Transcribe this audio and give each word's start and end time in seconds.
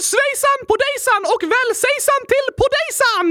svejsan 0.00 0.58
på 0.68 0.74
dejsan 0.84 1.22
och 1.32 1.42
välsejsan 1.54 2.20
till 2.32 2.46
podejsan! 2.62 3.28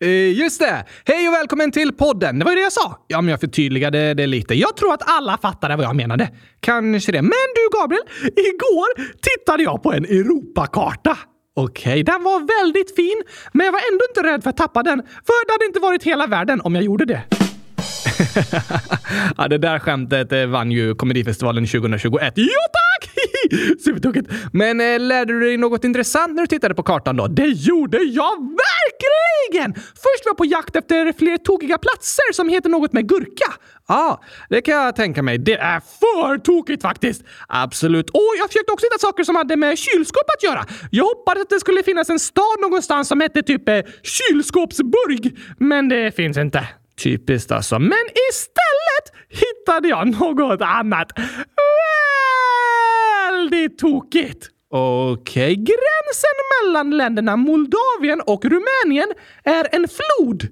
Eh, 0.00 0.42
just 0.42 0.60
det! 0.60 0.86
Hej 1.04 1.28
och 1.28 1.34
välkommen 1.34 1.72
till 1.72 1.92
podden! 1.92 2.38
Det 2.38 2.44
var 2.44 2.52
ju 2.52 2.56
det 2.56 2.62
jag 2.62 2.72
sa. 2.72 3.04
Ja, 3.08 3.20
men 3.20 3.30
jag 3.30 3.40
förtydligade 3.40 4.14
det 4.14 4.26
lite. 4.26 4.54
Jag 4.54 4.76
tror 4.76 4.94
att 4.94 5.02
alla 5.04 5.38
fattade 5.38 5.76
vad 5.76 5.84
jag 5.84 5.96
menade. 5.96 6.28
Kanske 6.60 7.12
det. 7.12 7.22
Men 7.22 7.48
du 7.54 7.78
Gabriel, 7.78 8.02
igår 8.22 9.12
tittade 9.22 9.62
jag 9.62 9.82
på 9.82 9.92
en 9.92 10.04
Europakarta. 10.04 11.18
Okej, 11.56 11.92
okay. 11.92 12.02
den 12.02 12.22
var 12.22 12.62
väldigt 12.62 12.96
fin, 12.96 13.22
men 13.52 13.66
jag 13.66 13.72
var 13.72 13.80
ändå 13.92 14.04
inte 14.10 14.22
rädd 14.22 14.42
för 14.42 14.50
att 14.50 14.56
tappa 14.56 14.82
den, 14.82 15.02
för 15.02 15.46
det 15.46 15.52
hade 15.52 15.64
inte 15.64 15.80
varit 15.80 16.02
hela 16.02 16.26
världen 16.26 16.60
om 16.60 16.74
jag 16.74 16.84
gjorde 16.84 17.04
det. 17.04 17.22
ja, 19.36 19.48
det 19.48 19.58
där 19.58 19.78
skämtet 19.78 20.32
eh, 20.32 20.46
vann 20.46 20.72
ju 20.72 20.94
Komedifestivalen 20.94 21.66
2021. 21.66 22.32
Ja 22.36 22.44
tack! 22.72 22.81
Supertokigt. 23.84 24.30
Men 24.52 24.80
eh, 24.80 25.00
lärde 25.00 25.32
du 25.32 25.40
dig 25.40 25.56
något 25.56 25.84
intressant 25.84 26.34
när 26.34 26.42
du 26.42 26.46
tittade 26.46 26.74
på 26.74 26.82
kartan 26.82 27.16
då? 27.16 27.26
Det 27.26 27.46
gjorde 27.46 27.98
jag 27.98 28.36
verkligen! 28.38 29.74
Först 29.74 30.24
var 30.24 30.30
jag 30.30 30.36
på 30.36 30.44
jakt 30.44 30.76
efter 30.76 31.12
fler 31.12 31.36
tokiga 31.36 31.78
platser 31.78 32.32
som 32.32 32.48
heter 32.48 32.68
något 32.70 32.92
med 32.92 33.08
gurka. 33.08 33.52
Ja, 33.88 33.94
ah, 33.94 34.20
det 34.48 34.60
kan 34.60 34.74
jag 34.74 34.96
tänka 34.96 35.22
mig. 35.22 35.38
Det 35.38 35.56
är 35.56 35.80
för 35.80 36.38
tokigt 36.38 36.82
faktiskt! 36.82 37.22
Absolut. 37.48 38.10
Och 38.10 38.34
jag 38.38 38.48
försökte 38.48 38.72
också 38.72 38.86
hitta 38.86 38.98
saker 38.98 39.24
som 39.24 39.36
hade 39.36 39.56
med 39.56 39.78
kylskåp 39.78 40.30
att 40.36 40.42
göra. 40.42 40.64
Jag 40.90 41.04
hoppades 41.04 41.42
att 41.42 41.50
det 41.50 41.60
skulle 41.60 41.82
finnas 41.82 42.10
en 42.10 42.18
stad 42.18 42.60
någonstans 42.60 43.08
som 43.08 43.20
hette 43.20 43.42
typ 43.42 43.68
eh, 43.68 43.80
Kylskåpsburg, 44.02 45.38
men 45.58 45.88
det 45.88 46.16
finns 46.16 46.36
inte. 46.36 46.68
Typiskt 47.02 47.52
alltså. 47.52 47.78
Men 47.78 48.04
istället 48.30 49.06
hittade 49.28 49.88
jag 49.88 50.20
något 50.20 50.60
annat. 50.62 51.12
Väldigt 53.42 53.78
tokigt! 53.78 54.48
Okej. 54.70 55.52
Okay. 55.52 55.54
Gränsen 55.54 56.36
mellan 56.64 56.96
länderna 56.96 57.36
Moldavien 57.36 58.20
och 58.26 58.44
Rumänien 58.44 59.08
är 59.44 59.74
en 59.74 59.86
flod. 59.88 60.48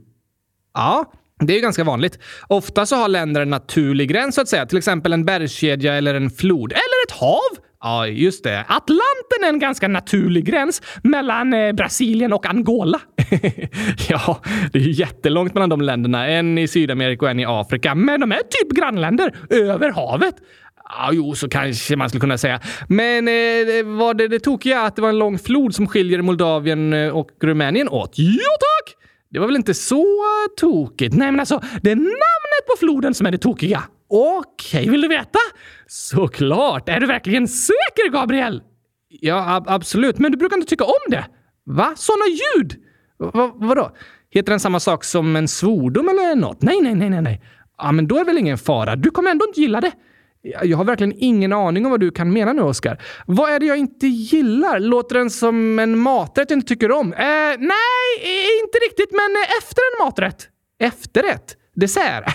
Ja, 0.75 1.13
det 1.41 1.53
är 1.53 1.55
ju 1.55 1.63
ganska 1.63 1.85
vanligt. 1.85 2.19
Ofta 2.49 2.87
så 2.87 2.97
har 2.97 3.09
länder 3.09 3.41
en 3.41 3.51
naturlig 3.51 4.09
gräns 4.09 4.35
så 4.35 4.41
att 4.41 4.49
säga. 4.49 4.67
Till 4.67 4.79
exempel 4.79 5.13
en 5.13 5.25
bergskedja 5.25 5.95
eller 5.95 6.15
en 6.15 6.31
flod. 6.31 6.73
Eller 6.73 7.07
ett 7.07 7.13
hav! 7.13 7.65
Ja, 7.81 8.07
just 8.07 8.45
det. 8.45 8.65
Atlanten 8.69 9.45
är 9.45 9.49
en 9.49 9.59
ganska 9.59 9.89
naturlig 9.89 10.45
gräns 10.45 10.83
mellan 11.03 11.53
eh, 11.53 11.73
Brasilien 11.73 12.33
och 12.33 12.47
Angola. 12.47 13.01
ja, 14.09 14.41
det 14.73 14.79
är 14.79 14.83
ju 14.83 14.91
jättelångt 14.91 15.55
mellan 15.55 15.69
de 15.69 15.81
länderna. 15.81 16.29
En 16.29 16.59
i 16.59 16.69
Sydamerika 16.69 17.25
och 17.25 17.31
en 17.31 17.41
i 17.41 17.45
Afrika. 17.49 17.95
Men 17.95 18.21
de 18.21 18.33
är 18.33 18.37
typ 18.37 18.77
grannländer 18.77 19.35
över 19.51 19.91
havet. 19.91 20.35
Ja, 20.97 21.11
jo, 21.13 21.35
så 21.35 21.49
kanske 21.49 21.97
man 21.97 22.09
skulle 22.09 22.21
kunna 22.21 22.39
säga. 22.39 22.61
Men 22.89 23.29
eh, 23.29 23.85
var 23.85 24.15
det 24.15 24.29
det 24.29 24.41
tokiga 24.41 24.81
att 24.81 24.97
det 24.97 25.03
var 25.03 25.09
en 25.09 25.19
lång 25.19 25.39
flod 25.39 25.75
som 25.75 25.87
skiljer 25.87 26.23
Moldavien 26.23 26.93
eh, 26.93 27.17
och 27.17 27.29
Rumänien 27.43 27.89
åt? 27.89 28.13
Ja, 28.15 28.57
tack! 28.61 28.97
Det 29.31 29.39
var 29.39 29.47
väl 29.47 29.57
inte 29.57 29.75
så 29.75 30.07
tokigt? 30.57 31.15
Nej, 31.15 31.31
men 31.31 31.41
alltså, 31.41 31.63
det 31.83 31.91
är 31.91 31.97
namnet 31.97 32.67
på 32.67 32.77
floden 32.79 33.15
som 33.15 33.27
är 33.27 33.31
det 33.31 33.39
tokiga. 33.39 33.83
Okej, 34.09 34.81
okay, 34.81 34.91
vill 34.91 35.01
du 35.01 35.09
veta? 35.09 35.39
Såklart! 35.87 36.89
Är 36.89 37.01
du 37.01 37.07
verkligen 37.07 37.49
säker, 37.49 38.11
Gabriel? 38.13 38.63
Ja, 39.09 39.55
ab 39.55 39.65
absolut. 39.69 40.19
Men 40.19 40.33
du 40.33 40.39
brukar 40.39 40.57
inte 40.57 40.69
tycka 40.69 40.85
om 40.85 41.11
det. 41.11 41.27
Va? 41.67 41.93
Såna 41.97 42.25
ljud? 42.27 42.75
Va 43.19 43.53
vadå? 43.55 43.91
Heter 44.31 44.53
den 44.53 44.61
samma 44.61 44.81
sak 44.81 45.05
som 45.05 45.37
en 45.37 45.49
svordom 45.49 46.09
eller 46.09 46.35
något? 46.35 46.63
Nej, 46.63 46.81
nej, 46.81 46.95
nej, 46.95 47.11
nej, 47.11 47.23
nej. 47.23 47.43
Ja, 47.79 47.93
men 47.93 48.07
då 48.07 48.15
är 48.15 48.19
det 48.19 48.27
väl 48.27 48.39
ingen 48.39 48.59
fara. 48.59 48.97
Du 48.97 49.11
kommer 49.11 49.31
ändå 49.31 49.47
inte 49.47 49.61
gilla 49.61 49.81
det. 49.81 49.93
Jag 50.43 50.77
har 50.77 50.85
verkligen 50.85 51.15
ingen 51.17 51.53
aning 51.53 51.85
om 51.85 51.91
vad 51.91 52.01
du 52.01 52.11
kan 52.11 52.33
mena 52.33 52.53
nu, 52.53 52.63
Oskar. 52.63 53.03
Vad 53.27 53.51
är 53.51 53.61
det 53.61 53.67
jag 53.67 53.77
inte 53.77 54.07
gillar? 54.07 54.81
Låter 54.81 55.15
den 55.15 55.31
som 55.31 55.79
en 55.79 55.99
maträtt 55.99 56.51
jag 56.51 56.57
inte 56.57 56.69
tycker 56.69 56.93
om? 56.93 57.13
Eh, 57.13 57.29
nej, 57.59 58.61
inte 58.63 58.79
riktigt, 58.79 59.11
men 59.11 59.37
efter 59.59 59.83
en 59.93 60.07
maträtt. 60.07 60.49
Efterrätt? 60.79 61.57
Dessert? 61.75 62.25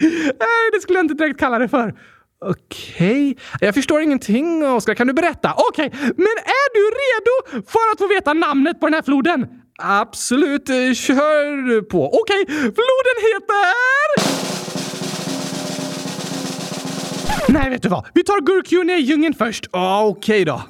Eh, 0.00 0.72
det 0.72 0.80
skulle 0.80 0.98
jag 0.98 1.04
inte 1.04 1.14
direkt 1.14 1.40
kalla 1.40 1.58
det 1.58 1.68
för. 1.68 1.94
Okej. 2.44 3.30
Okay. 3.30 3.34
Jag 3.60 3.74
förstår 3.74 4.00
ingenting, 4.00 4.66
Oskar. 4.66 4.94
Kan 4.94 5.06
du 5.06 5.12
berätta? 5.12 5.54
Okej, 5.56 5.86
okay. 5.86 6.00
men 6.16 6.36
är 6.44 6.74
du 6.74 6.80
redo 6.80 7.64
för 7.70 7.92
att 7.92 7.98
få 7.98 8.06
veta 8.08 8.32
namnet 8.32 8.80
på 8.80 8.86
den 8.86 8.94
här 8.94 9.02
floden? 9.02 9.46
Absolut. 9.78 10.68
Eh, 10.68 10.92
kör 10.94 11.80
på. 11.82 12.06
Okej, 12.06 12.42
okay. 12.42 12.56
floden 12.56 13.16
heter... 13.32 14.63
Nej, 17.48 17.70
vet 17.70 17.82
du 17.82 17.88
vad? 17.88 18.06
Vi 18.14 18.24
tar 18.24 18.40
gurk 18.40 18.72
först. 19.34 19.66
Ah, 19.70 20.04
okej 20.04 20.42
okay 20.42 20.44
då. 20.44 20.62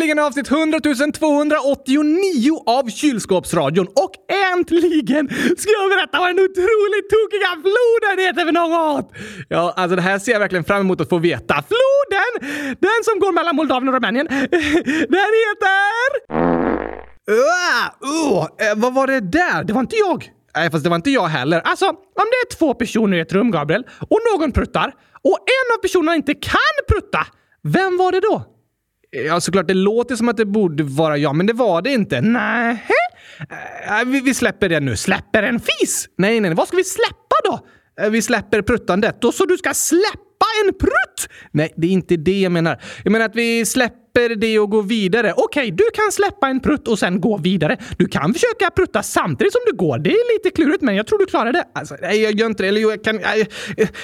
Äntligen 0.00 0.18
avsnitt 0.18 0.50
100 0.50 0.80
289 1.12 2.62
av 2.66 2.88
Kylskåpsradion. 2.88 3.86
Och 3.86 4.12
äntligen 4.52 5.28
ska 5.58 5.70
jag 5.80 5.90
berätta 5.90 6.18
vad 6.18 6.28
den 6.28 6.38
otroligt 6.38 7.08
tokiga 7.14 7.50
floden 7.64 8.26
heter 8.26 8.44
för 8.44 8.52
något! 8.52 9.12
Ja, 9.48 9.74
alltså 9.76 9.96
det 9.96 10.02
här 10.02 10.18
ser 10.18 10.32
jag 10.32 10.40
verkligen 10.40 10.64
fram 10.64 10.80
emot 10.80 11.00
att 11.00 11.08
få 11.08 11.18
veta. 11.18 11.54
Floden! 11.54 12.32
Den 12.80 13.00
som 13.04 13.20
går 13.20 13.32
mellan 13.32 13.56
Moldavien 13.56 13.88
och 13.88 13.94
Rumänien. 13.94 14.26
Den 15.16 15.30
heter... 15.42 16.08
Uh, 17.30 17.36
uh, 18.04 18.46
vad 18.76 18.94
var 18.94 19.06
det 19.06 19.20
där? 19.20 19.64
Det 19.64 19.72
var 19.72 19.80
inte 19.80 19.96
jag. 19.96 20.30
Nej, 20.56 20.70
fast 20.70 20.84
det 20.84 20.90
var 20.90 20.96
inte 20.96 21.10
jag 21.10 21.26
heller. 21.26 21.60
Alltså, 21.60 21.86
om 21.88 21.96
det 22.30 22.54
är 22.54 22.56
två 22.58 22.74
personer 22.74 23.16
i 23.16 23.20
ett 23.20 23.32
rum, 23.32 23.50
Gabriel, 23.50 23.84
och 24.00 24.18
någon 24.32 24.52
pruttar, 24.52 24.94
och 25.22 25.38
en 25.38 25.76
av 25.76 25.82
personerna 25.82 26.14
inte 26.16 26.34
kan 26.34 26.74
prutta, 26.88 27.26
vem 27.62 27.96
var 27.96 28.12
det 28.12 28.20
då? 28.20 28.59
Ja, 29.10 29.40
såklart, 29.40 29.68
det 29.68 29.74
låter 29.74 30.16
som 30.16 30.28
att 30.28 30.36
det 30.36 30.44
borde 30.44 30.82
vara 30.82 31.16
jag, 31.16 31.36
men 31.36 31.46
det 31.46 31.52
var 31.52 31.82
det 31.82 31.90
inte. 31.90 32.20
Nej. 32.20 32.84
Äh, 33.50 34.00
äh, 34.00 34.06
vi, 34.06 34.20
vi 34.20 34.34
släpper 34.34 34.68
det 34.68 34.80
nu. 34.80 34.96
Släpper 34.96 35.42
en 35.42 35.60
fis? 35.60 36.08
Nej, 36.18 36.40
nej, 36.40 36.54
vad 36.54 36.68
ska 36.68 36.76
vi 36.76 36.84
släppa 36.84 37.36
då? 37.44 37.60
Äh, 38.04 38.10
vi 38.10 38.22
släpper 38.22 38.62
pruttandet. 38.62 39.20
Då 39.20 39.32
så 39.32 39.46
du 39.46 39.56
ska 39.56 39.74
släppa 39.74 40.46
en 40.64 40.74
prutt? 40.74 41.28
Nej, 41.52 41.72
det 41.76 41.86
är 41.86 41.90
inte 41.90 42.16
det 42.16 42.40
jag 42.40 42.52
menar. 42.52 42.82
Jag 43.04 43.12
menar 43.12 43.26
att 43.26 43.36
vi 43.36 43.66
släpper 43.66 43.99
släpper 44.10 44.34
det 44.34 44.58
och 44.58 44.70
går 44.70 44.82
vidare. 44.82 45.32
Okej, 45.36 45.44
okay, 45.44 45.70
du 45.70 45.84
kan 45.94 46.12
släppa 46.12 46.48
en 46.48 46.60
prutt 46.60 46.88
och 46.88 46.98
sen 46.98 47.20
gå 47.20 47.36
vidare. 47.36 47.76
Du 47.98 48.06
kan 48.06 48.34
försöka 48.34 48.70
prutta 48.70 49.02
samtidigt 49.02 49.52
som 49.52 49.60
du 49.66 49.76
går. 49.76 49.98
Det 49.98 50.10
är 50.10 50.38
lite 50.38 50.56
klurigt, 50.56 50.82
men 50.82 50.96
jag 50.96 51.06
tror 51.06 51.18
du 51.18 51.26
klarar 51.26 51.52
det. 51.52 51.64
Alltså, 51.74 51.96
nej, 52.02 52.22
jag 52.22 52.32
gör 52.32 52.46
inte 52.46 52.62
det. 52.62 52.68
Eller 52.68 52.80
jag 52.80 53.04
kan... 53.04 53.16
Nej, 53.16 53.48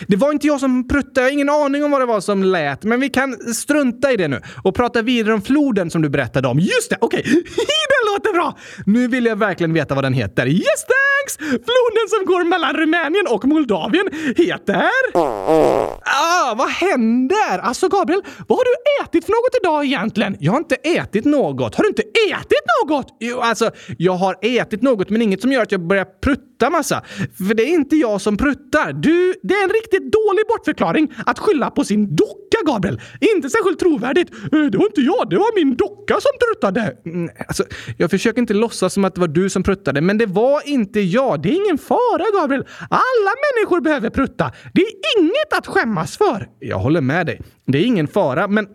det 0.07 0.17
var 0.17 0.33
inte 0.33 0.47
jag 0.47 0.61
som 0.61 0.89
pruttade. 0.89 1.21
Jag 1.21 1.25
har 1.25 1.33
ingen 1.33 1.51
aning 1.51 1.85
om 1.85 1.91
vad 1.91 2.01
det 2.01 2.07
var 2.07 2.21
som 2.21 2.43
lät. 2.43 2.85
Men 2.85 3.01
vi 3.01 3.09
kan 3.09 3.33
strunta 3.55 4.13
i 4.13 4.17
det 4.17 4.29
nu 4.29 4.41
och 4.65 4.75
prata 4.75 5.03
vidare 5.03 5.35
om 5.35 5.43
floden 5.43 5.91
som 5.91 6.03
du 6.03 6.09
berättade 6.09 6.49
om. 6.49 6.59
Just 6.59 6.91
det! 6.91 6.97
Okej, 7.01 7.21
okay. 7.27 7.43
det 7.43 8.13
låter 8.13 8.33
bra! 8.33 8.59
Nu 8.87 9.09
vill 9.09 9.27
jag 9.27 9.37
verkligen 9.37 9.73
veta 9.73 9.95
vad 9.95 10.05
den 10.05 10.13
heter. 10.13 10.47
Yes, 10.47 10.63
thanks! 10.89 11.39
Floden 11.51 12.07
som 12.09 12.27
går 12.27 12.45
mellan 12.45 12.77
Rumänien 12.77 13.27
och 13.29 13.45
Moldavien 13.45 14.09
heter... 14.37 14.91
Ah, 15.15 16.55
vad 16.55 16.69
händer? 16.69 17.59
Alltså, 17.63 17.89
Gabriel, 17.89 18.23
vad 18.49 18.59
har 18.59 18.65
du 18.65 19.05
ätit 19.05 19.25
för 19.25 19.33
något 19.33 19.57
idag 19.63 19.85
igen? 19.85 19.96
Egentligen? 19.97 20.37
Jag 20.41 20.53
har 20.53 20.59
inte 20.59 20.75
ätit 20.75 21.25
något. 21.25 21.75
Har 21.75 21.83
du 21.83 21.89
inte 21.89 22.03
ätit 22.03 22.65
något? 22.85 23.17
Jo, 23.21 23.41
alltså, 23.41 23.71
jag 23.99 24.13
har 24.13 24.37
ätit 24.43 24.83
något, 24.83 25.11
men 25.11 25.23
inget 25.23 25.41
som 25.41 25.53
gör 25.53 25.63
att 25.63 25.73
jag 25.73 25.87
börjar 25.87 26.05
prutta 26.05 26.71
massa. 26.71 27.03
För 27.49 27.55
det 27.55 27.63
är 27.63 27.75
inte 27.75 27.97
jag 27.97 28.21
som 28.21 28.37
pruttar. 28.37 28.93
Du, 28.93 29.35
det 29.43 29.55
är 29.55 29.65
en 29.65 29.71
riktigt 29.71 30.13
dålig 30.13 30.45
bortförklaring 30.49 31.13
att 31.27 31.39
skylla 31.39 31.71
på 31.71 31.85
sin 31.85 32.17
docka, 32.17 32.59
Gabriel. 32.67 33.01
Inte 33.37 33.51
särskilt 33.51 33.79
trovärdigt. 33.79 34.31
Eh, 34.53 34.61
det 34.61 34.79
var 34.79 34.87
inte 34.87 35.01
jag, 35.01 35.31
det 35.31 35.37
var 35.37 35.65
min 35.65 35.77
docka 35.77 36.15
som 36.21 36.33
pruttade. 36.47 36.97
Mm, 37.07 37.31
alltså, 37.49 37.65
jag 37.99 38.11
försöker 38.11 38.41
inte 38.41 38.55
låtsas 38.55 38.93
som 38.93 39.05
att 39.05 39.15
det 39.15 39.21
var 39.21 39.29
du 39.29 39.51
som 39.51 39.63
pruttade, 39.63 40.01
men 40.01 40.19
det 40.19 40.27
var 40.27 40.69
inte 40.69 41.01
jag. 41.01 41.43
Det 41.43 41.49
är 41.49 41.65
ingen 41.65 41.79
fara, 41.79 42.41
Gabriel. 42.41 42.65
Alla 42.91 43.33
människor 43.47 43.81
behöver 43.81 44.11
prutta. 44.11 44.53
Det 44.75 44.81
är 44.81 45.19
inget 45.19 45.59
att 45.59 45.67
skämmas 45.67 46.17
för. 46.17 46.49
Jag 46.61 46.79
håller 46.79 47.01
med 47.01 47.27
dig. 47.27 47.41
Det 47.67 47.79
är 47.79 47.83
ingen 47.83 48.09
fara, 48.09 48.49
men 48.49 48.67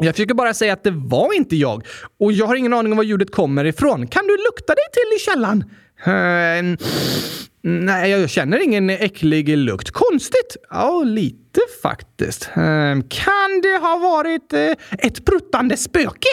jag 0.00 0.14
försöker 0.14 0.34
bara 0.34 0.54
säga 0.54 0.72
att 0.72 0.84
det 0.84 0.90
var 0.90 1.36
inte 1.36 1.56
jag. 1.56 1.86
Och 2.20 2.32
jag 2.32 2.46
har 2.46 2.54
ingen 2.54 2.72
aning 2.72 2.92
om 2.92 2.96
var 2.96 3.04
ljudet 3.04 3.30
kommer 3.30 3.64
ifrån. 3.64 4.06
Kan 4.06 4.26
du 4.26 4.36
lukta 4.36 4.74
dig 4.74 4.84
till 4.92 5.16
i 5.16 5.18
källan? 5.18 5.64
Uh, 6.06 6.76
nej, 7.62 8.10
jag 8.10 8.30
känner 8.30 8.64
ingen 8.64 8.90
äcklig 8.90 9.56
lukt. 9.56 9.90
Konstigt! 9.90 10.56
Ja, 10.70 11.02
lite 11.02 11.60
faktiskt. 11.82 12.48
Uh, 12.56 12.62
kan 13.08 13.60
det 13.62 13.78
ha 13.80 13.98
varit 13.98 14.52
uh, 14.52 15.06
ett 15.06 15.24
pruttande 15.24 15.76
spöke? 15.76 16.28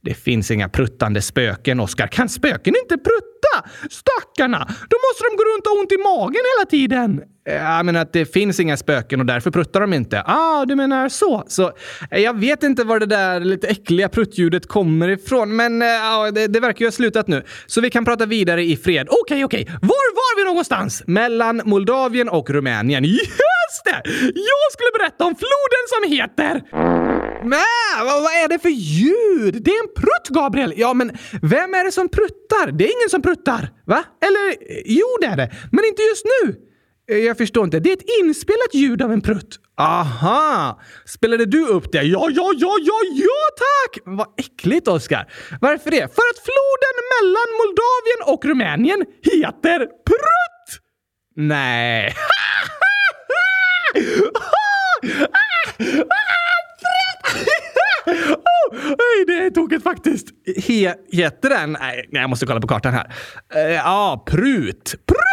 Det 0.00 0.14
finns 0.14 0.50
inga 0.50 0.68
pruttande 0.68 1.22
spöken, 1.22 1.80
Oskar. 1.80 2.06
Kan 2.06 2.28
spöken 2.28 2.74
inte 2.82 2.98
prutta? 2.98 3.68
Stackarna! 3.90 4.58
Då 4.88 4.96
måste 5.04 5.24
de 5.30 5.36
gå 5.36 5.44
runt 5.54 5.66
och 5.66 5.72
ha 5.72 5.80
ont 5.80 5.92
i 5.92 5.98
magen 5.98 6.42
hela 6.56 6.70
tiden. 6.70 7.22
Eh, 7.48 7.54
jag 7.54 7.86
menar 7.86 8.00
att 8.00 8.12
det 8.12 8.32
finns 8.32 8.60
inga 8.60 8.76
spöken 8.76 9.20
och 9.20 9.26
därför 9.26 9.50
pruttar 9.50 9.80
de 9.80 9.92
inte. 9.92 10.22
Ah, 10.26 10.64
du 10.64 10.76
menar 10.76 11.08
så. 11.08 11.44
Så 11.48 11.72
eh, 12.10 12.20
jag 12.20 12.40
vet 12.40 12.62
inte 12.62 12.84
var 12.84 13.00
det 13.00 13.06
där 13.06 13.40
lite 13.40 13.66
äckliga 13.66 14.08
pruttljudet 14.08 14.68
kommer 14.68 15.08
ifrån, 15.08 15.56
men 15.56 15.82
äh, 15.82 15.88
det, 16.34 16.46
det 16.46 16.60
verkar 16.60 16.80
ju 16.80 16.86
ha 16.86 16.92
slutat 16.92 17.28
nu. 17.28 17.44
Så 17.66 17.80
vi 17.80 17.90
kan 17.90 18.04
prata 18.04 18.26
vidare 18.26 18.62
i 18.62 18.76
fred. 18.76 19.06
Okej, 19.10 19.20
okay, 19.22 19.44
okej. 19.44 19.62
Okay. 19.62 19.88
Var 19.88 20.14
var 20.14 20.40
vi 20.40 20.44
någonstans? 20.44 21.02
Mellan 21.06 21.62
Moldavien 21.64 22.28
och 22.28 22.50
Rumänien. 22.50 23.04
Just 23.04 23.84
det! 23.84 24.02
Jag 24.34 24.72
skulle 24.72 24.90
berätta 24.98 25.24
om 25.24 25.34
floden 25.34 25.84
som 25.94 26.12
heter... 26.12 26.62
Nej, 27.44 28.04
vad, 28.04 28.22
vad 28.22 28.32
är 28.32 28.48
det 28.48 28.58
för 28.58 28.68
ljud? 28.68 29.62
Det 29.64 29.70
är 29.70 29.82
en 29.82 29.94
prutt, 29.96 30.28
Gabriel! 30.28 30.72
Ja, 30.76 30.94
men 30.94 31.08
vem 31.42 31.74
är 31.74 31.84
det 31.84 31.92
som 31.92 32.08
pruttar? 32.08 32.72
Det 32.72 32.84
är 32.84 32.92
ingen 32.98 33.10
som 33.10 33.22
pruttar. 33.22 33.70
Va? 33.86 34.04
Eller 34.22 34.56
jo, 34.84 35.06
det 35.20 35.26
är 35.26 35.36
det. 35.36 35.50
Men 35.72 35.84
inte 35.84 36.02
just 36.02 36.24
nu. 36.24 36.67
Eh, 37.10 37.16
jag 37.18 37.38
förstår 37.38 37.64
inte. 37.64 37.80
Det 37.80 37.90
är 37.90 37.96
ett 37.96 38.10
inspelat 38.20 38.74
ljud 38.74 39.02
av 39.02 39.12
en 39.12 39.20
prutt. 39.20 39.60
Aha! 39.76 40.80
Spelade 41.06 41.46
du 41.46 41.66
upp 41.66 41.92
det? 41.92 42.02
Ja, 42.02 42.28
ja, 42.30 42.52
ja, 42.58 42.76
ja, 42.80 43.00
ja 43.12 43.48
tack! 43.58 43.98
Vad 44.04 44.26
äckligt, 44.36 44.88
Oskar. 44.88 45.32
Varför 45.60 45.90
det? 45.90 46.14
För 46.14 46.22
att 46.32 46.38
floden 46.48 46.96
mellan 47.14 47.48
Moldavien 47.58 48.20
och 48.26 48.44
Rumänien 48.44 49.04
heter 49.22 49.78
Prutt! 49.78 50.82
Nej. 51.36 52.14
oh, 58.86 59.26
det 59.26 59.32
är 59.32 59.50
tokigt 59.50 59.82
faktiskt. 59.82 60.28
He, 60.66 60.94
heter 61.12 61.48
den? 61.50 61.76
Nej, 61.80 62.08
jag 62.10 62.30
måste 62.30 62.46
kolla 62.46 62.60
på 62.60 62.68
kartan 62.68 62.94
här. 62.94 63.12
Uh, 63.56 63.72
ja, 63.72 64.24
Prut. 64.26 64.94
Prut! 65.06 65.27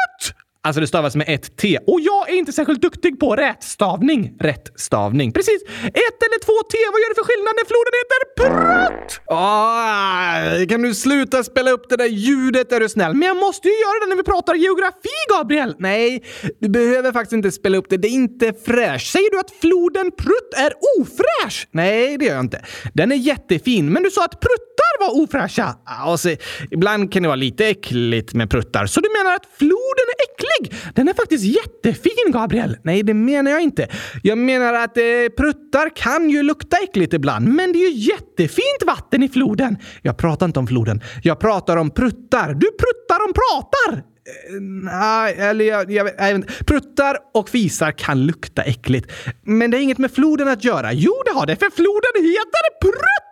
Alltså 0.66 0.82
det 0.82 0.88
stavas 0.88 1.16
med 1.16 1.26
ett 1.30 1.58
T. 1.58 1.80
Och 1.88 2.02
jag 2.02 2.30
är 2.30 2.36
inte 2.36 2.52
särskilt 2.52 2.82
duktig 2.82 3.20
på 3.20 3.36
rättstavning. 3.36 4.34
Rättstavning. 4.40 5.32
Precis. 5.32 5.64
Ett 5.84 6.20
eller 6.26 6.40
två 6.46 6.58
T. 6.72 6.78
Vad 6.92 7.00
gör 7.02 7.10
det 7.10 7.20
för 7.22 7.28
skillnad 7.30 7.54
när 7.60 7.66
floden 7.72 7.94
heter 8.02 8.22
Prutt? 8.40 9.22
Oh, 9.28 10.68
kan 10.70 10.82
du 10.82 10.96
sluta 10.96 11.44
spela 11.44 11.72
upp 11.72 11.90
det 11.90 11.98
där 11.98 12.06
ljudet 12.06 12.72
är 12.72 12.80
du 12.80 12.90
snäll? 12.90 13.14
Men 13.14 13.28
jag 13.28 13.38
måste 13.38 13.68
ju 13.68 13.74
göra 13.74 14.00
det 14.06 14.10
när 14.10 14.16
vi 14.16 14.24
pratar 14.24 14.56
geografi, 14.56 15.18
Gabriel! 15.30 15.76
Nej, 15.80 16.24
du 16.60 16.70
behöver 16.70 17.12
faktiskt 17.12 17.34
inte 17.34 17.52
spela 17.52 17.78
upp 17.78 17.90
det. 17.90 17.98
Det 17.98 18.08
är 18.08 18.18
inte 18.26 18.54
fräscht. 18.66 19.12
Säger 19.12 19.32
du 19.32 19.40
att 19.40 19.52
floden 19.62 20.12
Prutt 20.12 20.54
är 20.58 20.74
ofräsch? 21.00 21.68
Nej, 21.72 22.18
det 22.18 22.26
gör 22.26 22.34
jag 22.34 22.44
inte. 22.44 22.66
Den 22.94 23.12
är 23.12 23.16
jättefin, 23.16 23.94
men 23.94 24.04
du 24.04 24.12
sa 24.12 24.26
att 24.26 24.40
pruttar 24.40 25.00
var 25.00 25.24
ofräscha. 25.24 25.76
Alltså, 25.86 26.30
ibland 26.72 27.14
kan 27.14 27.22
det 27.24 27.28
vara 27.28 27.36
lite 27.36 27.66
äckligt 27.68 28.34
med 28.34 28.50
pruttar. 28.50 28.86
Så 28.86 29.02
du 29.02 29.10
menar 29.18 29.36
att 29.36 29.46
floden 29.58 30.06
är 30.14 30.18
äcklig? 30.28 30.55
Snygg! 30.58 30.74
Den 30.96 31.08
är 31.08 31.14
faktiskt 31.14 31.44
jättefin, 31.44 32.32
Gabriel! 32.32 32.78
Nej, 32.84 33.04
det 33.04 33.14
menar 33.14 33.52
jag 33.52 33.62
inte. 33.62 33.88
Jag 34.24 34.38
menar 34.38 34.74
att 34.74 34.98
eh, 34.98 35.04
pruttar 35.38 35.96
kan 35.96 36.30
ju 36.30 36.44
lukta 36.44 36.78
äckligt 36.78 37.14
ibland, 37.14 37.48
men 37.48 37.74
det 37.74 37.80
är 37.80 37.90
ju 37.90 37.98
jättefint 37.98 38.84
vatten 38.86 39.24
i 39.24 39.30
floden. 39.30 39.78
Jag 40.02 40.18
pratar 40.18 40.46
inte 40.46 40.60
om 40.60 40.68
floden. 40.68 41.02
Jag 41.24 41.40
pratar 41.40 41.78
om 41.78 41.92
pruttar. 41.92 42.54
Du 42.54 42.68
pruttar 42.72 43.26
om 43.28 43.34
pratar! 43.34 44.04
Eh, 44.28 44.62
nej, 44.84 45.36
eller 45.38 45.66
jag, 45.66 45.92
jag, 45.92 46.10
jag, 46.18 46.38
vet 46.38 46.66
Pruttar 46.66 47.18
och 47.34 47.50
fisar 47.50 47.92
kan 47.92 48.26
lukta 48.26 48.62
äckligt. 48.62 49.12
Men 49.44 49.72
det 49.72 49.78
har 49.78 49.82
inget 49.82 49.98
med 49.98 50.12
floden 50.12 50.48
att 50.48 50.64
göra. 50.64 50.94
Jo, 50.94 51.14
det 51.26 51.32
har 51.32 51.46
det, 51.46 51.56
för 51.56 51.70
floden 51.76 52.32
heter 52.32 52.80
Prutt! 52.82 53.25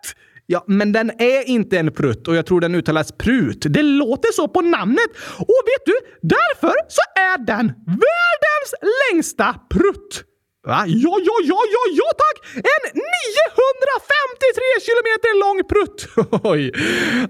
Ja, 0.53 0.63
men 0.67 0.91
den 0.91 1.09
är 1.09 1.49
inte 1.49 1.77
en 1.77 1.91
prutt 1.93 2.27
och 2.27 2.35
jag 2.35 2.45
tror 2.45 2.61
den 2.61 2.75
uttalas 2.75 3.11
prut. 3.11 3.65
Det 3.69 3.81
låter 3.81 4.31
så 4.31 4.47
på 4.47 4.61
namnet. 4.61 5.09
Och 5.37 5.61
vet 5.69 5.85
du, 5.85 5.95
därför 6.21 6.73
så 6.87 7.01
är 7.31 7.37
den 7.37 7.65
världens 8.05 8.71
längsta 9.01 9.55
prutt. 9.69 10.23
Va? 10.67 10.83
Ja, 10.87 11.15
ja, 11.29 11.35
ja, 11.51 11.59
ja, 11.75 11.83
ja 11.99 12.09
tack! 12.23 12.37
En 12.55 12.83
953 12.93 14.61
kilometer 14.87 15.31
lång 15.43 15.59
prutt! 15.71 15.99
Oj, 16.53 16.71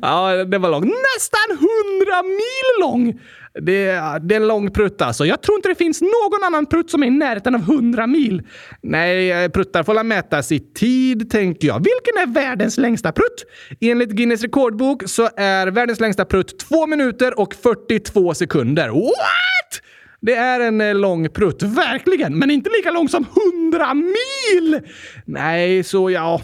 ja, 0.02 0.46
det 0.52 0.58
var 0.58 0.70
lång. 0.70 0.86
Nästan 1.10 1.48
100 1.50 2.24
mil 2.24 2.68
lång! 2.80 3.20
Det, 3.62 3.86
det 4.22 4.36
är 4.36 4.42
en 4.42 4.48
lång 4.48 4.72
prutt 4.72 5.02
alltså. 5.02 5.26
Jag 5.26 5.42
tror 5.42 5.56
inte 5.56 5.70
det 5.70 5.76
finns 5.76 6.02
någon 6.02 6.44
annan 6.46 6.66
prutt 6.66 6.90
som 6.90 7.04
är 7.04 7.08
i 7.08 7.10
närheten 7.10 7.56
av 7.56 7.62
100 7.62 8.08
mil. 8.08 8.42
Nej, 8.82 9.32
eh, 9.32 9.50
pruttar 9.50 9.84
får 9.84 10.04
mätas 10.04 10.52
i 10.52 10.60
tid, 10.60 11.30
tänker 11.30 11.68
jag. 11.68 11.74
Vilken 11.74 12.30
är 12.30 12.34
världens 12.34 12.78
längsta 12.78 13.12
prutt? 13.12 13.46
Enligt 13.82 14.10
Guinness 14.10 14.42
rekordbok 14.42 15.04
så 15.06 15.30
är 15.38 15.68
världens 15.68 16.00
längsta 16.00 16.26
prutt 16.26 16.60
2 16.60 16.88
minuter 16.88 17.40
och 17.40 17.54
42 17.54 18.34
sekunder. 18.34 18.90
What? 18.90 19.82
Det 20.22 20.36
är 20.36 20.60
en 20.60 20.82
eh, 20.82 20.96
lång 20.96 21.30
prutt, 21.30 21.64
verkligen, 21.64 22.40
men 22.40 22.52
inte 22.52 22.70
lika 22.78 22.92
lång 22.92 23.10
som 23.10 23.26
100 23.72 23.94
mil! 23.94 24.80
Nej, 25.26 25.84
så 25.84 26.12
ja. 26.12 26.42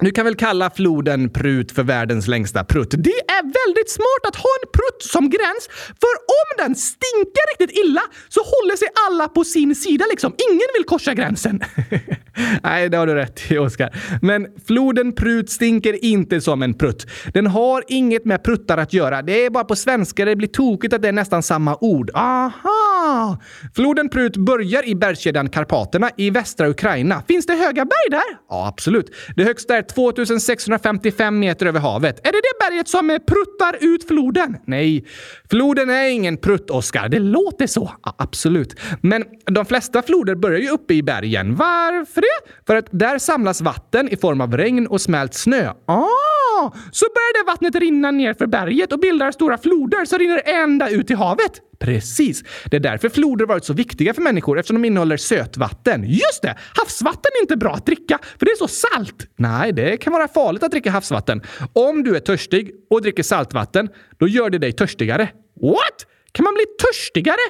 Du 0.00 0.10
kan 0.10 0.24
väl 0.24 0.34
kalla 0.34 0.70
floden 0.70 1.30
Prut 1.30 1.72
för 1.72 1.82
världens 1.82 2.28
längsta 2.28 2.64
prutt. 2.64 2.90
Det 2.90 3.10
är 3.10 3.42
väldigt 3.64 3.90
smart 3.90 4.22
att 4.28 4.36
ha 4.36 4.50
en 4.62 4.68
prutt 4.76 5.02
som 5.14 5.30
gräns, 5.30 5.64
för 6.02 6.14
om 6.40 6.48
den 6.62 6.72
stinker 6.76 7.44
riktigt 7.52 7.78
illa 7.84 8.02
så 8.28 8.40
håller 8.40 8.76
sig 8.76 8.88
alla 9.06 9.28
på 9.28 9.44
sin 9.44 9.74
sida 9.74 10.04
liksom. 10.10 10.34
Ingen 10.50 10.68
vill 10.76 10.84
korsa 10.84 11.14
gränsen. 11.14 11.60
Nej, 12.62 12.88
det 12.88 12.96
har 12.96 13.06
du 13.06 13.14
rätt 13.14 13.50
i, 13.50 13.58
Oskar. 13.58 13.90
Men 14.22 14.46
floden 14.66 15.12
Prut 15.12 15.50
stinker 15.50 16.04
inte 16.04 16.40
som 16.40 16.62
en 16.62 16.74
prutt. 16.74 17.06
Den 17.34 17.46
har 17.46 17.84
inget 17.88 18.24
med 18.24 18.44
pruttar 18.44 18.78
att 18.78 18.92
göra. 18.92 19.22
Det 19.22 19.46
är 19.46 19.50
bara 19.50 19.64
på 19.64 19.76
svenska 19.76 20.24
det 20.24 20.36
blir 20.36 20.48
tokigt 20.48 20.94
att 20.94 21.02
det 21.02 21.08
är 21.08 21.12
nästan 21.12 21.42
samma 21.42 21.76
ord. 21.80 22.10
Aha! 22.14 23.38
Floden 23.74 24.08
Prut 24.08 24.36
börjar 24.36 24.88
i 24.88 24.94
bergskedjan 24.94 25.48
Karpaterna 25.48 26.10
i 26.16 26.30
västra 26.30 26.68
Ukraina. 26.68 27.22
Finns 27.28 27.46
det 27.46 27.54
höga 27.54 27.84
berg 27.84 28.10
där? 28.10 28.38
Ja, 28.48 28.68
absolut. 28.68 29.10
Det 29.36 29.44
högsta 29.44 29.76
är 29.76 29.82
2655 29.82 31.38
meter 31.38 31.66
över 31.66 31.80
havet. 31.80 32.26
Är 32.26 32.32
det 32.32 32.40
det 32.40 32.68
berget 32.68 32.88
som 32.88 33.18
pruttar 33.26 33.76
ut 33.80 34.08
floden? 34.08 34.56
Nej, 34.66 35.04
floden 35.50 35.90
är 35.90 36.08
ingen 36.08 36.36
prutt, 36.36 36.70
Oskar. 36.70 37.08
Det 37.08 37.18
låter 37.18 37.66
så. 37.66 37.92
Ja, 38.02 38.14
absolut. 38.18 38.80
Men 39.00 39.24
de 39.46 39.66
flesta 39.66 40.02
floder 40.02 40.34
börjar 40.34 40.60
ju 40.60 40.68
uppe 40.68 40.94
i 40.94 41.02
bergen. 41.02 41.54
Varför 41.54 42.23
det? 42.24 42.50
För 42.66 42.76
att 42.76 42.86
där 42.90 43.18
samlas 43.18 43.60
vatten 43.60 44.08
i 44.08 44.16
form 44.16 44.40
av 44.40 44.56
regn 44.56 44.86
och 44.86 45.00
smält 45.00 45.34
snö. 45.34 45.72
Ah, 45.86 46.72
så 46.92 47.06
börjar 47.14 47.44
det 47.44 47.50
vattnet 47.50 47.74
rinna 47.74 48.10
ner 48.10 48.34
för 48.34 48.46
berget 48.46 48.92
och 48.92 48.98
bildar 48.98 49.32
stora 49.32 49.58
floder 49.58 50.04
som 50.04 50.18
rinner 50.18 50.42
ända 50.44 50.88
ut 50.90 51.10
i 51.10 51.14
havet. 51.14 51.60
Precis. 51.78 52.44
Det 52.70 52.76
är 52.76 52.80
därför 52.80 53.08
floder 53.08 53.46
varit 53.46 53.64
så 53.64 53.72
viktiga 53.72 54.14
för 54.14 54.22
människor 54.22 54.58
eftersom 54.58 54.82
de 54.82 54.86
innehåller 54.86 55.16
sötvatten. 55.16 56.04
Just 56.04 56.42
det! 56.42 56.56
Havsvatten 56.74 57.30
är 57.38 57.42
inte 57.42 57.56
bra 57.56 57.72
att 57.72 57.86
dricka 57.86 58.18
för 58.38 58.46
det 58.46 58.52
är 58.52 58.56
så 58.56 58.68
salt. 58.68 59.26
Nej, 59.36 59.72
det 59.72 59.96
kan 59.96 60.12
vara 60.12 60.28
farligt 60.28 60.62
att 60.62 60.70
dricka 60.70 60.90
havsvatten. 60.90 61.42
Om 61.72 62.02
du 62.04 62.16
är 62.16 62.20
törstig 62.20 62.70
och 62.90 63.02
dricker 63.02 63.22
saltvatten, 63.22 63.88
då 64.18 64.28
gör 64.28 64.50
det 64.50 64.58
dig 64.58 64.72
törstigare. 64.72 65.28
What? 65.60 66.06
Kan 66.34 66.44
man 66.44 66.54
bli 66.54 66.64
törstigare 66.86 67.44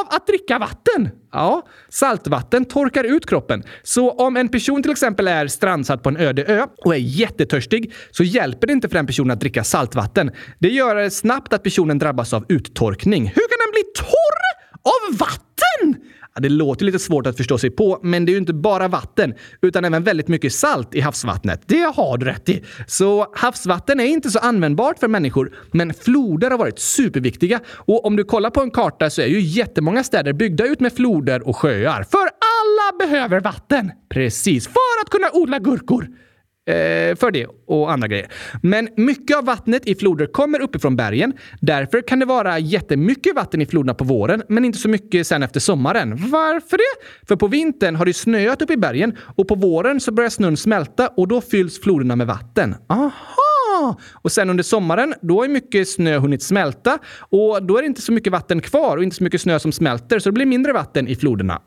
av 0.00 0.14
att 0.14 0.26
dricka 0.26 0.58
vatten? 0.58 1.08
Ja, 1.32 1.66
saltvatten 1.88 2.64
torkar 2.64 3.04
ut 3.04 3.26
kroppen. 3.26 3.62
Så 3.82 4.10
om 4.10 4.36
en 4.36 4.48
person 4.48 4.82
till 4.82 4.92
exempel 4.92 5.28
är 5.28 5.46
strandsatt 5.46 6.02
på 6.02 6.08
en 6.08 6.16
öde 6.16 6.44
ö 6.44 6.66
och 6.84 6.94
är 6.94 6.98
jättetörstig 6.98 7.92
så 8.10 8.24
hjälper 8.24 8.66
det 8.66 8.72
inte 8.72 8.88
för 8.88 8.94
den 8.94 9.06
personen 9.06 9.30
att 9.30 9.40
dricka 9.40 9.64
saltvatten. 9.64 10.30
Det 10.58 10.68
gör 10.68 11.08
snabbt 11.08 11.52
att 11.52 11.62
personen 11.62 11.98
drabbas 11.98 12.32
av 12.32 12.44
uttorkning. 12.48 13.26
Hur 13.26 13.48
kan 13.48 13.58
den 13.64 13.70
bli 13.72 13.82
torr 13.94 14.40
av 14.82 15.18
vatten? 15.18 15.39
Det 16.40 16.48
låter 16.48 16.84
lite 16.84 16.98
svårt 16.98 17.26
att 17.26 17.36
förstå 17.36 17.58
sig 17.58 17.70
på, 17.70 18.00
men 18.02 18.24
det 18.24 18.30
är 18.30 18.34
ju 18.34 18.38
inte 18.38 18.52
bara 18.52 18.88
vatten, 18.88 19.34
utan 19.62 19.84
även 19.84 20.02
väldigt 20.02 20.28
mycket 20.28 20.52
salt 20.52 20.94
i 20.94 21.00
havsvattnet. 21.00 21.62
Det 21.66 21.92
har 21.96 22.18
du 22.18 22.26
rätt 22.26 22.48
i. 22.48 22.64
Så 22.86 23.26
havsvatten 23.34 24.00
är 24.00 24.04
inte 24.04 24.30
så 24.30 24.38
användbart 24.38 24.98
för 24.98 25.08
människor, 25.08 25.54
men 25.72 25.94
floder 25.94 26.50
har 26.50 26.58
varit 26.58 26.78
superviktiga. 26.78 27.60
Och 27.68 28.04
om 28.04 28.16
du 28.16 28.24
kollar 28.24 28.50
på 28.50 28.60
en 28.60 28.70
karta 28.70 29.10
så 29.10 29.22
är 29.22 29.26
ju 29.26 29.40
jättemånga 29.40 30.04
städer 30.04 30.32
byggda 30.32 30.64
ut 30.64 30.80
med 30.80 30.92
floder 30.92 31.48
och 31.48 31.56
sjöar. 31.56 32.02
För 32.02 32.18
alla 32.20 32.98
behöver 32.98 33.40
vatten! 33.40 33.92
Precis, 34.08 34.66
för 34.66 35.02
att 35.04 35.10
kunna 35.10 35.30
odla 35.32 35.58
gurkor 35.58 36.08
Eh, 36.66 37.16
för 37.16 37.30
det 37.30 37.46
och 37.66 37.92
andra 37.92 38.08
grejer. 38.08 38.28
Men 38.62 38.88
mycket 38.96 39.36
av 39.36 39.44
vattnet 39.44 39.86
i 39.86 39.94
floder 39.94 40.26
kommer 40.26 40.60
uppifrån 40.60 40.96
bergen. 40.96 41.32
Därför 41.60 42.08
kan 42.08 42.18
det 42.18 42.26
vara 42.26 42.58
jättemycket 42.58 43.36
vatten 43.36 43.62
i 43.62 43.66
floderna 43.66 43.94
på 43.94 44.04
våren, 44.04 44.42
men 44.48 44.64
inte 44.64 44.78
så 44.78 44.88
mycket 44.88 45.26
sen 45.26 45.42
efter 45.42 45.60
sommaren. 45.60 46.30
Varför 46.30 46.76
det? 46.76 47.26
För 47.28 47.36
på 47.36 47.46
vintern 47.46 47.96
har 47.96 48.06
det 48.06 48.12
snöat 48.12 48.62
upp 48.62 48.70
i 48.70 48.76
bergen 48.76 49.16
och 49.36 49.48
på 49.48 49.54
våren 49.54 50.00
så 50.00 50.12
börjar 50.12 50.30
snön 50.30 50.56
smälta 50.56 51.08
och 51.08 51.28
då 51.28 51.40
fylls 51.40 51.80
floderna 51.80 52.16
med 52.16 52.26
vatten. 52.26 52.74
Aha! 52.88 53.98
Och 54.12 54.32
sen 54.32 54.50
under 54.50 54.64
sommaren, 54.64 55.14
då 55.22 55.44
är 55.44 55.48
mycket 55.48 55.88
snö 55.88 56.18
hunnit 56.18 56.42
smälta 56.42 56.98
och 57.18 57.62
då 57.62 57.76
är 57.76 57.82
det 57.82 57.86
inte 57.86 58.02
så 58.02 58.12
mycket 58.12 58.32
vatten 58.32 58.60
kvar 58.60 58.96
och 58.96 59.02
inte 59.02 59.16
så 59.16 59.24
mycket 59.24 59.40
snö 59.40 59.58
som 59.58 59.72
smälter, 59.72 60.18
så 60.18 60.28
det 60.28 60.32
blir 60.32 60.46
mindre 60.46 60.72
vatten 60.72 61.08
i 61.08 61.16
floderna. 61.16 61.62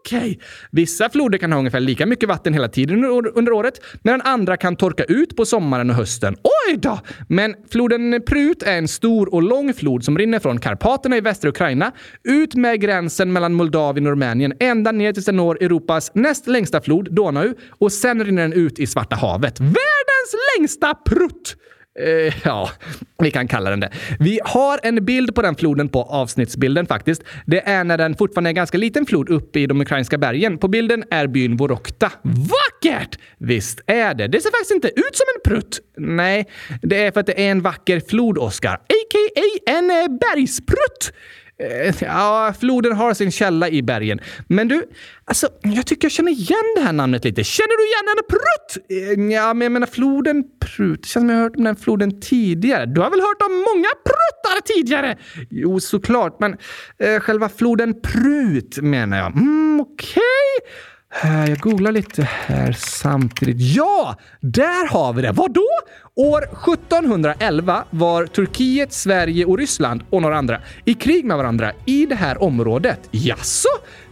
Okej. 0.00 0.40
Vissa 0.70 1.10
floder 1.10 1.38
kan 1.38 1.52
ha 1.52 1.58
ungefär 1.58 1.80
lika 1.80 2.06
mycket 2.06 2.28
vatten 2.28 2.54
hela 2.54 2.68
tiden 2.68 3.04
under 3.34 3.52
året, 3.52 3.80
medan 4.02 4.20
andra 4.20 4.56
kan 4.56 4.76
torka 4.76 5.04
ut 5.04 5.36
på 5.36 5.44
sommaren 5.44 5.90
och 5.90 5.96
hösten. 5.96 6.36
Oj 6.42 6.76
då! 6.76 7.00
Men 7.28 7.54
floden 7.70 8.22
Prut 8.26 8.62
är 8.62 8.78
en 8.78 8.88
stor 8.88 9.34
och 9.34 9.42
lång 9.42 9.74
flod 9.74 10.04
som 10.04 10.18
rinner 10.18 10.38
från 10.38 10.60
Karpaterna 10.60 11.16
i 11.16 11.20
västra 11.20 11.50
Ukraina, 11.50 11.92
ut 12.24 12.54
med 12.54 12.80
gränsen 12.80 13.32
mellan 13.32 13.52
Moldavien 13.52 14.06
och 14.06 14.12
Rumänien, 14.12 14.52
ända 14.60 14.92
ner 14.92 15.12
tills 15.12 15.26
den 15.26 15.36
når 15.36 15.62
Europas 15.62 16.10
näst 16.14 16.46
längsta 16.46 16.80
flod, 16.80 17.14
Donau, 17.14 17.54
och 17.78 17.92
sen 17.92 18.24
rinner 18.24 18.42
den 18.42 18.52
ut 18.52 18.78
i 18.78 18.86
Svarta 18.86 19.16
havet. 19.16 19.60
Världens 19.60 20.34
längsta 20.56 20.94
prutt! 20.94 21.56
Eh, 22.00 22.34
ja, 22.44 22.70
vi 23.18 23.30
kan 23.30 23.48
kalla 23.48 23.70
den 23.70 23.80
det. 23.80 23.90
Vi 24.18 24.40
har 24.44 24.80
en 24.82 25.04
bild 25.04 25.34
på 25.34 25.42
den 25.42 25.54
floden 25.54 25.88
på 25.88 26.02
avsnittsbilden 26.02 26.86
faktiskt. 26.86 27.22
Det 27.46 27.68
är 27.68 27.84
när 27.84 27.98
den 27.98 28.14
fortfarande 28.14 28.48
är 28.48 28.50
en 28.50 28.54
ganska 28.54 28.78
liten 28.78 29.06
flod 29.06 29.28
uppe 29.28 29.60
i 29.60 29.66
de 29.66 29.80
ukrainska 29.80 30.18
bergen. 30.18 30.58
På 30.58 30.68
bilden 30.68 31.04
är 31.10 31.26
byn 31.26 31.56
Vorokta. 31.56 32.12
Vackert! 32.22 33.18
Visst 33.38 33.80
är 33.86 34.14
det. 34.14 34.28
Det 34.28 34.40
ser 34.40 34.50
faktiskt 34.50 34.70
inte 34.70 34.88
ut 34.88 35.16
som 35.16 35.26
en 35.34 35.50
prutt. 35.50 35.80
Nej, 35.96 36.46
det 36.82 37.04
är 37.04 37.12
för 37.12 37.20
att 37.20 37.26
det 37.26 37.46
är 37.46 37.50
en 37.50 37.62
vacker 37.62 38.00
flod, 38.08 38.38
Oskar. 38.38 38.74
A.k.a. 38.74 39.70
en 39.70 39.90
eh, 39.90 39.96
bergsprutt. 40.20 41.12
Eh, 41.60 41.94
ja, 42.00 42.54
floden 42.60 42.92
har 42.92 43.14
sin 43.14 43.30
källa 43.30 43.68
i 43.68 43.82
bergen. 43.82 44.20
Men 44.48 44.68
du, 44.68 44.86
alltså, 45.24 45.48
jag 45.62 45.86
tycker 45.86 46.04
jag 46.04 46.12
känner 46.12 46.32
igen 46.32 46.74
det 46.76 46.82
här 46.82 46.92
namnet 46.92 47.24
lite. 47.24 47.44
Känner 47.44 47.76
du 47.76 47.86
igen 47.86 48.16
en 48.16 48.24
prutt? 48.28 48.90
Eh, 48.90 49.34
ja, 49.36 49.54
men 49.54 49.64
jag 49.64 49.72
menar 49.72 49.86
floden 49.86 50.44
Prut. 50.60 51.02
Det 51.02 51.08
känns 51.08 51.22
som 51.22 51.28
jag 51.28 51.36
har 51.36 51.42
hört 51.42 51.56
om 51.56 51.64
den 51.64 51.76
floden 51.76 52.20
tidigare. 52.20 52.86
Du 52.86 53.00
har 53.00 53.10
väl 53.10 53.20
hört 53.20 53.42
om 53.42 53.52
många 53.52 53.88
pruttar 54.04 54.74
tidigare? 54.74 55.16
Jo, 55.50 55.80
såklart, 55.80 56.40
men 56.40 56.56
eh, 56.98 57.20
själva 57.20 57.48
floden 57.48 57.94
Prut 58.00 58.78
menar 58.82 59.18
jag. 59.18 59.26
Mm, 59.26 59.80
okej. 59.80 60.22
Okay. 60.58 60.72
Eh, 61.14 61.48
jag 61.48 61.58
googlar 61.58 61.92
lite 61.92 62.22
här 62.22 62.72
samtidigt. 62.72 63.56
Ja, 63.58 64.16
där 64.40 64.88
har 64.88 65.12
vi 65.12 65.22
det! 65.22 65.32
Vadå? 65.32 65.68
År 66.14 66.42
1711 66.42 67.84
var 67.90 68.26
Turkiet, 68.26 68.92
Sverige 68.92 69.44
och 69.44 69.58
Ryssland 69.58 70.02
och 70.10 70.22
några 70.22 70.38
andra 70.38 70.60
i 70.84 70.94
krig 70.94 71.24
med 71.24 71.36
varandra 71.36 71.72
i 71.86 72.06
det 72.06 72.14
här 72.14 72.42
området. 72.42 73.08
Jaså? 73.10 73.68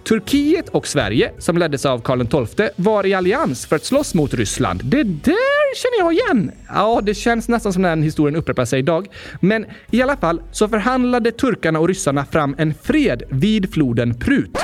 Turkiet 0.09 0.69
och 0.69 0.87
Sverige, 0.87 1.33
som 1.39 1.59
leddes 1.59 1.87
av 1.87 1.99
Karl 1.99 2.47
XII, 2.47 2.69
var 2.77 3.07
i 3.07 3.15
allians 3.15 3.67
för 3.67 3.77
att 3.77 3.85
slåss 3.85 4.15
mot 4.15 4.35
Ryssland. 4.35 4.81
Det 4.85 5.03
där 5.03 5.77
känner 5.77 5.99
jag 5.99 6.13
igen! 6.13 6.53
Ja, 6.69 7.01
det 7.03 7.15
känns 7.15 7.49
nästan 7.49 7.73
som 7.73 7.83
den 7.83 8.03
historien 8.03 8.37
upprepar 8.37 8.65
sig 8.65 8.79
idag. 8.79 9.07
Men 9.41 9.67
i 9.91 10.03
alla 10.03 10.17
fall 10.17 10.43
så 10.53 10.69
förhandlade 10.69 11.33
turkarna 11.33 11.79
och 11.79 11.89
ryssarna 11.89 12.25
fram 12.25 12.55
en 12.59 12.75
fred 12.83 13.23
vid 13.31 13.75
floden 13.75 14.15
Prut. 14.15 14.59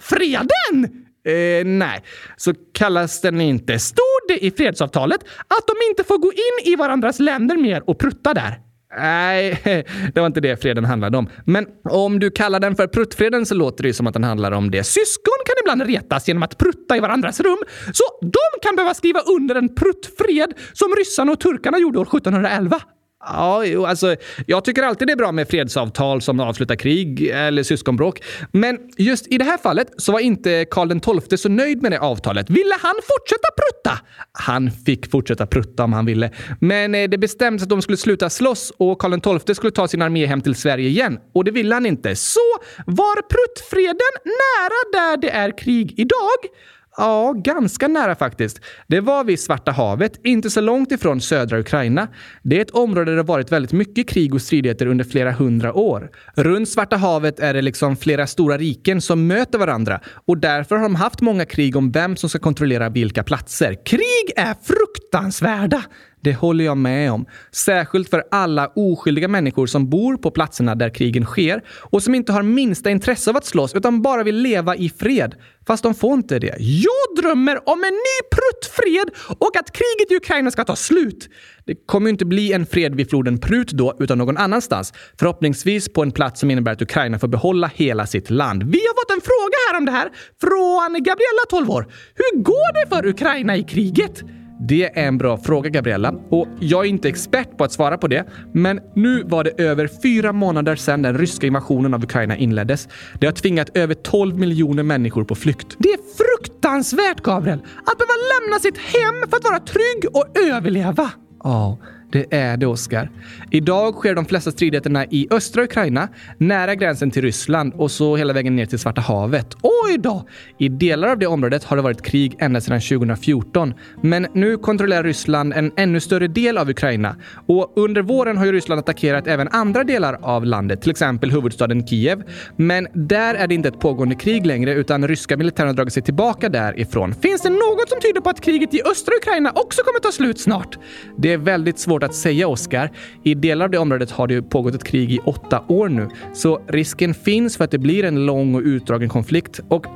Freden? 0.00 1.04
Eh, 1.26 1.64
nej, 1.64 2.02
så 2.36 2.54
kallas 2.72 3.20
den 3.20 3.40
inte. 3.40 3.78
Stod 3.78 4.04
det 4.28 4.44
i 4.44 4.50
fredsavtalet 4.50 5.20
att 5.48 5.66
de 5.66 5.74
inte 5.90 6.04
får 6.04 6.18
gå 6.18 6.32
in 6.32 6.72
i 6.72 6.76
varandras 6.76 7.18
länder 7.18 7.56
mer 7.56 7.90
och 7.90 7.98
prutta 7.98 8.34
där? 8.34 8.60
Nej, 8.98 9.60
det 10.14 10.20
var 10.20 10.26
inte 10.26 10.40
det 10.40 10.62
freden 10.62 10.84
handlade 10.84 11.18
om. 11.18 11.28
Men 11.44 11.66
om 11.90 12.18
du 12.18 12.30
kallar 12.30 12.60
den 12.60 12.76
för 12.76 12.86
pruttfreden 12.86 13.46
så 13.46 13.54
låter 13.54 13.82
det 13.82 13.88
ju 13.88 13.92
som 13.92 14.06
att 14.06 14.12
den 14.12 14.24
handlar 14.24 14.52
om 14.52 14.70
det. 14.70 14.84
Syskon 14.84 15.38
kan 15.46 15.54
ibland 15.62 15.90
retas 15.90 16.28
genom 16.28 16.42
att 16.42 16.58
prutta 16.58 16.96
i 16.96 17.00
varandras 17.00 17.40
rum, 17.40 17.58
så 17.92 18.04
de 18.20 18.60
kan 18.62 18.76
behöva 18.76 18.94
skriva 18.94 19.20
under 19.20 19.54
en 19.54 19.74
pruttfred 19.74 20.52
som 20.72 20.94
ryssarna 20.98 21.32
och 21.32 21.40
turkarna 21.40 21.78
gjorde 21.78 21.98
år 21.98 22.06
1711. 22.06 22.80
Ja, 23.26 23.64
jo, 23.64 23.84
alltså, 23.86 24.16
jag 24.46 24.64
tycker 24.64 24.82
alltid 24.82 25.08
det 25.08 25.12
är 25.12 25.16
bra 25.16 25.32
med 25.32 25.48
fredsavtal 25.48 26.22
som 26.22 26.40
avslutar 26.40 26.76
krig 26.76 27.28
eller 27.28 27.62
syskonbråk. 27.62 28.22
Men 28.52 28.78
just 28.98 29.32
i 29.32 29.38
det 29.38 29.44
här 29.44 29.58
fallet 29.58 29.88
så 29.96 30.12
var 30.12 30.20
inte 30.20 30.66
Karl 30.70 31.20
XII 31.20 31.38
så 31.38 31.48
nöjd 31.48 31.82
med 31.82 31.92
det 31.92 31.98
avtalet. 31.98 32.50
Ville 32.50 32.74
han 32.80 32.94
fortsätta 32.94 33.48
prutta? 33.56 33.98
Han 34.32 34.70
fick 34.70 35.10
fortsätta 35.10 35.46
prutta 35.46 35.84
om 35.84 35.92
han 35.92 36.06
ville. 36.06 36.30
Men 36.60 36.94
eh, 36.94 37.08
det 37.08 37.18
bestämdes 37.18 37.62
att 37.62 37.68
de 37.68 37.82
skulle 37.82 37.98
sluta 37.98 38.30
slåss 38.30 38.72
och 38.76 38.98
Karl 38.98 39.40
XII 39.40 39.54
skulle 39.54 39.70
ta 39.70 39.88
sin 39.88 40.02
armé 40.02 40.26
hem 40.26 40.40
till 40.40 40.54
Sverige 40.54 40.88
igen. 40.88 41.18
Och 41.34 41.44
det 41.44 41.50
ville 41.50 41.74
han 41.74 41.86
inte. 41.86 42.16
Så 42.16 42.40
var 42.86 43.22
pruttfreden 43.22 44.14
nära 44.24 45.00
där 45.00 45.16
det 45.16 45.30
är 45.30 45.58
krig 45.58 45.94
idag? 45.96 46.50
Ja, 46.96 47.32
ganska 47.32 47.88
nära 47.88 48.14
faktiskt. 48.14 48.60
Det 48.86 49.00
var 49.00 49.24
vid 49.24 49.40
Svarta 49.40 49.72
havet, 49.72 50.20
inte 50.24 50.50
så 50.50 50.60
långt 50.60 50.92
ifrån 50.92 51.20
södra 51.20 51.58
Ukraina. 51.58 52.08
Det 52.42 52.56
är 52.56 52.62
ett 52.62 52.70
område 52.70 53.10
där 53.10 53.16
det 53.16 53.22
varit 53.22 53.52
väldigt 53.52 53.72
mycket 53.72 54.08
krig 54.08 54.34
och 54.34 54.42
stridigheter 54.42 54.86
under 54.86 55.04
flera 55.04 55.32
hundra 55.32 55.72
år. 55.72 56.10
Runt 56.34 56.68
Svarta 56.68 56.96
havet 56.96 57.40
är 57.40 57.54
det 57.54 57.62
liksom 57.62 57.96
flera 57.96 58.26
stora 58.26 58.58
riken 58.58 59.00
som 59.00 59.26
möter 59.26 59.58
varandra 59.58 60.00
och 60.26 60.38
därför 60.38 60.76
har 60.76 60.82
de 60.82 60.94
haft 60.94 61.20
många 61.20 61.44
krig 61.44 61.76
om 61.76 61.92
vem 61.92 62.16
som 62.16 62.28
ska 62.28 62.38
kontrollera 62.38 62.88
vilka 62.88 63.22
platser. 63.22 63.84
Krig 63.84 64.32
är 64.36 64.54
fruktansvärda! 64.62 65.82
Det 66.24 66.32
håller 66.32 66.64
jag 66.64 66.76
med 66.76 67.12
om. 67.12 67.26
Särskilt 67.52 68.10
för 68.10 68.24
alla 68.30 68.72
oskyldiga 68.74 69.28
människor 69.28 69.66
som 69.66 69.90
bor 69.90 70.16
på 70.16 70.30
platserna 70.30 70.74
där 70.74 70.90
krigen 70.94 71.24
sker 71.24 71.62
och 71.80 72.02
som 72.02 72.14
inte 72.14 72.32
har 72.32 72.42
minsta 72.42 72.90
intresse 72.90 73.30
av 73.30 73.36
att 73.36 73.44
slåss 73.44 73.74
utan 73.74 74.02
bara 74.02 74.22
vill 74.22 74.36
leva 74.36 74.76
i 74.76 74.88
fred. 74.88 75.34
Fast 75.66 75.82
de 75.82 75.94
får 75.94 76.14
inte 76.14 76.38
det. 76.38 76.56
Jag 76.58 77.24
drömmer 77.24 77.68
om 77.68 77.84
en 77.84 77.94
ny 77.94 78.18
pruttfred 78.34 79.10
och 79.38 79.56
att 79.56 79.72
kriget 79.72 80.10
i 80.10 80.16
Ukraina 80.16 80.50
ska 80.50 80.64
ta 80.64 80.76
slut. 80.76 81.28
Det 81.66 81.74
kommer 81.86 82.06
ju 82.06 82.10
inte 82.10 82.24
bli 82.24 82.52
en 82.52 82.66
fred 82.66 82.94
vid 82.94 83.10
floden 83.10 83.38
Prut 83.38 83.70
då, 83.70 83.96
utan 84.00 84.18
någon 84.18 84.36
annanstans. 84.36 84.92
Förhoppningsvis 85.18 85.92
på 85.92 86.02
en 86.02 86.12
plats 86.12 86.40
som 86.40 86.50
innebär 86.50 86.72
att 86.72 86.82
Ukraina 86.82 87.18
får 87.18 87.28
behålla 87.28 87.70
hela 87.74 88.06
sitt 88.06 88.30
land. 88.30 88.62
Vi 88.62 88.78
har 88.78 88.94
fått 89.02 89.16
en 89.16 89.20
fråga 89.20 89.56
här 89.70 89.78
om 89.78 89.84
det 89.84 89.92
här 89.92 90.10
från 90.40 90.92
Gabriella, 90.92 91.44
12 91.50 91.70
år. 91.70 91.86
Hur 92.14 92.42
går 92.42 92.72
det 92.72 92.96
för 92.96 93.06
Ukraina 93.06 93.56
i 93.56 93.62
kriget? 93.62 94.22
Det 94.68 94.98
är 94.98 95.06
en 95.06 95.18
bra 95.18 95.36
fråga, 95.36 95.70
Gabriella. 95.70 96.14
Och 96.30 96.48
jag 96.60 96.84
är 96.84 96.88
inte 96.88 97.08
expert 97.08 97.56
på 97.56 97.64
att 97.64 97.72
svara 97.72 97.98
på 97.98 98.08
det, 98.08 98.24
men 98.52 98.80
nu 98.94 99.22
var 99.22 99.44
det 99.44 99.62
över 99.62 99.90
fyra 100.02 100.32
månader 100.32 100.76
sedan 100.76 101.02
den 101.02 101.18
ryska 101.18 101.46
invasionen 101.46 101.94
av 101.94 102.04
Ukraina 102.04 102.36
inleddes. 102.36 102.88
Det 103.20 103.26
har 103.26 103.32
tvingat 103.32 103.76
över 103.76 103.94
12 103.94 104.38
miljoner 104.38 104.82
människor 104.82 105.24
på 105.24 105.34
flykt. 105.34 105.76
Det 105.78 105.88
är 105.88 105.98
fruktansvärt, 106.16 107.20
Gabriel! 107.22 107.58
Att 107.58 107.98
behöva 107.98 108.14
lämna 108.40 108.58
sitt 108.58 108.78
hem 108.78 109.30
för 109.30 109.36
att 109.36 109.44
vara 109.44 109.58
trygg 109.58 110.04
och 110.12 110.38
överleva. 110.54 111.10
Ja, 111.44 111.78
det 112.14 112.36
är 112.36 112.56
det, 112.56 112.66
Oskar. 112.66 113.10
Idag 113.50 113.94
sker 113.94 114.14
de 114.14 114.24
flesta 114.24 114.50
stridigheterna 114.50 115.04
i 115.04 115.28
östra 115.30 115.62
Ukraina, 115.62 116.08
nära 116.38 116.74
gränsen 116.74 117.10
till 117.10 117.22
Ryssland 117.22 117.74
och 117.74 117.90
så 117.90 118.16
hela 118.16 118.32
vägen 118.32 118.56
ner 118.56 118.66
till 118.66 118.78
Svarta 118.78 119.00
havet. 119.00 119.46
Oj 119.62 119.98
då! 119.98 120.28
I 120.58 120.68
delar 120.68 121.08
av 121.08 121.18
det 121.18 121.26
området 121.26 121.64
har 121.64 121.76
det 121.76 121.82
varit 121.82 122.02
krig 122.02 122.36
ända 122.38 122.60
sedan 122.60 122.80
2014. 122.80 123.74
Men 124.02 124.26
nu 124.32 124.56
kontrollerar 124.56 125.02
Ryssland 125.02 125.52
en 125.52 125.72
ännu 125.76 126.00
större 126.00 126.26
del 126.26 126.58
av 126.58 126.70
Ukraina. 126.70 127.16
Och 127.46 127.72
under 127.76 128.02
våren 128.02 128.36
har 128.36 128.46
ju 128.46 128.52
Ryssland 128.52 128.78
attackerat 128.78 129.26
även 129.26 129.48
andra 129.48 129.84
delar 129.84 130.18
av 130.22 130.44
landet, 130.44 130.82
till 130.82 130.90
exempel 130.90 131.30
huvudstaden 131.30 131.86
Kiev. 131.86 132.22
Men 132.56 132.86
där 132.92 133.34
är 133.34 133.46
det 133.46 133.54
inte 133.54 133.68
ett 133.68 133.80
pågående 133.80 134.14
krig 134.14 134.46
längre, 134.46 134.74
utan 134.74 135.08
ryska 135.08 135.36
militären 135.36 135.66
har 135.68 135.74
dragit 135.74 135.92
sig 135.92 136.02
tillbaka 136.02 136.48
därifrån. 136.48 137.14
Finns 137.14 137.42
det 137.42 137.50
något 137.50 137.88
som 137.88 138.00
tyder 138.00 138.20
på 138.20 138.30
att 138.30 138.40
kriget 138.40 138.74
i 138.74 138.82
östra 138.90 139.14
Ukraina 139.16 139.52
också 139.54 139.82
kommer 139.82 140.00
ta 140.00 140.12
slut 140.12 140.40
snart? 140.40 140.78
Det 141.18 141.32
är 141.32 141.38
väldigt 141.38 141.78
svårt 141.78 142.03
att 142.04 142.14
säga, 142.14 142.48
Oskar. 142.48 142.90
I 143.22 143.34
delar 143.34 143.64
av 143.64 143.70
det 143.70 143.78
området 143.78 144.10
har 144.10 144.26
det 144.26 144.42
pågått 144.42 144.74
ett 144.74 144.84
krig 144.84 145.12
i 145.12 145.18
åtta 145.18 145.64
år 145.68 145.88
nu, 145.88 146.08
så 146.34 146.60
risken 146.68 147.14
finns 147.14 147.56
för 147.56 147.64
att 147.64 147.70
det 147.70 147.78
blir 147.78 148.04
en 148.04 148.26
lång 148.26 148.54
och 148.54 148.62
utdragen 148.62 149.08
konflikt. 149.08 149.60
Och 149.68 149.86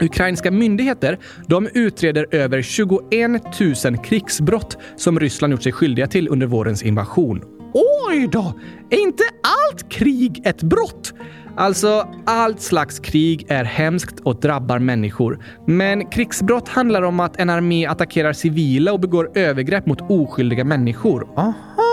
Ukrainska 0.00 0.50
myndigheter 0.50 1.18
de 1.46 1.68
utreder 1.74 2.26
över 2.30 2.62
21 2.62 3.42
000 3.84 3.98
krigsbrott 4.04 4.78
som 4.96 5.20
Ryssland 5.20 5.52
gjort 5.52 5.62
sig 5.62 5.72
skyldiga 5.72 6.06
till 6.06 6.28
under 6.28 6.46
vårens 6.46 6.82
invasion. 6.82 7.42
Oj 8.08 8.28
då! 8.32 8.54
Är 8.90 9.02
inte 9.02 9.22
allt 9.42 9.88
krig 9.88 10.42
ett 10.44 10.62
brott? 10.62 11.14
Alltså, 11.56 12.08
allt 12.24 12.60
slags 12.60 12.98
krig 12.98 13.46
är 13.48 13.64
hemskt 13.64 14.20
och 14.20 14.40
drabbar 14.40 14.78
människor. 14.78 15.44
Men 15.66 16.10
krigsbrott 16.10 16.68
handlar 16.68 17.02
om 17.02 17.20
att 17.20 17.40
en 17.40 17.50
armé 17.50 17.86
attackerar 17.86 18.32
civila 18.32 18.92
och 18.92 19.00
begår 19.00 19.30
övergrepp 19.34 19.86
mot 19.86 20.10
oskyldiga 20.10 20.64
människor. 20.64 21.28
Aha! 21.36 21.91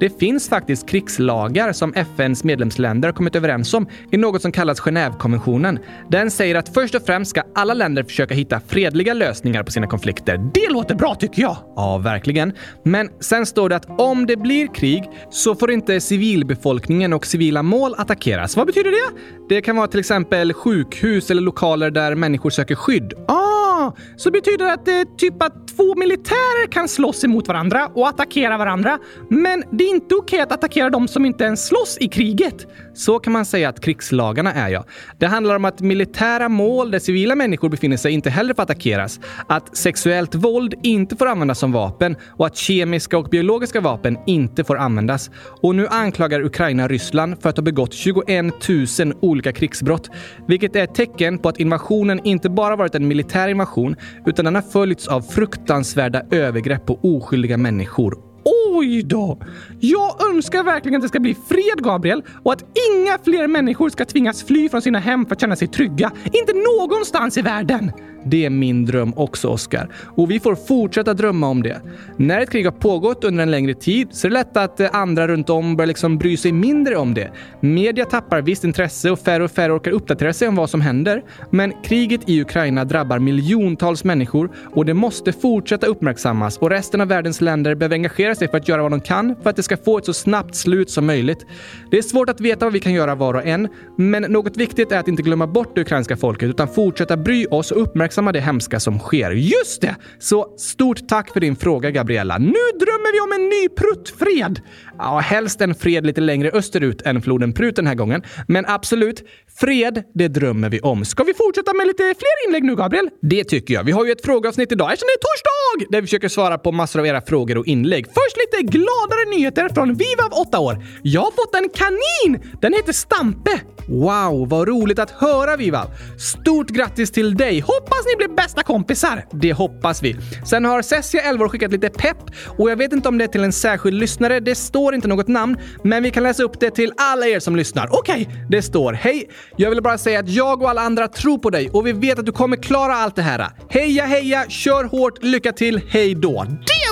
Det 0.00 0.18
finns 0.18 0.48
faktiskt 0.48 0.88
krigslagar 0.88 1.72
som 1.72 1.94
FNs 1.94 2.44
medlemsländer 2.44 3.08
har 3.08 3.12
kommit 3.12 3.36
överens 3.36 3.74
om 3.74 3.86
i 4.10 4.16
något 4.16 4.42
som 4.42 4.52
kallas 4.52 4.80
Genèvekonventionen. 4.80 5.78
Den 6.08 6.30
säger 6.30 6.54
att 6.54 6.68
först 6.74 6.94
och 6.94 7.02
främst 7.06 7.30
ska 7.30 7.42
alla 7.54 7.74
länder 7.74 8.02
försöka 8.02 8.34
hitta 8.34 8.60
fredliga 8.60 9.14
lösningar 9.14 9.62
på 9.62 9.72
sina 9.72 9.86
konflikter. 9.86 10.50
Det 10.54 10.70
låter 10.70 10.94
bra 10.94 11.14
tycker 11.14 11.42
jag! 11.42 11.56
Ja, 11.76 11.98
verkligen. 11.98 12.52
Men 12.82 13.10
sen 13.20 13.46
står 13.46 13.68
det 13.68 13.76
att 13.76 14.00
om 14.00 14.26
det 14.26 14.36
blir 14.36 14.66
krig 14.74 15.04
så 15.30 15.54
får 15.54 15.70
inte 15.70 16.00
civilbefolkningen 16.00 17.12
och 17.12 17.26
civila 17.26 17.62
mål 17.62 17.94
attackeras. 17.98 18.56
Vad 18.56 18.66
betyder 18.66 18.90
det? 18.90 19.20
Det 19.48 19.62
kan 19.62 19.76
vara 19.76 19.86
till 19.86 20.00
exempel 20.00 20.52
sjukhus 20.52 21.30
eller 21.30 21.42
lokaler 21.42 21.90
där 21.90 22.14
människor 22.14 22.50
söker 22.50 22.74
skydd. 22.74 23.12
Ah! 23.28 23.57
Jaha, 23.88 23.94
så 24.16 24.30
betyder 24.30 24.64
det 24.64 24.72
att 24.72 24.84
det 24.84 25.00
är 25.00 25.04
typ 25.04 25.42
att 25.42 25.68
två 25.76 25.94
militärer 25.94 26.72
kan 26.72 26.88
slåss 26.88 27.24
emot 27.24 27.48
varandra 27.48 27.90
och 27.94 28.08
attackera 28.08 28.58
varandra, 28.58 28.98
men 29.30 29.64
det 29.70 29.84
är 29.84 29.90
inte 29.90 30.14
okej 30.14 30.40
att 30.40 30.52
attackera 30.52 30.90
de 30.90 31.08
som 31.08 31.24
inte 31.24 31.44
ens 31.44 31.66
slåss 31.66 31.98
i 32.00 32.08
kriget? 32.08 32.66
Så 32.94 33.18
kan 33.18 33.32
man 33.32 33.44
säga 33.44 33.68
att 33.68 33.80
krigslagarna 33.80 34.52
är, 34.52 34.68
ja. 34.68 34.84
Det 35.18 35.26
handlar 35.26 35.56
om 35.56 35.64
att 35.64 35.80
militära 35.80 36.48
mål 36.48 36.90
där 36.90 36.98
civila 36.98 37.34
människor 37.34 37.68
befinner 37.68 37.96
sig 37.96 38.12
inte 38.12 38.30
heller 38.30 38.54
får 38.54 38.62
attackeras, 38.62 39.20
att 39.48 39.76
sexuellt 39.76 40.34
våld 40.34 40.74
inte 40.82 41.16
får 41.16 41.26
användas 41.26 41.58
som 41.58 41.72
vapen 41.72 42.16
och 42.36 42.46
att 42.46 42.56
kemiska 42.56 43.18
och 43.18 43.28
biologiska 43.28 43.80
vapen 43.80 44.18
inte 44.26 44.64
får 44.64 44.78
användas. 44.78 45.30
Och 45.62 45.74
nu 45.74 45.86
anklagar 45.86 46.40
Ukraina 46.40 46.88
Ryssland 46.88 47.42
för 47.42 47.48
att 47.48 47.56
ha 47.56 47.62
begått 47.62 47.94
21 47.94 48.68
000 48.98 49.14
olika 49.20 49.52
krigsbrott, 49.52 50.10
vilket 50.48 50.76
är 50.76 50.84
ett 50.84 50.94
tecken 50.94 51.38
på 51.38 51.48
att 51.48 51.60
invasionen 51.60 52.20
inte 52.24 52.50
bara 52.50 52.76
varit 52.76 52.94
en 52.94 53.08
militär 53.08 53.48
invasion, 53.48 53.77
utan 54.26 54.44
den 54.44 54.54
har 54.54 54.62
följts 54.62 55.08
av 55.08 55.20
fruktansvärda 55.20 56.22
övergrepp 56.30 56.86
på 56.86 56.98
oskyldiga 57.02 57.56
människor 57.56 58.28
Oj 58.74 59.02
då! 59.02 59.38
Jag 59.80 60.30
önskar 60.30 60.62
verkligen 60.62 60.96
att 60.96 61.02
det 61.02 61.08
ska 61.08 61.20
bli 61.20 61.36
fred, 61.48 61.84
Gabriel, 61.84 62.22
och 62.42 62.52
att 62.52 62.64
inga 62.92 63.18
fler 63.24 63.46
människor 63.46 63.88
ska 63.88 64.04
tvingas 64.04 64.42
fly 64.42 64.68
från 64.68 64.82
sina 64.82 64.98
hem 64.98 65.26
för 65.26 65.32
att 65.32 65.40
känna 65.40 65.56
sig 65.56 65.68
trygga. 65.68 66.12
Inte 66.24 66.52
någonstans 66.52 67.38
i 67.38 67.42
världen! 67.42 67.92
Det 68.30 68.44
är 68.44 68.50
min 68.50 68.84
dröm 68.84 69.12
också, 69.16 69.48
Oscar. 69.48 69.88
Och 70.16 70.30
vi 70.30 70.40
får 70.40 70.54
fortsätta 70.54 71.14
drömma 71.14 71.48
om 71.48 71.62
det. 71.62 71.80
När 72.16 72.40
ett 72.40 72.50
krig 72.50 72.64
har 72.64 72.72
pågått 72.72 73.24
under 73.24 73.42
en 73.42 73.50
längre 73.50 73.74
tid 73.74 74.08
så 74.10 74.26
är 74.26 74.30
det 74.30 74.34
lätt 74.34 74.56
att 74.56 74.80
eh, 74.80 74.88
andra 74.92 75.28
runt 75.28 75.50
om 75.50 75.76
börjar 75.76 75.86
liksom 75.86 76.18
bry 76.18 76.36
sig 76.36 76.52
mindre 76.52 76.96
om 76.96 77.14
det. 77.14 77.30
Media 77.60 78.04
tappar 78.04 78.42
visst 78.42 78.64
intresse 78.64 79.10
och 79.10 79.18
färre 79.18 79.44
och 79.44 79.50
färre 79.50 79.72
orkar 79.72 79.90
uppdatera 79.90 80.32
sig 80.32 80.48
om 80.48 80.56
vad 80.56 80.70
som 80.70 80.80
händer. 80.80 81.22
Men 81.50 81.72
kriget 81.82 82.20
i 82.26 82.40
Ukraina 82.40 82.84
drabbar 82.84 83.18
miljontals 83.18 84.04
människor 84.04 84.50
och 84.74 84.84
det 84.84 84.94
måste 84.94 85.32
fortsätta 85.32 85.86
uppmärksammas 85.86 86.58
och 86.58 86.70
resten 86.70 87.00
av 87.00 87.08
världens 87.08 87.40
länder 87.40 87.74
behöver 87.74 87.94
engagera 87.94 88.34
sig 88.34 88.48
för 88.48 88.56
att 88.56 88.68
göra 88.68 88.82
vad 88.82 88.90
de 88.90 89.00
kan 89.00 89.36
för 89.42 89.50
att 89.50 89.56
det 89.56 89.62
ska 89.62 89.76
få 89.76 89.98
ett 89.98 90.04
så 90.04 90.14
snabbt 90.14 90.54
slut 90.54 90.90
som 90.90 91.06
möjligt. 91.06 91.46
Det 91.90 91.98
är 91.98 92.02
svårt 92.02 92.28
att 92.28 92.40
veta 92.40 92.66
vad 92.66 92.72
vi 92.72 92.80
kan 92.80 92.92
göra 92.92 93.14
var 93.14 93.34
och 93.34 93.46
en, 93.46 93.68
men 93.96 94.22
något 94.22 94.56
viktigt 94.56 94.92
är 94.92 94.98
att 94.98 95.08
inte 95.08 95.22
glömma 95.22 95.46
bort 95.46 95.74
det 95.74 95.80
ukrainska 95.80 96.16
folket 96.16 96.48
utan 96.48 96.68
fortsätta 96.68 97.16
bry 97.16 97.46
oss 97.46 97.70
och 97.70 97.82
uppmärksamma 97.82 98.17
uppmärksamma 98.18 98.32
det 98.32 98.40
hemska 98.40 98.80
som 98.80 98.98
sker. 98.98 99.30
Just 99.30 99.80
det! 99.80 99.96
Så 100.18 100.54
stort 100.58 101.08
tack 101.08 101.32
för 101.32 101.40
din 101.40 101.56
fråga, 101.56 101.90
Gabriella. 101.90 102.38
Nu 102.38 102.64
drömmer 102.80 103.12
vi 103.12 103.20
om 103.20 103.32
en 103.32 103.48
ny 103.48 103.68
pruttfred! 103.68 104.60
Ja, 104.98 105.18
helst 105.18 105.60
en 105.60 105.74
fred 105.74 106.06
lite 106.06 106.20
längre 106.20 106.50
österut 106.50 107.02
än 107.02 107.22
floden 107.22 107.52
Prut 107.52 107.76
den 107.76 107.86
här 107.86 107.94
gången. 107.94 108.22
Men 108.48 108.66
absolut, 108.66 109.24
fred, 109.60 110.02
det 110.14 110.28
drömmer 110.28 110.68
vi 110.68 110.80
om. 110.80 111.04
Ska 111.04 111.24
vi 111.24 111.34
fortsätta 111.34 111.74
med 111.74 111.86
lite 111.86 112.02
fler 112.02 112.46
inlägg 112.48 112.64
nu, 112.64 112.76
Gabriel? 112.76 113.08
Det 113.22 113.44
tycker 113.44 113.74
jag. 113.74 113.84
Vi 113.84 113.92
har 113.92 114.04
ju 114.04 114.12
ett 114.12 114.24
frågeavsnitt 114.24 114.72
idag 114.72 114.92
eftersom 114.92 115.06
det 115.06 115.12
är 115.12 115.24
torsdag! 115.28 115.92
Där 115.92 116.00
vi 116.00 116.06
försöker 116.06 116.28
svara 116.28 116.58
på 116.58 116.72
massor 116.72 117.00
av 117.00 117.06
era 117.06 117.20
frågor 117.20 117.58
och 117.58 117.66
inlägg. 117.66 118.06
Först 118.06 118.36
lite 118.36 118.76
gladare 118.76 119.30
nyheter 119.30 119.68
från 119.74 119.94
Vivav 119.94 120.32
8 120.32 120.58
år. 120.58 120.84
Jag 121.02 121.20
har 121.20 121.30
fått 121.30 121.54
en 121.54 121.68
kanin! 121.74 122.56
Den 122.60 122.72
heter 122.72 122.92
Stampe. 122.92 123.60
Wow, 123.88 124.48
vad 124.48 124.68
roligt 124.68 124.98
att 124.98 125.10
höra 125.10 125.56
Vivav! 125.56 125.90
Stort 126.18 126.68
grattis 126.68 127.10
till 127.10 127.36
dig! 127.36 127.60
Hoppas 127.60 128.04
ni 128.06 128.16
blir 128.16 128.36
bästa 128.36 128.62
kompisar! 128.62 129.24
Det 129.32 129.52
hoppas 129.52 130.02
vi. 130.02 130.16
Sen 130.46 130.64
har 130.64 130.82
Cessia, 130.82 131.22
11 131.22 131.44
år, 131.44 131.48
skickat 131.48 131.72
lite 131.72 131.88
pepp 131.88 132.18
och 132.58 132.70
jag 132.70 132.76
vet 132.76 132.92
inte 132.92 133.08
om 133.08 133.18
det 133.18 133.24
är 133.24 133.28
till 133.28 133.44
en 133.44 133.52
särskild 133.52 134.00
lyssnare. 134.00 134.40
Det 134.40 134.54
står 134.54 134.87
inte 134.94 135.08
något 135.08 135.28
namn, 135.28 135.56
men 135.82 136.02
vi 136.02 136.10
kan 136.10 136.22
läsa 136.22 136.42
upp 136.42 136.60
det 136.60 136.70
till 136.70 136.92
alla 136.96 137.26
er 137.26 137.40
som 137.40 137.56
lyssnar. 137.56 137.88
Okej, 137.90 138.22
okay, 138.22 138.44
det 138.48 138.62
står 138.62 138.92
Hej! 138.92 139.28
Jag 139.56 139.70
vill 139.70 139.82
bara 139.82 139.98
säga 139.98 140.20
att 140.20 140.28
jag 140.28 140.62
och 140.62 140.70
alla 140.70 140.80
andra 140.80 141.08
tror 141.08 141.38
på 141.38 141.50
dig 141.50 141.70
och 141.70 141.86
vi 141.86 141.92
vet 141.92 142.18
att 142.18 142.26
du 142.26 142.32
kommer 142.32 142.56
klara 142.56 142.94
allt 142.94 143.16
det 143.16 143.22
här. 143.22 143.50
Heja, 143.70 144.04
heja, 144.04 144.44
kör 144.48 144.84
hårt, 144.84 145.22
lycka 145.22 145.52
till, 145.52 145.80
hej 145.88 146.14
då! 146.14 146.46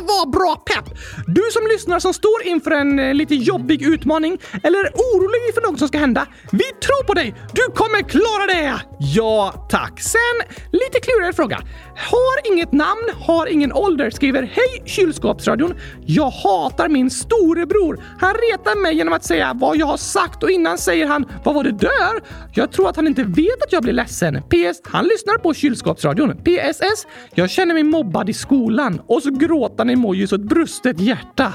Det 0.07 0.13
var 0.13 0.27
bra 0.27 0.57
pepp! 0.57 0.99
Du 1.27 1.43
som 1.53 1.67
lyssnar 1.67 1.99
som 1.99 2.15
står 2.15 2.43
inför 2.45 2.71
en 2.71 2.99
eh, 2.99 3.15
lite 3.15 3.35
jobbig 3.35 3.83
utmaning 3.83 4.39
eller 4.63 4.79
är 4.79 4.93
orolig 4.95 5.55
för 5.55 5.63
något 5.63 5.79
som 5.79 5.89
ska 5.89 5.99
hända. 5.99 6.27
Vi 6.53 6.65
tror 6.65 7.05
på 7.05 7.15
dig! 7.15 7.35
Du 7.53 7.63
kommer 7.75 8.03
klara 8.03 8.47
det! 8.47 8.81
Ja, 8.99 9.67
tack. 9.71 10.01
Sen 10.01 10.37
lite 10.73 11.01
klurigare 11.01 11.33
fråga. 11.33 11.59
Har 11.97 12.53
inget 12.53 12.73
namn, 12.73 13.09
har 13.21 13.47
ingen 13.47 13.73
ålder, 13.73 14.11
skriver 14.11 14.43
Hej 14.43 14.83
kylskåpsradion. 14.85 15.75
Jag 16.07 16.31
hatar 16.31 16.89
min 16.89 17.11
storebror. 17.11 18.05
Han 18.21 18.35
retar 18.35 18.83
mig 18.83 18.97
genom 18.97 19.13
att 19.13 19.25
säga 19.25 19.53
vad 19.55 19.77
jag 19.77 19.87
har 19.87 19.97
sagt 19.97 20.43
och 20.43 20.51
innan 20.51 20.79
säger 20.79 21.07
han 21.07 21.27
Vad 21.45 21.55
var 21.55 21.65
det 21.65 21.73
dör? 21.73 22.23
Jag 22.55 22.73
tror 22.73 22.89
att 22.89 22.97
han 22.97 23.07
inte 23.07 23.23
vet 23.23 23.63
att 23.63 23.73
jag 23.73 23.83
blir 23.83 23.93
ledsen. 23.93 24.43
PS. 24.43 24.81
Han 24.85 25.05
lyssnar 25.05 25.39
på 25.39 25.55
kylskåpsradion. 25.55 26.37
PSS. 26.37 27.07
Jag 27.35 27.51
känner 27.51 27.75
mig 27.75 27.83
mobbad 27.83 28.31
i 28.31 28.33
skolan. 28.33 29.01
Och 29.07 29.23
så 29.23 29.31
gråtande 29.31 29.96
emojis 29.97 30.33
och 30.33 30.39
ett 30.39 30.45
brustet 30.45 31.01
hjärta. 31.01 31.53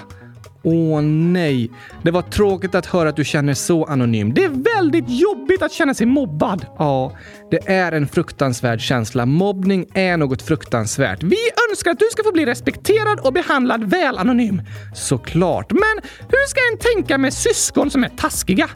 Åh 0.64 1.02
nej, 1.02 1.72
det 2.04 2.12
var 2.12 2.22
tråkigt 2.22 2.76
att 2.76 2.86
höra 2.86 3.10
att 3.10 3.16
du 3.16 3.26
känner 3.26 3.54
så 3.54 3.86
anonym. 3.86 4.34
Det 4.34 4.44
är 4.44 4.76
väldigt 4.76 5.06
jobbigt 5.08 5.62
att 5.62 5.72
känna 5.72 5.94
sig 5.94 6.08
mobbad. 6.08 6.66
Ja, 6.78 7.18
det 7.52 7.70
är 7.70 7.92
en 7.92 8.08
fruktansvärd 8.08 8.82
känsla. 8.82 9.26
Mobbning 9.26 9.86
är 9.94 10.18
något 10.18 10.42
fruktansvärt. 10.42 11.24
Vi 11.24 11.38
önskar 11.70 11.92
att 11.92 12.00
du 12.00 12.06
ska 12.12 12.24
få 12.24 12.32
bli 12.32 12.46
respekterad 12.46 13.20
och 13.20 13.34
behandlad 13.34 13.84
väl 13.84 14.18
anonym. 14.18 14.62
Såklart. 14.96 15.72
Men 15.72 16.12
hur 16.20 16.48
ska 16.48 16.60
en 16.72 16.96
tänka 16.96 17.18
med 17.18 17.34
syskon 17.34 17.92
som 17.92 18.04
är 18.04 18.10
taskiga? 18.10 18.70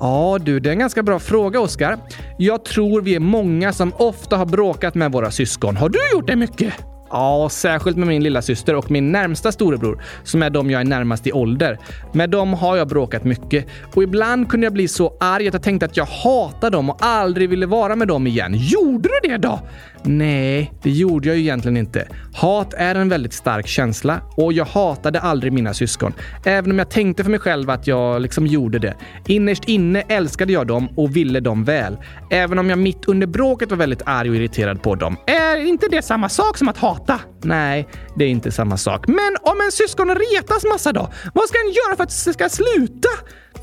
Ja 0.00 0.38
du, 0.40 0.60
det 0.60 0.68
är 0.68 0.72
en 0.72 0.78
ganska 0.78 1.02
bra 1.02 1.18
fråga 1.18 1.60
Oskar. 1.60 1.98
Jag 2.38 2.64
tror 2.64 3.00
vi 3.00 3.14
är 3.14 3.20
många 3.20 3.72
som 3.72 3.92
ofta 3.96 4.36
har 4.36 4.46
bråkat 4.46 4.94
med 4.94 5.12
våra 5.12 5.30
syskon. 5.30 5.76
Har 5.76 5.88
du 5.88 5.98
gjort 6.12 6.26
det 6.26 6.36
mycket? 6.36 6.89
Ja, 7.10 7.48
särskilt 7.50 7.96
med 7.96 8.08
min 8.08 8.22
lilla 8.22 8.42
syster 8.42 8.74
och 8.74 8.90
min 8.90 9.12
närmsta 9.12 9.52
storebror, 9.52 10.02
som 10.24 10.42
är 10.42 10.50
de 10.50 10.70
jag 10.70 10.80
är 10.80 10.84
närmast 10.84 11.26
i 11.26 11.32
ålder. 11.32 11.78
Med 12.12 12.30
dem 12.30 12.52
har 12.52 12.76
jag 12.76 12.88
bråkat 12.88 13.24
mycket 13.24 13.66
och 13.94 14.02
ibland 14.02 14.48
kunde 14.50 14.66
jag 14.66 14.72
bli 14.72 14.88
så 14.88 15.16
arg 15.20 15.48
att 15.48 15.54
jag 15.54 15.62
tänkte 15.62 15.86
att 15.86 15.96
jag 15.96 16.04
hatade 16.04 16.76
dem 16.76 16.90
och 16.90 16.96
aldrig 17.00 17.50
ville 17.50 17.66
vara 17.66 17.96
med 17.96 18.08
dem 18.08 18.26
igen. 18.26 18.54
Gjorde 18.56 19.08
du 19.08 19.28
det 19.28 19.36
då? 19.36 19.60
Nej, 20.02 20.72
det 20.82 20.90
gjorde 20.90 21.28
jag 21.28 21.36
ju 21.36 21.42
egentligen 21.42 21.76
inte. 21.76 22.08
Hat 22.34 22.74
är 22.74 22.94
en 22.94 23.08
väldigt 23.08 23.32
stark 23.32 23.66
känsla 23.66 24.20
och 24.36 24.52
jag 24.52 24.64
hatade 24.64 25.20
aldrig 25.20 25.52
mina 25.52 25.74
syskon. 25.74 26.12
Även 26.44 26.70
om 26.70 26.78
jag 26.78 26.90
tänkte 26.90 27.24
för 27.24 27.30
mig 27.30 27.40
själv 27.40 27.70
att 27.70 27.86
jag 27.86 28.22
liksom 28.22 28.46
gjorde 28.46 28.78
det. 28.78 28.94
Innerst 29.26 29.64
inne 29.64 30.02
älskade 30.08 30.52
jag 30.52 30.66
dem 30.66 30.88
och 30.96 31.16
ville 31.16 31.40
dem 31.40 31.64
väl. 31.64 31.96
Även 32.30 32.58
om 32.58 32.70
jag 32.70 32.78
mitt 32.78 33.04
under 33.04 33.26
bråket 33.26 33.70
var 33.70 33.76
väldigt 33.76 34.02
arg 34.06 34.30
och 34.30 34.36
irriterad 34.36 34.82
på 34.82 34.94
dem. 34.94 35.16
Är 35.26 35.66
inte 35.66 35.86
det 35.90 36.02
samma 36.02 36.28
sak 36.28 36.58
som 36.58 36.68
att 36.68 36.78
hata? 36.78 36.99
Nej, 37.42 37.88
det 38.16 38.24
är 38.24 38.28
inte 38.28 38.52
samma 38.52 38.76
sak. 38.76 39.08
Men 39.08 39.36
om 39.42 39.60
en 39.60 39.72
syskon 39.72 40.14
retas 40.14 40.64
massa 40.64 40.92
då? 40.92 41.12
Vad 41.34 41.48
ska 41.48 41.58
en 41.58 41.72
göra 41.72 41.96
för 41.96 42.02
att 42.02 42.24
det 42.24 42.32
ska 42.32 42.48
sluta? 42.48 43.08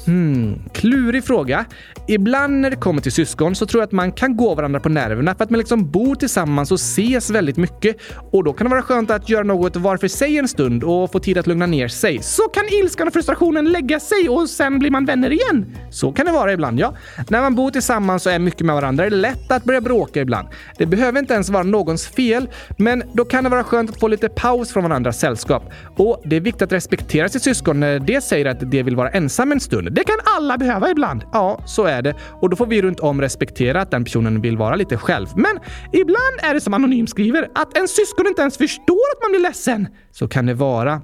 Hmm, 0.07 0.59
klurig 0.73 1.23
fråga. 1.23 1.65
Ibland 2.07 2.61
när 2.61 2.69
det 2.69 2.75
kommer 2.75 3.01
till 3.01 3.11
syskon 3.11 3.55
så 3.55 3.65
tror 3.65 3.81
jag 3.81 3.87
att 3.87 3.91
man 3.91 4.11
kan 4.11 4.37
gå 4.37 4.55
varandra 4.55 4.79
på 4.79 4.89
nerverna 4.89 5.35
för 5.35 5.43
att 5.43 5.49
man 5.49 5.57
liksom 5.57 5.91
bor 5.91 6.15
tillsammans 6.15 6.71
och 6.71 6.75
ses 6.75 7.29
väldigt 7.29 7.57
mycket. 7.57 7.97
Och 8.31 8.43
då 8.43 8.53
kan 8.53 8.65
det 8.65 8.71
vara 8.71 8.81
skönt 8.81 9.11
att 9.11 9.29
göra 9.29 9.43
något 9.43 9.75
var 9.75 9.97
för 9.97 10.07
sig 10.07 10.37
en 10.37 10.47
stund 10.47 10.83
och 10.83 11.11
få 11.11 11.19
tid 11.19 11.37
att 11.37 11.47
lugna 11.47 11.65
ner 11.65 11.87
sig. 11.87 12.19
Så 12.21 12.41
kan 12.43 12.63
ilskan 12.83 13.07
och 13.07 13.13
frustrationen 13.13 13.71
lägga 13.71 13.99
sig 13.99 14.29
och 14.29 14.49
sen 14.49 14.79
blir 14.79 14.91
man 14.91 15.05
vänner 15.05 15.31
igen. 15.31 15.65
Så 15.91 16.11
kan 16.11 16.25
det 16.25 16.31
vara 16.31 16.53
ibland, 16.53 16.79
ja. 16.79 16.93
När 17.29 17.41
man 17.41 17.55
bor 17.55 17.71
tillsammans 17.71 18.25
och 18.25 18.31
är 18.31 18.39
mycket 18.39 18.61
med 18.61 18.75
varandra 18.75 19.05
är 19.05 19.09
det 19.09 19.15
lätt 19.15 19.51
att 19.51 19.63
börja 19.63 19.81
bråka 19.81 20.21
ibland. 20.21 20.47
Det 20.77 20.85
behöver 20.85 21.19
inte 21.19 21.33
ens 21.33 21.49
vara 21.49 21.63
någons 21.63 22.07
fel, 22.07 22.49
men 22.77 23.03
då 23.13 23.25
kan 23.25 23.43
det 23.43 23.49
vara 23.49 23.63
skönt 23.63 23.89
att 23.89 23.99
få 23.99 24.07
lite 24.07 24.29
paus 24.29 24.71
från 24.71 24.83
varandras 24.83 25.19
sällskap. 25.19 25.63
Och 25.97 26.21
det 26.25 26.35
är 26.35 26.41
viktigt 26.41 26.61
att 26.61 26.71
respektera 26.71 27.29
sitt 27.29 27.43
syskon 27.43 27.79
när 27.79 27.99
det 27.99 28.21
säger 28.21 28.45
att 28.45 28.71
det 28.71 28.83
vill 28.83 28.95
vara 28.95 29.09
ensam 29.09 29.51
en 29.51 29.59
stund. 29.59 29.96
Det 29.97 30.03
kan 30.03 30.17
alla 30.25 30.57
behöva 30.57 30.89
ibland. 30.89 31.23
Ja, 31.31 31.59
så 31.65 31.83
är 31.83 32.01
det. 32.01 32.15
Och 32.41 32.49
då 32.49 32.55
får 32.55 32.65
vi 32.65 32.81
runt 32.81 32.99
om 32.99 33.21
respektera 33.21 33.81
att 33.81 33.91
den 33.91 34.03
personen 34.03 34.41
vill 34.41 34.57
vara 34.57 34.75
lite 34.75 34.97
själv. 34.97 35.27
Men 35.35 35.59
ibland 35.91 36.39
är 36.41 36.53
det 36.53 36.61
som 36.61 36.73
Anonym 36.73 37.07
skriver, 37.07 37.49
att 37.55 37.77
en 37.77 37.87
syskon 37.87 38.27
inte 38.27 38.41
ens 38.41 38.57
förstår 38.57 39.07
att 39.15 39.21
man 39.21 39.31
blir 39.31 39.41
ledsen. 39.41 39.87
Så 40.11 40.27
kan 40.27 40.45
det 40.45 40.53
vara. 40.53 41.01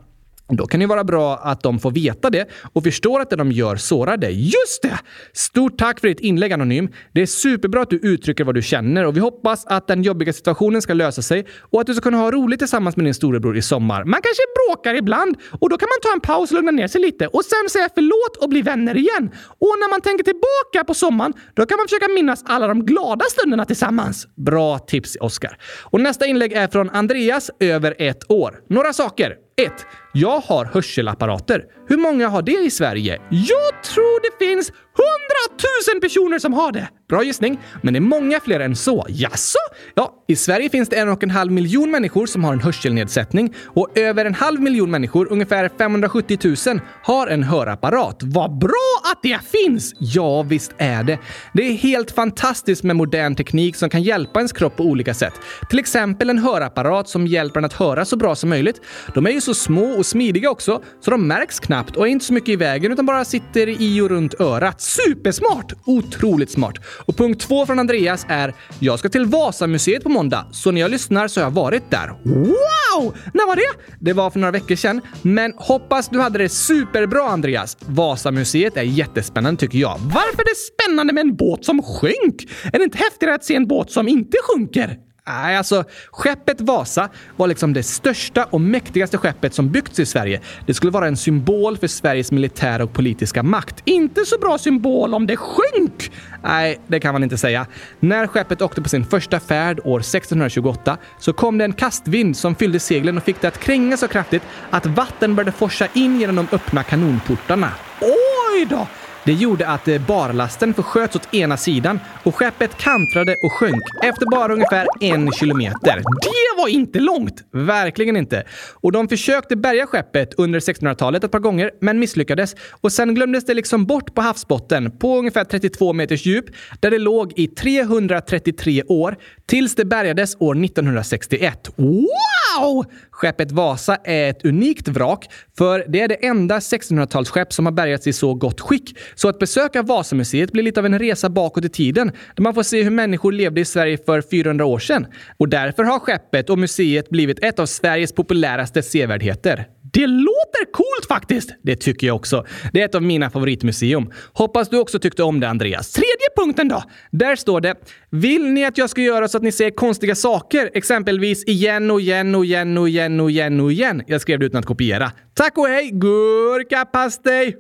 Då 0.50 0.68
kan 0.68 0.80
det 0.80 0.86
vara 0.86 1.04
bra 1.04 1.38
att 1.38 1.64
de 1.64 1.80
får 1.80 1.92
veta 1.92 2.30
det 2.30 2.50
och 2.74 2.84
förstår 2.84 3.20
att 3.20 3.30
det 3.30 3.36
de 3.36 3.52
gör 3.52 3.76
sårar 3.76 4.18
dig. 4.18 4.44
Just 4.44 4.82
det! 4.82 5.00
Stort 5.34 5.78
tack 5.78 6.00
för 6.00 6.08
ditt 6.08 6.20
inlägg 6.20 6.54
Anonym. 6.54 6.90
Det 7.14 7.22
är 7.22 7.26
superbra 7.26 7.82
att 7.82 7.90
du 7.90 7.98
uttrycker 7.98 8.44
vad 8.44 8.56
du 8.56 8.62
känner 8.62 9.06
och 9.06 9.16
vi 9.16 9.20
hoppas 9.20 9.66
att 9.66 9.88
den 9.88 10.04
jobbiga 10.04 10.34
situationen 10.34 10.82
ska 10.82 10.94
lösa 10.94 11.22
sig 11.22 11.46
och 11.60 11.82
att 11.82 11.88
du 11.88 11.94
ska 11.94 12.02
kunna 12.02 12.18
ha 12.18 12.32
roligt 12.32 12.60
tillsammans 12.60 12.96
med 12.96 13.06
din 13.06 13.14
storebror 13.14 13.58
i 13.58 13.62
sommar. 13.62 14.04
Man 14.04 14.22
kanske 14.22 14.44
bråkar 14.68 14.94
ibland 14.96 15.38
och 15.60 15.70
då 15.70 15.78
kan 15.78 15.88
man 15.90 16.00
ta 16.02 16.14
en 16.14 16.20
paus 16.20 16.52
och 16.52 16.56
lugna 16.56 16.72
ner 16.72 16.88
sig 16.88 17.02
lite 17.02 17.28
och 17.28 17.46
sen 17.46 17.70
säga 17.70 17.90
förlåt 17.96 18.44
och 18.44 18.50
bli 18.50 18.62
vänner 18.62 18.98
igen. 18.98 19.32
Och 19.46 19.76
när 19.80 19.90
man 19.90 20.02
tänker 20.02 20.24
tillbaka 20.24 20.88
på 20.88 20.94
sommaren, 20.94 21.34
då 21.54 21.66
kan 21.66 21.78
man 21.78 21.88
försöka 21.88 22.08
minnas 22.08 22.44
alla 22.46 22.68
de 22.68 22.86
glada 22.86 23.26
stunderna 23.30 23.66
tillsammans. 23.66 24.28
Bra 24.36 24.80
tips, 24.80 25.18
Oskar. 25.20 25.58
Och 25.84 26.02
nästa 26.02 26.26
inlägg 26.26 26.54
är 26.54 26.68
från 26.68 26.90
Andreas, 26.90 27.52
över 27.60 27.96
ett 28.00 28.32
år. 28.32 28.60
Några 28.70 28.94
saker. 28.94 29.36
1. 29.58 29.72
Jag 30.16 30.40
har 30.40 30.66
hörselapparater. 30.66 31.64
Hur 31.88 31.98
många 31.98 32.28
har 32.28 32.42
det 32.42 32.66
i 32.66 32.70
Sverige? 32.70 33.22
Jag 33.30 33.84
tror 33.84 34.22
det 34.22 34.46
finns 34.46 34.72
hundratusen 34.96 36.02
personer 36.02 36.40
som 36.40 36.54
har 36.54 36.72
det. 36.72 36.90
Bra 37.10 37.24
gissning, 37.24 37.60
men 37.82 37.94
det 37.94 37.98
är 37.98 38.02
många 38.02 38.40
fler 38.40 38.60
än 38.60 38.76
så. 38.76 39.06
Jaså? 39.10 39.58
Ja, 39.96 40.24
i 40.28 40.36
Sverige 40.36 40.70
finns 40.70 40.90
det 40.90 40.96
en 40.96 41.10
och 41.10 41.24
en 41.24 41.30
halv 41.30 41.52
miljon 41.52 41.92
människor 41.92 42.26
som 42.26 42.44
har 42.44 42.54
en 42.54 42.60
hörselnedsättning 42.60 43.54
och 43.66 43.98
över 43.98 44.26
en 44.26 44.34
halv 44.34 44.62
miljon 44.62 44.92
människor, 44.92 45.28
ungefär 45.32 45.70
570 45.78 46.38
000, 46.68 46.80
har 47.04 47.28
en 47.28 47.44
hörapparat. 47.44 48.18
Vad 48.22 48.58
bra 48.58 49.02
att 49.12 49.20
det 49.24 49.40
finns! 49.52 49.94
Ja, 50.00 50.44
visst 50.44 50.72
är 50.78 51.04
det. 51.04 51.20
Det 51.54 51.64
är 51.64 51.74
helt 51.74 52.12
fantastiskt 52.12 52.84
med 52.84 52.96
modern 52.96 53.36
teknik 53.36 53.76
som 53.76 53.90
kan 53.90 54.04
hjälpa 54.04 54.40
ens 54.40 54.52
kropp 54.52 54.76
på 54.78 54.84
olika 54.84 55.14
sätt. 55.14 55.34
Till 55.70 55.80
exempel 55.80 56.30
en 56.30 56.40
hörapparat 56.40 57.10
som 57.10 57.28
hjälper 57.28 57.60
en 57.60 57.66
att 57.66 57.74
höra 57.74 58.06
så 58.06 58.16
bra 58.16 58.36
som 58.36 58.50
möjligt. 58.50 58.82
De 59.14 59.26
är 59.26 59.32
ju 59.32 59.42
så 59.42 59.54
små 59.54 60.03
och 60.04 60.08
smidiga 60.08 60.50
också, 60.50 60.84
så 61.00 61.12
de 61.12 61.28
märks 61.28 61.60
knappt 61.60 61.96
och 61.96 62.08
är 62.08 62.12
inte 62.12 62.26
så 62.26 62.34
mycket 62.34 62.50
i 62.50 62.56
vägen 62.56 62.92
utan 62.92 63.06
bara 63.06 63.26
sitter 63.26 63.82
i 63.82 64.02
och 64.02 64.10
runt 64.10 64.40
örat. 64.40 64.82
Supersmart! 64.82 65.74
Otroligt 65.86 66.52
smart. 66.52 66.76
Och 67.06 67.18
punkt 67.18 67.42
två 67.42 67.66
från 67.66 67.80
Andreas 67.80 68.26
är 68.30 68.54
“Jag 68.80 69.00
ska 69.00 69.10
till 69.10 69.26
Vasamuseet 69.26 70.04
på 70.04 70.10
måndag, 70.10 70.48
så 70.52 70.72
när 70.72 70.82
jag 70.82 70.92
lyssnar 70.92 71.28
så 71.28 71.40
har 71.40 71.46
jag 71.46 71.52
varit 71.52 71.92
där.” 71.92 72.08
Wow! 72.24 73.16
När 73.34 73.48
var 73.48 73.56
det? 73.56 73.96
Det 74.00 74.14
var 74.14 74.30
för 74.30 74.40
några 74.40 74.52
veckor 74.52 74.76
sedan. 74.76 75.02
Men 75.22 75.54
hoppas 75.58 76.10
du 76.10 76.20
hade 76.20 76.40
det 76.40 76.50
superbra 76.50 77.24
Andreas. 77.30 77.78
Vasamuseet 77.80 78.78
är 78.78 78.84
jättespännande 78.84 79.60
tycker 79.60 79.78
jag. 79.78 79.98
Varför 80.00 80.42
är 80.42 80.46
det 80.46 80.84
spännande 80.84 81.14
med 81.14 81.22
en 81.22 81.36
båt 81.36 81.66
som 81.66 81.82
sjönk? 81.82 82.48
Är 82.74 82.78
det 82.78 82.84
inte 82.84 82.98
häftigare 82.98 83.36
att 83.36 83.46
se 83.46 83.56
en 83.56 83.68
båt 83.68 83.92
som 83.92 84.08
inte 84.08 84.38
sjunker? 84.44 84.98
Nej, 85.28 85.58
alltså 85.58 85.84
skeppet 86.12 86.62
Vasa 86.62 87.10
var 87.38 87.48
liksom 87.48 87.74
det 87.74 87.84
största 87.84 88.44
och 88.44 88.62
mäktigaste 88.62 89.18
skeppet 89.18 89.54
som 89.54 89.70
byggts 89.70 90.00
i 90.00 90.06
Sverige. 90.06 90.42
Det 90.66 90.74
skulle 90.74 90.92
vara 90.92 91.08
en 91.08 91.18
symbol 91.18 91.78
för 91.78 91.88
Sveriges 91.88 92.32
militära 92.32 92.84
och 92.84 92.94
politiska 92.94 93.44
makt. 93.44 93.82
Inte 93.86 94.26
så 94.26 94.38
bra 94.38 94.58
symbol 94.58 95.14
om 95.14 95.28
det 95.28 95.38
sjönk! 95.38 96.12
Nej, 96.44 96.80
det 96.88 97.00
kan 97.00 97.14
man 97.14 97.24
inte 97.24 97.38
säga. 97.38 97.66
När 98.00 98.28
skeppet 98.28 98.62
åkte 98.62 98.82
på 98.82 98.90
sin 98.90 99.06
första 99.06 99.40
färd 99.40 99.80
år 99.84 100.00
1628 100.00 100.98
så 101.20 101.34
kom 101.34 101.58
det 101.58 101.66
en 101.66 101.74
kastvind 101.74 102.38
som 102.38 102.56
fyllde 102.56 102.80
seglen 102.80 103.18
och 103.18 103.24
fick 103.24 103.42
det 103.42 103.48
att 103.48 103.60
kränga 103.60 103.98
så 103.98 104.08
kraftigt 104.08 104.44
att 104.70 104.86
vatten 104.86 105.36
började 105.36 105.52
forsa 105.52 105.88
in 105.94 106.20
genom 106.20 106.36
de 106.36 106.56
öppna 106.56 106.84
kanonportarna. 106.84 107.72
Oj 108.02 108.66
då! 108.70 108.88
Det 109.26 109.34
gjorde 109.34 109.68
att 109.68 109.88
eh, 109.88 110.02
barlasten 110.08 110.74
försköts 110.74 111.16
åt 111.16 111.34
ena 111.34 111.58
sidan 111.58 112.00
och 112.24 112.36
skeppet 112.36 112.78
kantrade 112.78 113.36
och 113.44 113.52
sjönk 113.52 113.84
efter 114.04 114.26
bara 114.26 114.54
ungefär 114.54 114.88
en 115.00 115.32
kilometer. 115.32 115.96
Det 116.22 116.62
var 116.62 116.68
inte 116.68 117.00
långt! 117.00 117.44
Verkligen 117.52 118.18
inte. 118.18 118.44
Och 118.74 118.92
de 118.92 119.08
försökte 119.08 119.56
bärga 119.56 119.88
skeppet 119.88 120.34
under 120.38 120.60
1600-talet 120.60 121.24
ett 121.24 121.32
par 121.32 121.40
gånger, 121.40 121.72
men 121.82 122.00
misslyckades. 122.00 122.56
Och 122.82 122.92
sen 122.92 123.16
glömdes 123.16 123.46
det 123.46 123.54
liksom 123.54 123.86
bort 123.86 124.16
på 124.16 124.22
havsbotten 124.22 124.98
på 124.98 125.18
ungefär 125.18 125.44
32 125.44 125.94
meters 125.94 126.26
djup, 126.26 126.46
där 126.80 126.92
det 126.92 127.00
låg 127.00 127.34
i 127.36 127.48
333 127.48 128.84
år, 128.84 129.18
tills 129.46 129.76
det 129.76 129.86
bärgades 129.86 130.36
år 130.40 130.66
1961. 130.66 131.70
Wow! 131.76 132.86
Skeppet 133.14 133.52
Vasa 133.52 133.98
är 134.04 134.30
ett 134.30 134.46
unikt 134.46 134.88
vrak, 134.88 135.30
för 135.58 135.86
det 135.88 136.02
är 136.02 136.08
det 136.08 136.26
enda 136.26 136.60
1600-talsskepp 136.60 137.54
som 137.54 137.66
har 137.66 137.74
bärgats 137.74 138.08
i 138.08 138.14
så 138.14 138.34
gott 138.34 138.62
skick. 138.62 138.98
Så 139.16 139.30
att 139.30 139.40
besöka 139.40 139.82
Vasamuseet 139.82 140.52
blir 140.52 140.64
lite 140.64 140.80
av 140.80 140.86
en 140.86 141.00
resa 141.00 141.30
bakåt 141.30 141.66
i 141.66 141.70
tiden, 141.70 142.12
där 142.36 142.44
man 142.44 142.54
får 142.54 142.64
se 142.64 142.84
hur 142.84 142.92
människor 142.92 143.32
levde 143.32 143.62
i 143.62 143.66
Sverige 143.66 143.98
för 143.98 144.22
400 144.22 144.66
år 144.66 144.80
sedan. 144.80 145.08
Och 145.38 145.50
därför 145.50 145.84
har 145.84 146.00
skeppet 146.00 146.50
och 146.50 146.60
museet 146.60 147.10
blivit 147.10 147.44
ett 147.44 147.60
av 147.60 147.66
Sveriges 147.66 148.14
populäraste 148.14 148.82
sevärdheter. 148.82 149.68
Det 149.94 150.08
låter 150.08 150.72
coolt 150.72 151.08
faktiskt! 151.08 151.50
Det 151.62 151.76
tycker 151.76 152.08
jag 152.08 152.16
också. 152.16 152.46
Det 152.74 152.82
är 152.82 152.86
ett 152.86 152.96
av 152.96 153.02
mina 153.04 153.30
favoritmuseum. 153.30 154.12
Hoppas 154.34 154.70
du 154.70 154.80
också 154.80 155.00
tyckte 155.00 155.24
om 155.24 155.40
det, 155.40 155.50
Andreas. 155.50 155.92
Tredje 155.92 156.28
punkten 156.38 156.68
då? 156.68 156.84
Där 157.12 157.36
står 157.36 157.62
det 157.62 157.76
“Vill 158.10 158.44
ni 158.52 158.66
att 158.66 158.78
jag 158.78 158.90
ska 158.90 159.02
göra 159.02 159.28
så 159.28 159.38
att 159.38 159.44
ni 159.44 159.52
ser 159.52 159.70
konstiga 159.70 160.16
saker? 160.16 160.70
Exempelvis 160.74 161.44
igen 161.44 161.92
och 161.92 162.02
igen 162.02 162.36
och 162.36 162.46
igen 162.46 162.78
och 162.78 162.90
igen 162.90 163.20
och 163.20 163.32
igen 163.32 163.60
och 163.60 163.72
igen.” 163.72 164.04
Jag 164.08 164.22
skrev 164.22 164.40
det 164.40 164.46
utan 164.46 164.60
att 164.60 164.66
kopiera. 164.66 165.12
Tack 165.34 165.58
och 165.58 165.68
hej! 165.68 165.90
Gurkapastej! 165.94 167.58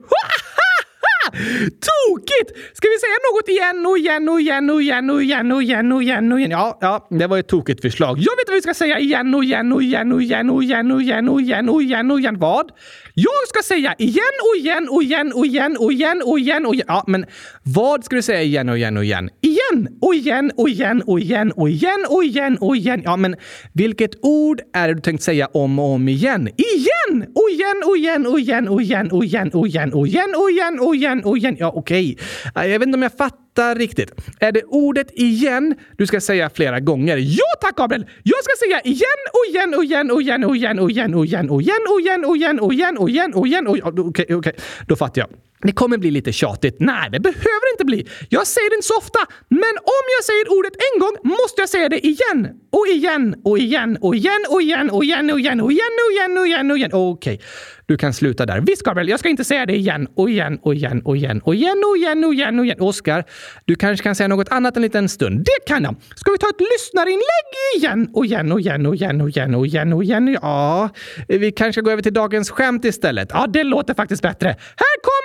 Tokigt! 1.88 2.50
Ska 2.74 2.88
vi 2.88 3.00
säga 3.00 3.18
något 3.32 3.50
igen 3.50 3.86
och 3.86 3.98
igen 3.98 4.30
och 4.30 4.42
igen 4.42 4.70
och 4.70 4.82
igen 4.82 5.10
och 5.10 5.22
igen 5.24 5.52
och 5.52 5.64
igen 5.64 5.92
och 5.92 6.04
igen 6.04 6.32
och 6.32 6.40
igen? 6.40 6.52
Ja, 6.52 6.78
ja, 6.82 7.08
det 7.10 7.28
var 7.28 7.38
ett 7.38 7.48
tokigt 7.48 7.82
förslag. 7.82 8.18
Jag 8.20 8.36
vet 8.38 8.48
vad 8.48 8.56
vi 8.56 8.62
ska 8.62 8.74
säga 8.74 9.00
igen 9.00 9.36
och 9.36 9.44
igen 9.44 9.74
och 9.74 9.84
igen 9.84 10.12
och 10.12 10.22
igen 10.22 10.50
och 10.50 10.64
igen 10.64 10.92
och 10.92 11.02
igen 11.02 11.30
och 11.30 11.42
igen 11.42 11.70
och 11.70 11.82
igen 11.82 12.12
och 12.12 12.20
igen. 12.20 12.40
Vad? 12.40 12.72
Jag 13.14 13.48
ska 13.48 13.62
säga 13.64 13.96
igen 13.98 14.36
och 14.50 14.58
igen 14.60 14.88
och 14.90 15.04
igen 15.04 15.34
och 15.34 15.46
igen 15.46 15.78
och 15.78 15.92
igen 15.92 16.22
och 16.26 16.40
igen 16.40 16.66
och 16.66 16.74
igen. 16.74 16.86
Ja, 16.88 17.04
men 17.08 17.26
vad 17.64 18.06
ska 18.06 18.16
du 18.16 18.22
säga 18.22 18.42
igen 18.42 18.70
och 18.70 18.78
igen 18.78 18.98
och 18.98 19.04
igen? 19.04 19.30
Igen 19.42 19.88
och 20.02 20.16
igen 20.16 20.52
och 20.56 20.70
igen 20.70 21.02
och 21.02 21.20
igen 21.20 21.52
och 21.52 21.70
igen 21.70 22.06
och 22.10 22.24
igen 22.24 22.58
och 22.58 22.76
igen. 22.76 23.02
Ja, 23.06 23.18
men 23.18 23.36
vilket 23.74 24.12
ord 24.22 24.62
är 24.74 24.88
det 24.88 24.94
du 24.94 25.02
tänkt 25.02 25.24
säga 25.24 25.48
om 25.54 25.80
och 25.80 25.86
om 25.86 26.08
igen? 26.08 26.48
Igen 26.48 27.28
och 27.36 27.50
igen 27.50 27.82
och 27.86 27.98
igen 27.98 28.26
och 28.28 28.40
igen 28.40 28.68
och 28.68 28.82
igen 28.82 29.12
och 29.12 29.24
igen 29.24 29.52
och 29.54 29.68
igen 29.68 29.94
och 29.94 30.08
igen 30.08 30.36
och 30.36 30.50
igen 30.50 30.80
och 30.80 30.96
igen 30.96 31.12
och 31.21 31.38
igen. 31.38 31.56
Ja, 31.60 31.71
okej. 31.76 32.17
Okay. 32.52 32.71
Jag 32.71 32.80
vet 32.80 32.88
inte 32.88 32.95
om 32.95 33.02
jag 33.02 33.17
fattar 33.17 33.76
riktigt. 33.76 34.12
Är 34.39 34.52
det 34.52 34.63
ordet 34.63 35.12
igen 35.12 35.76
du 35.97 36.08
ska 36.08 36.21
säga 36.21 36.49
flera 36.49 36.80
gånger? 36.80 37.17
Ja 37.17 37.45
tack 37.62 37.76
Gabriel! 37.76 38.06
Jag 38.23 38.43
ska 38.43 38.65
säga 38.65 38.82
igen 38.82 39.21
och 39.34 39.49
igen 39.49 39.73
och 39.73 39.84
igen 39.84 40.12
och 40.12 40.21
igen 40.21 40.43
och 40.43 40.56
igen 40.56 40.80
och 40.80 40.91
igen 40.91 41.13
och 41.15 41.26
igen 41.26 41.49
och 41.49 41.62
igen 41.62 41.86
och 41.89 42.38
igen 42.38 42.60
och 42.60 42.73
igen 42.73 42.97
och 42.99 43.10
igen 43.10 43.34
och 43.34 43.47
igen 43.47 43.67
och 43.67 43.78
igen. 43.78 43.99
Okej, 43.99 44.36
okej. 44.36 44.54
Då 44.88 44.95
fattar 44.95 45.21
jag. 45.21 45.30
Det 45.63 45.71
kommer 45.71 45.97
bli 45.97 46.12
lite 46.12 46.32
tjatigt. 46.32 46.76
Nej, 46.80 47.10
det 47.12 47.19
behöver 47.19 47.71
inte 47.73 47.86
bli. 47.86 48.08
Jag 48.30 48.47
säger 48.47 48.69
det 48.69 48.76
inte 48.76 48.88
så 48.88 48.97
ofta. 48.97 49.19
Men 49.49 49.76
om 49.99 50.06
jag 50.17 50.23
säger 50.26 50.58
ordet 50.58 50.73
en 50.88 50.99
gång 50.99 51.15
måste 51.23 51.62
jag 51.62 51.69
säga 51.69 51.89
det 51.89 52.06
igen. 52.06 52.47
Och 52.71 52.88
igen 52.88 53.36
och 53.43 53.58
igen 53.58 53.97
och 54.02 54.15
igen 54.15 54.45
och 54.49 54.62
igen 54.62 54.89
och 54.89 55.04
igen 55.04 55.30
och 55.32 55.39
igen 55.39 55.62
och 55.62 55.71
igen 55.71 55.91
och 56.02 56.12
igen 56.12 56.38
och 56.38 56.47
igen 56.47 56.71
och 56.71 56.78
igen. 56.78 56.89
Okej, 56.93 57.41
du 57.86 57.97
kan 57.97 58.13
sluta 58.13 58.45
där. 58.45 58.62
Visst 58.67 58.84
Gabriel, 58.84 59.10
jag 59.10 59.19
ska 59.19 59.30
inte 59.30 59.43
säga 59.43 59.65
det 59.65 59.76
igen 59.76 60.08
och 60.15 60.30
igen 60.30 60.60
och 60.63 60.76
igen 60.76 61.02
och 61.06 61.17
igen 61.17 61.41
och 61.43 61.56
igen 61.56 61.84
och 61.84 61.97
igen 61.97 62.23
och 62.23 62.34
igen 62.34 62.60
och 62.60 62.65
igen. 62.65 62.82
Oskar, 62.82 63.23
du 63.65 63.76
kanske 63.76 64.04
kan 64.04 64.15
säga 64.15 64.28
något 64.28 64.49
annat 64.49 64.76
en 64.76 64.82
liten 64.82 65.10
stund. 65.10 65.39
Det 65.45 65.67
kan 65.67 65.84
jag. 65.84 65.95
Ska 66.15 66.32
vi 66.32 66.38
ta 66.38 66.49
ett 66.49 66.62
lyssnarinlägg 66.73 67.49
igen 67.78 68.10
och 68.13 68.26
igen 68.26 68.52
och 68.52 68.60
igen 68.60 68.86
och 68.86 68.95
igen 68.95 69.21
och 69.21 69.30
igen 69.30 69.56
och 69.56 69.65
igen 69.65 69.93
och 69.93 70.04
igen? 70.04 70.38
Ja, 70.41 70.89
vi 71.28 71.52
kanske 71.52 71.82
går 71.82 71.91
över 71.91 72.02
till 72.02 72.13
dagens 72.13 72.49
skämt 72.49 72.86
istället. 72.86 73.30
Ja, 73.34 73.47
det 73.47 73.63
låter 73.63 73.93
faktiskt 73.93 74.21
bättre. 74.21 74.47
Här 74.47 74.95
kommer 75.10 75.23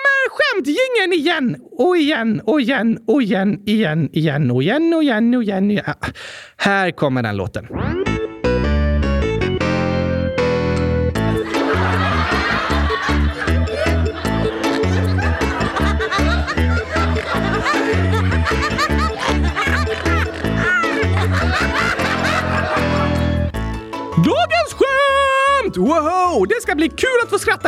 skämtgingen 0.58 1.12
igen! 1.12 1.56
Och 1.72 1.96
igen 1.96 2.40
och 2.44 2.60
igen 2.60 2.98
och 3.06 3.22
igen, 3.22 3.62
igen, 3.66 4.08
igen 4.12 4.50
och 4.50 4.62
igen 4.62 4.94
och 4.94 5.02
igen 5.02 5.34
och 5.34 5.42
igen. 5.42 5.70
igen. 5.70 5.84
Här 6.56 6.90
kommer 6.90 7.22
den 7.22 7.36
låten. 7.36 7.66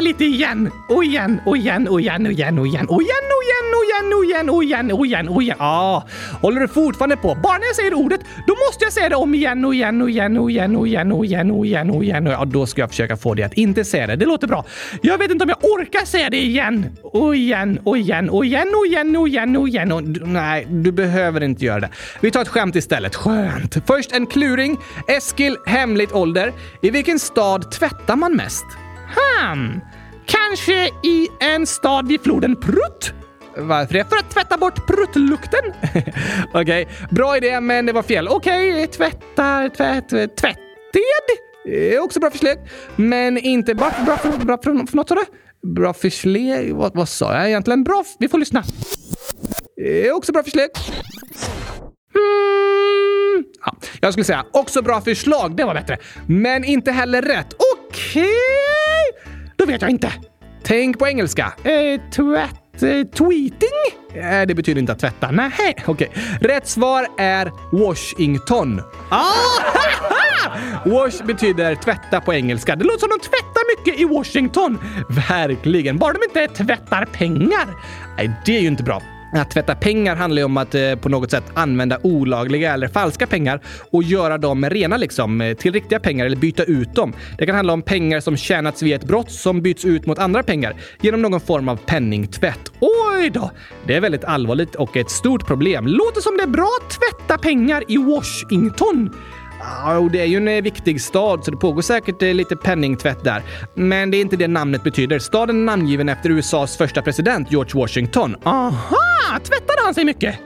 Skratta 0.01 0.09
lite 0.09 0.25
igen! 0.25 0.71
Och 0.89 1.05
igen, 1.05 1.41
och 1.47 1.57
igen, 1.57 1.89
och 1.89 2.01
igen, 2.01 2.27
och 2.27 2.33
igen, 2.33 2.59
och 2.59 2.67
igen, 2.67 2.89
och 2.89 3.03
igen, 3.03 3.27
och 3.29 3.43
igen, 3.43 3.73
och 3.75 3.85
igen, 3.85 4.15
och 4.15 4.25
igen, 4.25 4.51
och 4.51 4.65
igen, 4.65 4.91
och 4.93 5.07
igen, 5.07 5.29
och 5.29 5.43
igen. 5.43 5.57
Ja, 5.59 6.07
håller 6.43 6.61
du 6.61 6.69
fortfarande 6.69 7.17
på? 7.17 7.35
Bara 7.35 7.59
när 7.59 7.67
jag 7.67 7.77
säger 7.77 7.95
ordet, 7.95 8.21
då 8.47 8.55
måste 8.67 8.85
jag 8.85 8.93
säga 8.93 9.09
det 9.09 9.17
om 9.17 9.35
igen, 9.35 9.65
och 9.65 9.75
igen, 9.75 10.03
och 10.03 10.11
igen, 10.11 10.37
och 10.37 10.51
igen, 10.51 10.77
och 10.77 10.87
igen, 10.87 11.13
och 11.13 11.27
igen, 11.27 11.51
och 11.51 11.67
igen, 11.67 11.91
och 11.91 12.05
igen. 12.05 12.27
Ja, 12.27 12.45
då 12.45 12.67
ska 12.67 12.81
jag 12.81 12.91
försöka 12.91 13.17
få 13.17 13.35
dig 13.35 13.45
att 13.45 13.55
inte 13.55 13.85
säga 13.85 14.07
det. 14.07 14.17
Det 14.17 14.27
låter 14.27 14.47
bra. 14.47 14.65
Jag 15.03 15.19
vet 15.19 15.31
inte 15.31 15.45
om 15.45 15.49
jag 15.49 15.65
orkar 15.65 16.05
säga 16.05 16.31
det 16.31 16.43
igen. 16.43 16.87
Och 17.03 17.37
igen, 17.37 17.79
och 17.85 17.99
igen, 17.99 18.31
och 18.31 18.45
igen, 18.45 18.75
och 18.75 18.87
igen, 18.87 19.17
och 19.17 19.29
igen, 19.29 19.57
och 19.57 19.69
igen. 19.69 19.93
Och, 19.93 20.03
nej, 20.29 20.67
du 20.71 20.93
behöver 20.93 21.43
inte 21.43 21.65
göra 21.65 21.81
det. 21.81 21.91
Vi 22.21 22.31
tar 22.31 22.43
ett 22.43 22.49
skämt 22.49 22.77
istället. 22.77 23.17
Skönt. 23.17 23.77
Först 23.87 24.13
en 24.13 24.27
kluring. 24.27 24.79
Eskil, 25.09 25.57
hemligt 25.67 26.13
ålder. 26.13 26.53
I 26.83 26.91
vilken 26.91 27.19
stad 27.19 27.71
tvättar 27.71 28.17
man 28.17 28.37
mest? 28.37 28.65
Han. 29.16 29.81
Kanske 30.27 30.87
i 30.87 31.29
en 31.40 31.66
stad 31.66 32.09
vid 32.09 32.20
floden 32.20 32.57
Prutt? 32.57 33.12
Varför 33.57 33.94
det? 33.94 34.05
För 34.05 34.16
att 34.16 34.31
tvätta 34.31 34.57
bort 34.57 34.87
pruttlukten. 34.87 35.61
Okej, 36.55 36.62
okay. 36.62 36.87
bra 37.11 37.37
idé 37.37 37.61
men 37.61 37.87
det 37.87 37.92
var 37.92 38.03
fel. 38.03 38.29
Okej, 38.29 38.73
okay. 38.73 38.87
tvätta, 38.87 39.70
tvätt, 39.77 40.09
tvätted? 40.09 40.70
Eh, 41.68 42.03
också 42.03 42.20
bra 42.20 42.31
förslag. 42.31 42.57
Men 42.96 43.38
inte 43.38 43.75
bra, 43.75 43.92
bra, 44.07 44.16
för, 44.16 44.44
bra 44.44 44.59
för, 44.62 44.87
för 44.87 44.96
något 44.96 45.09
sa 45.09 45.14
du? 45.14 45.25
Bra 45.75 45.94
förslag? 45.94 46.70
Vad, 46.73 46.94
vad 46.94 47.09
sa 47.09 47.35
jag 47.35 47.49
egentligen? 47.49 47.85
Bra, 47.85 48.05
vi 48.18 48.29
får 48.29 48.38
lyssna. 48.38 48.64
Eh, 49.87 50.12
också 50.12 50.33
bra 50.33 50.42
förslag. 50.42 50.68
Mm, 52.20 53.44
Ja, 53.64 53.76
jag 54.00 54.12
skulle 54.12 54.24
säga 54.24 54.44
också 54.52 54.83
bra 54.83 55.00
förslag, 55.00 55.56
det 55.56 55.64
var 55.64 55.74
bättre. 55.74 55.98
Men 56.26 56.64
inte 56.64 56.92
heller 56.92 57.22
rätt. 57.22 57.46
Okej! 57.76 58.22
Okay. 58.22 59.42
Då 59.56 59.66
vet 59.66 59.83
jag 59.83 59.90
inte. 59.90 60.12
Tänk 60.62 60.98
på 60.98 61.09
engelska. 61.09 61.52
Eh, 61.64 62.00
tvätt... 62.11 62.83
Eh, 62.83 63.06
tweeting? 63.16 63.78
Eh, 64.14 64.46
det 64.46 64.54
betyder 64.54 64.80
inte 64.80 64.92
att 64.92 64.98
tvätta. 64.98 65.30
Nej. 65.30 65.76
Okej. 65.87 66.11
Rätt 66.40 66.68
svar 66.68 67.06
är 67.18 67.52
Washington. 67.72 68.83
Ah! 69.11 69.33
Wash 70.85 71.24
betyder 71.24 71.74
tvätta 71.74 72.20
på 72.20 72.35
engelska. 72.35 72.76
Det 72.76 72.85
låter 72.85 72.98
som 72.98 73.09
de 73.09 73.18
tvättar 73.18 73.78
mycket 73.78 74.00
i 74.00 74.04
Washington. 74.04 74.78
Verkligen. 75.28 75.98
Bara 75.98 76.12
de 76.12 76.22
inte 76.24 76.64
tvättar 76.64 77.04
pengar. 77.04 77.66
Nej, 78.16 78.30
det 78.46 78.56
är 78.56 78.61
ju 78.61 78.68
inte 78.68 78.83
bra. 78.83 79.02
Att 79.33 79.51
tvätta 79.51 79.75
pengar 79.75 80.16
handlar 80.16 80.40
ju 80.40 80.45
om 80.45 80.57
att 80.57 80.75
eh, 80.75 80.95
på 80.95 81.09
något 81.09 81.31
sätt 81.31 81.45
använda 81.55 81.99
olagliga 82.03 82.73
eller 82.73 82.88
falska 82.88 83.27
pengar 83.27 83.61
och 83.90 84.03
göra 84.03 84.38
dem 84.38 84.71
rena 84.71 84.97
liksom 84.97 85.40
eh, 85.40 85.57
till 85.57 85.73
riktiga 85.73 86.01
pengar 86.01 86.27
eller 86.27 86.37
byta 86.37 86.64
ut 86.64 86.95
dem. 86.95 87.12
Det 87.38 87.47
kan 87.47 87.55
handla 87.55 87.73
om 87.73 87.83
pengar 87.83 88.21
som 88.21 88.37
tjänats 88.37 88.83
via 88.83 88.97
ett 88.97 89.05
brott 89.05 89.31
som 89.31 89.62
byts 89.62 89.85
ut 89.85 90.07
mot 90.07 90.19
andra 90.19 90.43
pengar 90.43 90.75
genom 91.01 91.23
någon 91.23 91.40
form 91.40 91.69
av 91.69 91.77
penningtvätt. 91.77 92.73
Oj 92.81 93.31
då! 93.31 93.51
Det 93.87 93.97
är 93.97 94.01
väldigt 94.01 94.25
allvarligt 94.25 94.75
och 94.75 94.97
ett 94.97 95.11
stort 95.11 95.47
problem. 95.47 95.87
Låter 95.87 96.21
som 96.21 96.37
det 96.37 96.43
är 96.43 96.47
bra 96.47 96.71
att 96.83 96.90
tvätta 96.90 97.38
pengar 97.38 97.85
i 97.88 97.97
Washington. 97.97 99.11
Ja, 99.61 99.99
och 99.99 100.11
det 100.11 100.20
är 100.20 100.27
ju 100.27 100.37
en 100.37 100.49
eh, 100.49 100.62
viktig 100.62 101.01
stad 101.01 101.44
så 101.44 101.51
det 101.51 101.57
pågår 101.57 101.83
säkert 101.83 102.23
eh, 102.23 102.35
lite 102.35 102.57
penningtvätt 102.57 103.25
där. 103.25 103.42
Men 103.75 104.11
det 104.11 104.16
är 104.16 104.20
inte 104.20 104.37
det 104.37 104.49
namnet 104.49 104.83
betyder. 104.83 105.18
Staden 105.18 105.57
är 105.61 105.64
namngiven 105.64 106.09
efter 106.09 106.31
USAs 106.31 106.77
första 106.77 107.03
president 107.03 107.53
George 107.53 107.81
Washington. 107.81 108.37
Aha! 108.44 109.38
Tvättade 109.44 109.81
han 109.85 109.94
sig 109.94 110.05
mycket? 110.05 110.38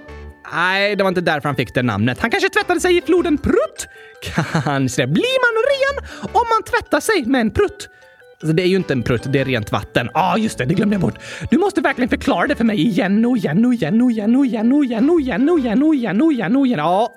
Nej, 0.52 0.96
det 0.96 1.04
var 1.04 1.08
inte 1.08 1.20
därför 1.20 1.48
han 1.48 1.56
fick 1.56 1.74
det 1.74 1.82
namnet. 1.82 2.18
Han 2.20 2.30
kanske 2.30 2.48
tvättade 2.48 2.80
sig 2.80 2.96
i 2.96 3.02
floden 3.02 3.38
Prutt? 3.38 3.86
Kanske. 4.64 5.06
Blir 5.06 5.38
man 5.44 5.62
ren 5.72 6.28
om 6.32 6.46
man 6.50 6.62
tvättar 6.62 7.00
sig 7.00 7.24
med 7.26 7.40
en 7.40 7.50
prutt? 7.50 7.88
Alltså, 8.40 8.52
det 8.52 8.62
är 8.62 8.66
ju 8.66 8.76
inte 8.76 8.92
en 8.92 9.02
prutt, 9.02 9.22
det 9.32 9.40
är 9.40 9.44
rent 9.44 9.72
vatten. 9.72 10.10
Ja, 10.14 10.32
ah, 10.34 10.38
just 10.38 10.58
det. 10.58 10.64
Det 10.64 10.74
glömde 10.74 10.94
jag 10.94 11.00
bort. 11.00 11.18
Du 11.50 11.58
måste 11.58 11.80
verkligen 11.80 12.08
förklara 12.08 12.46
det 12.46 12.56
för 12.56 12.64
mig 12.64 12.80
igen 12.80 13.24
och 13.24 13.36
igen 13.36 13.64
och 13.64 13.74
igen 13.74 14.02
och 14.02 14.10
igen 14.10 14.36
och 14.36 14.46
igen 14.46 14.72
och 14.72 14.84
igen 14.84 15.10
och 15.10 15.20
igen 15.20 15.48
och 15.48 15.58
igen 15.58 15.82
och 15.82 15.94
igen 15.94 16.22
och 16.22 16.32
igen 16.32 16.56
och 16.56 16.66
igen. 16.66 16.78
Ja, 16.78 17.14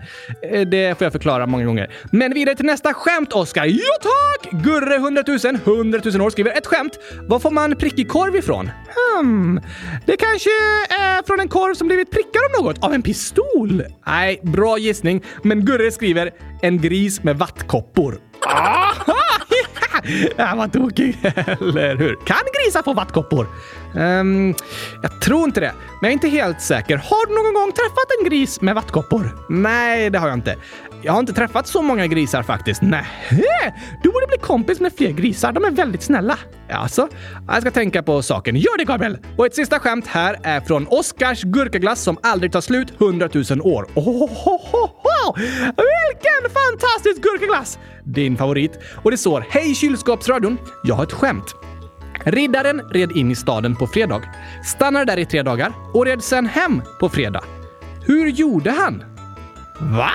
det 0.68 0.98
får 0.98 1.06
jag 1.06 1.12
förklara 1.12 1.46
många 1.46 1.66
gånger. 1.66 1.92
Men 2.12 2.34
vidare 2.34 2.56
till 2.56 2.66
nästa 2.66 2.94
skämt, 2.94 3.34
Oskar. 3.34 3.66
Ja 3.66 3.98
tack! 4.02 4.52
Gurre 4.64 4.96
100 4.96 5.24
000, 5.28 5.40
100 5.66 6.00
000 6.06 6.22
år 6.22 6.30
skriver 6.30 6.52
ett 6.52 6.68
skämt. 6.68 7.00
Var 7.28 7.40
får 7.40 7.52
man 7.52 7.76
prickig 7.76 8.10
korv 8.10 8.36
ifrån? 8.36 8.72
Hmm, 8.96 9.62
det 10.06 10.18
kanske 10.18 10.50
är 10.90 11.28
från 11.28 11.40
en 11.40 11.50
korv 11.50 11.74
som 11.74 11.88
blivit 11.88 12.12
prickad 12.12 12.42
av 12.58 12.64
något? 12.66 12.84
Av 12.84 12.94
en 12.94 13.02
pistol? 13.02 13.84
Nej, 14.08 14.40
bra 14.44 14.78
gissning. 14.78 15.24
Men 15.44 15.66
Gurre 15.66 15.92
skriver 15.92 16.32
en 16.62 16.82
gris 16.82 17.24
med 17.24 17.38
vattkoppor. 17.38 18.20
Aha! 18.46 19.17
Han 20.38 20.58
var 20.58 20.68
tokig. 20.68 21.18
Eller 21.24 21.96
hur? 21.96 22.16
Kan 22.26 22.38
grisar 22.64 22.84
få 22.84 22.94
vattkoppor? 22.94 23.48
Um, 23.96 24.56
jag 25.02 25.22
tror 25.22 25.44
inte 25.44 25.60
det, 25.60 25.74
men 25.76 25.98
jag 26.02 26.10
är 26.10 26.14
inte 26.14 26.28
helt 26.28 26.62
säker. 26.62 26.98
Har 26.98 27.28
du 27.28 27.34
någon 27.36 27.54
gång 27.54 27.72
träffat 27.72 28.06
en 28.20 28.30
gris 28.30 28.62
med 28.62 28.76
vattkoppor? 28.76 29.38
Nej, 29.50 30.10
det 30.10 30.20
har 30.20 30.28
jag 30.28 30.38
inte. 30.38 30.56
Jag 31.04 31.14
har 31.14 31.20
inte 31.20 31.34
träffat 31.34 31.68
så 31.68 31.82
många 31.82 32.08
grisar 32.08 32.44
faktiskt. 32.44 32.82
Nej, 32.82 33.06
du 34.04 34.10
borde 34.10 34.28
bli 34.28 34.38
kompis 34.38 34.80
med 34.80 34.94
fler 34.98 35.12
grisar. 35.12 35.52
De 35.52 35.64
är 35.64 35.72
väldigt 35.72 36.04
snälla. 36.04 36.38
Alltså, 36.70 37.08
jag 37.48 37.62
ska 37.62 37.72
tänka 37.72 38.04
på 38.04 38.22
saken. 38.22 38.56
Gör 38.56 38.78
det 38.78 38.86
Gabriel! 38.86 39.18
Och 39.38 39.46
ett 39.46 39.56
sista 39.56 39.80
skämt 39.80 40.08
här 40.08 40.40
är 40.44 40.62
från 40.62 40.88
Oscars 40.88 41.44
gurkaglass 41.44 42.02
som 42.02 42.18
aldrig 42.24 42.52
tar 42.52 42.62
slut 42.62 43.02
100 43.02 43.30
000 43.34 43.62
år. 43.62 43.88
Ohohoho! 43.94 45.36
Vilken 45.66 46.52
fantastisk 46.54 47.22
gurkaglass! 47.22 47.80
Din 48.04 48.38
favorit. 48.38 48.80
Och 49.04 49.12
det 49.12 49.18
står 49.18 49.46
Hej 49.50 49.76
kylskåpsradion! 49.76 50.58
Jag 50.84 50.96
har 50.96 51.04
ett 51.04 51.12
skämt. 51.12 51.56
Riddaren 52.26 52.82
red 52.82 53.12
in 53.12 53.32
i 53.32 53.36
staden 53.36 53.76
på 53.76 53.88
fredag, 53.88 54.22
stannade 54.66 55.06
där 55.06 55.18
i 55.18 55.26
tre 55.26 55.44
dagar 55.44 55.74
och 55.94 56.06
red 56.06 56.24
sen 56.24 56.46
hem 56.46 56.82
på 57.00 57.10
fredag. 57.10 57.44
Hur 58.06 58.28
gjorde 58.28 58.72
han? 58.72 59.04
Va? 59.80 60.12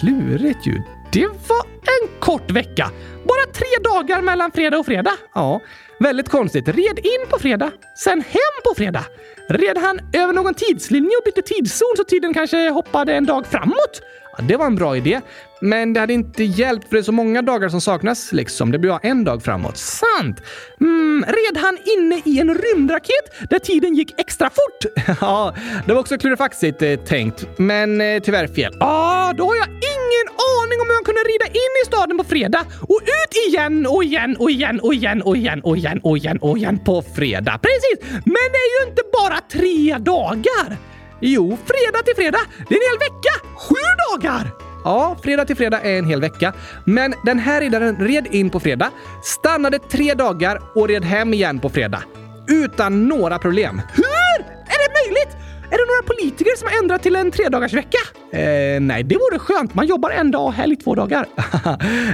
Klurigt 0.00 0.66
ju. 0.66 0.82
Det 1.12 1.26
var 1.26 1.64
en 1.82 2.20
kort 2.20 2.50
vecka. 2.50 2.90
Bara 3.24 3.52
tre 3.52 3.90
dagar 3.92 4.22
mellan 4.22 4.50
fredag 4.52 4.78
och 4.78 4.86
fredag. 4.86 5.12
Ja, 5.34 5.60
väldigt 6.00 6.28
konstigt. 6.28 6.68
Red 6.68 6.98
in 6.98 7.28
på 7.30 7.38
fredag, 7.38 7.70
sen 7.96 8.20
hem 8.20 8.54
på 8.64 8.74
fredag. 8.76 9.04
Red 9.48 9.78
han 9.78 10.00
över 10.12 10.32
någon 10.32 10.54
tidslinje 10.54 11.16
och 11.16 11.22
bytte 11.24 11.42
tidszon 11.42 11.94
så 11.96 12.04
tiden 12.04 12.34
kanske 12.34 12.70
hoppade 12.70 13.14
en 13.14 13.26
dag 13.26 13.46
framåt? 13.46 14.02
Ja, 14.38 14.44
det 14.44 14.56
var 14.56 14.66
en 14.66 14.74
bra 14.74 14.96
idé. 14.96 15.20
Men 15.60 15.92
det 15.92 16.00
hade 16.00 16.12
inte 16.12 16.44
hjälpt 16.44 16.88
för 16.88 16.96
det 16.96 17.00
är 17.00 17.02
så 17.02 17.12
många 17.12 17.42
dagar 17.42 17.68
som 17.68 17.80
saknas 17.80 18.32
liksom. 18.32 18.72
Det 18.72 18.78
blir 18.78 18.90
bara 18.90 19.00
en 19.02 19.24
dag 19.24 19.42
framåt. 19.42 19.76
Sant! 19.76 20.40
Mm, 20.80 21.24
red 21.28 21.62
han 21.62 21.78
inne 21.96 22.22
i 22.24 22.38
en 22.40 22.54
rymdraket 22.54 23.50
där 23.50 23.58
tiden 23.58 23.94
gick 23.94 24.20
extra 24.20 24.50
fort? 24.50 24.92
ja, 25.20 25.54
det 25.86 25.92
var 25.92 26.00
också 26.00 26.18
klurifaxigt 26.18 26.82
eh, 26.82 26.96
tänkt, 26.96 27.46
men 27.56 28.00
eh, 28.00 28.22
tyvärr 28.22 28.46
fel. 28.46 28.76
Ja, 28.80 28.86
ah, 28.86 29.32
då 29.32 29.44
har 29.44 29.56
jag 29.56 29.68
ingen 29.68 30.26
aning 30.60 30.80
om 30.80 30.86
hur 30.86 30.94
han 30.94 31.04
kunde 31.04 31.20
rida 31.20 31.46
in 31.46 31.74
i 31.84 31.86
staden 31.86 32.18
på 32.18 32.24
fredag 32.24 32.66
och 32.88 33.00
ut 33.02 33.48
igen 33.48 33.86
och 33.86 34.04
igen 34.04 34.36
och 34.36 34.50
igen 34.50 34.80
och 34.80 34.94
igen 34.94 35.22
och 35.22 35.36
igen 35.36 35.60
och 35.60 35.76
igen 35.76 36.00
och 36.02 36.16
igen 36.16 36.38
och 36.38 36.58
igen 36.58 36.78
på 36.84 37.02
fredag. 37.16 37.58
Precis! 37.62 38.12
Men 38.24 38.46
det 38.52 38.60
är 38.66 38.82
ju 38.82 38.90
inte 38.90 39.02
bara 39.12 39.40
tre 39.52 39.98
dagar! 39.98 40.93
Jo, 41.26 41.58
fredag 41.64 42.04
till 42.04 42.14
fredag. 42.16 42.38
Det 42.68 42.74
är 42.74 42.78
en 42.78 42.90
hel 42.90 42.98
vecka! 42.98 43.56
Sju 43.56 43.74
dagar! 44.10 44.50
Ja, 44.84 45.16
fredag 45.22 45.44
till 45.44 45.56
fredag 45.56 45.80
är 45.80 45.98
en 45.98 46.04
hel 46.04 46.20
vecka. 46.20 46.52
Men 46.84 47.14
den 47.24 47.38
här 47.38 47.60
riddaren 47.60 47.96
red 47.96 48.26
in 48.30 48.50
på 48.50 48.60
fredag, 48.60 48.90
stannade 49.22 49.78
tre 49.78 50.14
dagar 50.14 50.60
och 50.74 50.88
red 50.88 51.04
hem 51.04 51.34
igen 51.34 51.58
på 51.58 51.68
fredag. 51.68 52.02
Utan 52.48 53.08
några 53.08 53.38
problem. 53.38 53.82
Hur? 53.94 54.44
Är 54.44 54.78
det 54.88 54.92
möjligt? 55.04 55.36
Är 55.70 55.78
det 55.78 55.86
några 55.86 56.02
politiker 56.06 56.56
som 56.58 56.68
har 56.68 56.78
ändrat 56.82 57.02
till 57.02 57.16
en 57.16 57.30
tredagarsvecka? 57.30 57.98
Eh, 58.32 58.80
nej, 58.80 59.02
det 59.02 59.14
vore 59.16 59.38
skönt. 59.38 59.74
Man 59.74 59.86
jobbar 59.86 60.10
en 60.10 60.30
dag 60.30 60.46
och 60.46 60.52
helg 60.52 60.76
två 60.76 60.94
dagar. 60.94 61.26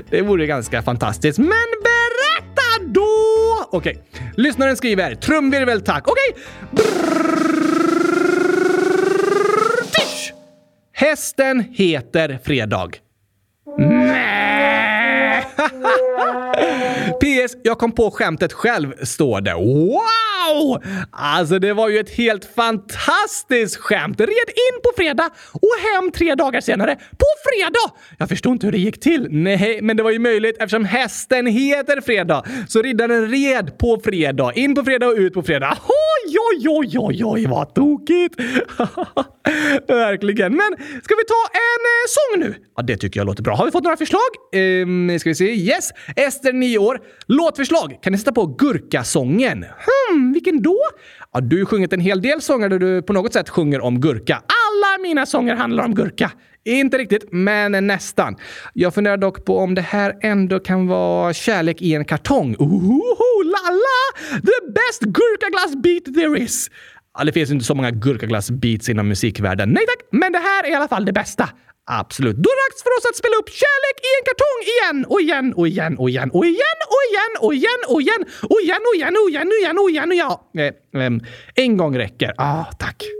det 0.10 0.22
vore 0.22 0.46
ganska 0.46 0.82
fantastiskt. 0.82 1.38
Men 1.38 1.68
berätta 1.82 2.84
då! 2.86 3.06
Okej, 3.70 4.02
lyssnaren 4.36 4.76
skriver 4.76 5.14
trumvirvel 5.14 5.80
tack. 5.80 6.04
Okej. 6.08 6.44
Hästen 11.00 11.60
heter 11.60 12.38
Fredag. 12.44 12.90
Nej! 13.78 14.29
PS. 17.20 17.56
Jag 17.62 17.78
kom 17.78 17.92
på 17.92 18.10
skämtet 18.10 18.52
själv, 18.52 18.94
står 19.02 19.40
det. 19.40 19.54
Wow! 19.54 20.82
Alltså, 21.10 21.58
det 21.58 21.72
var 21.72 21.88
ju 21.88 21.98
ett 21.98 22.10
helt 22.10 22.44
fantastiskt 22.54 23.76
skämt. 23.76 24.20
Red 24.20 24.28
in 24.28 24.80
på 24.82 24.90
fredag 24.96 25.30
och 25.52 25.70
hem 25.94 26.10
tre 26.12 26.34
dagar 26.34 26.60
senare. 26.60 26.94
På 26.94 27.26
fredag! 27.50 27.96
Jag 28.18 28.28
förstår 28.28 28.52
inte 28.52 28.66
hur 28.66 28.72
det 28.72 28.78
gick 28.78 29.00
till. 29.00 29.26
Nej, 29.30 29.78
men 29.82 29.96
det 29.96 30.02
var 30.02 30.10
ju 30.10 30.18
möjligt 30.18 30.56
eftersom 30.58 30.84
hästen 30.84 31.46
heter 31.46 32.00
Fredag. 32.00 32.44
Så 32.68 32.82
riddaren 32.82 33.30
red 33.30 33.78
på 33.78 34.00
fredag. 34.04 34.52
In 34.54 34.74
på 34.74 34.84
fredag 34.84 35.06
och 35.06 35.16
ut 35.16 35.34
på 35.34 35.42
fredag. 35.42 35.78
Oj, 35.88 36.36
oj, 36.52 36.68
oj, 36.68 36.98
oj, 36.98 37.24
oj, 37.24 37.46
vad 37.46 37.74
tokigt! 37.74 38.34
Verkligen. 39.88 40.56
Men 40.56 40.76
ska 41.02 41.14
vi 41.14 41.24
ta 41.24 41.42
en 41.52 41.82
eh, 41.84 42.06
sång 42.08 42.40
nu? 42.40 42.54
Ja, 42.76 42.82
det 42.82 42.96
tycker 42.96 43.20
jag 43.20 43.26
låter 43.26 43.42
bra. 43.42 43.54
Har 43.54 43.64
vi 43.64 43.70
fått 43.70 43.84
några 43.84 43.96
förslag? 43.96 44.20
Ehm, 44.52 45.18
ska 45.18 45.30
vi 45.30 45.34
se. 45.34 45.54
Yes! 45.70 45.90
Ester, 46.16 46.52
9 46.52 46.78
år. 46.78 47.00
Låtförslag. 47.26 47.98
Kan 48.02 48.12
ni 48.12 48.18
sätta 48.18 48.32
på 48.32 48.46
Gurkasången? 48.46 49.64
Hmm, 49.64 50.32
vilken 50.32 50.62
då? 50.62 50.78
Ja, 51.32 51.40
du 51.40 51.58
har 51.58 51.64
sjungit 51.64 51.92
en 51.92 52.00
hel 52.00 52.22
del 52.22 52.40
sånger 52.40 52.68
där 52.68 52.78
du 52.78 53.02
på 53.02 53.12
något 53.12 53.32
sätt 53.32 53.48
sjunger 53.48 53.80
om 53.80 54.00
gurka. 54.00 54.34
Alla 54.34 55.02
mina 55.02 55.26
sånger 55.26 55.54
handlar 55.54 55.84
om 55.84 55.94
gurka. 55.94 56.30
Inte 56.64 56.98
riktigt, 56.98 57.24
men 57.32 57.86
nästan. 57.86 58.36
Jag 58.74 58.94
funderar 58.94 59.16
dock 59.16 59.44
på 59.44 59.58
om 59.58 59.74
det 59.74 59.82
här 59.82 60.16
ändå 60.22 60.58
kan 60.60 60.86
vara 60.86 61.32
kärlek 61.32 61.82
i 61.82 61.94
en 61.94 62.04
kartong. 62.04 62.56
Ohoho, 62.58 63.42
lala! 63.42 64.40
The 64.40 64.72
best 64.72 65.02
gurkaglass 65.02 65.76
beat 65.82 66.14
there 66.14 66.38
is! 66.44 66.70
Ja, 67.18 67.24
det 67.24 67.32
finns 67.32 67.50
inte 67.50 67.64
så 67.64 67.74
många 67.74 67.90
gurkaglass-beats 67.90 68.90
inom 68.90 69.08
musikvärlden. 69.08 69.70
Nej 69.70 69.86
tack, 69.86 70.08
men 70.10 70.32
det 70.32 70.38
här 70.38 70.64
är 70.64 70.70
i 70.70 70.74
alla 70.74 70.88
fall 70.88 71.04
det 71.04 71.12
bästa. 71.12 71.48
Absolut. 71.92 72.36
Då 72.36 72.50
är 72.50 72.56
det 72.56 72.62
dags 72.66 72.82
för 72.82 72.92
oss 72.98 73.04
att 73.10 73.16
spela 73.16 73.36
upp 73.40 73.50
Kärlek 73.60 73.96
i 74.08 74.10
en 74.18 74.24
kartong 74.28 74.60
igen 74.72 74.98
och 75.12 75.20
igen 75.20 75.54
och 75.54 75.68
igen 75.68 75.94
och 75.98 76.10
igen 76.10 76.30
och 76.30 76.46
igen 76.46 76.78
och 76.98 77.04
igen 77.04 77.32
och 77.40 77.54
igen 77.54 77.80
och 77.88 78.02
igen 78.02 78.24
och 78.48 78.60
igen 78.62 78.82
och 78.88 78.94
igen 78.94 79.14
och 79.20 79.28
igen 79.30 79.48
och 79.48 79.58
igen 79.58 79.78
och 79.78 79.90
igen 79.90 80.10
och 80.10 80.14
igen. 80.14 80.72
Eh, 80.94 81.02
eh, 81.02 81.64
en 81.64 81.76
gång 81.76 81.98
räcker. 81.98 82.34
Ah, 82.38 82.64
tack. 82.78 83.19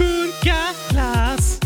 Gurkaglass. 0.00 1.59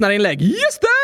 Lyssnarinlägg. 0.00 0.42
Just 0.42 0.80
det! 0.80 0.99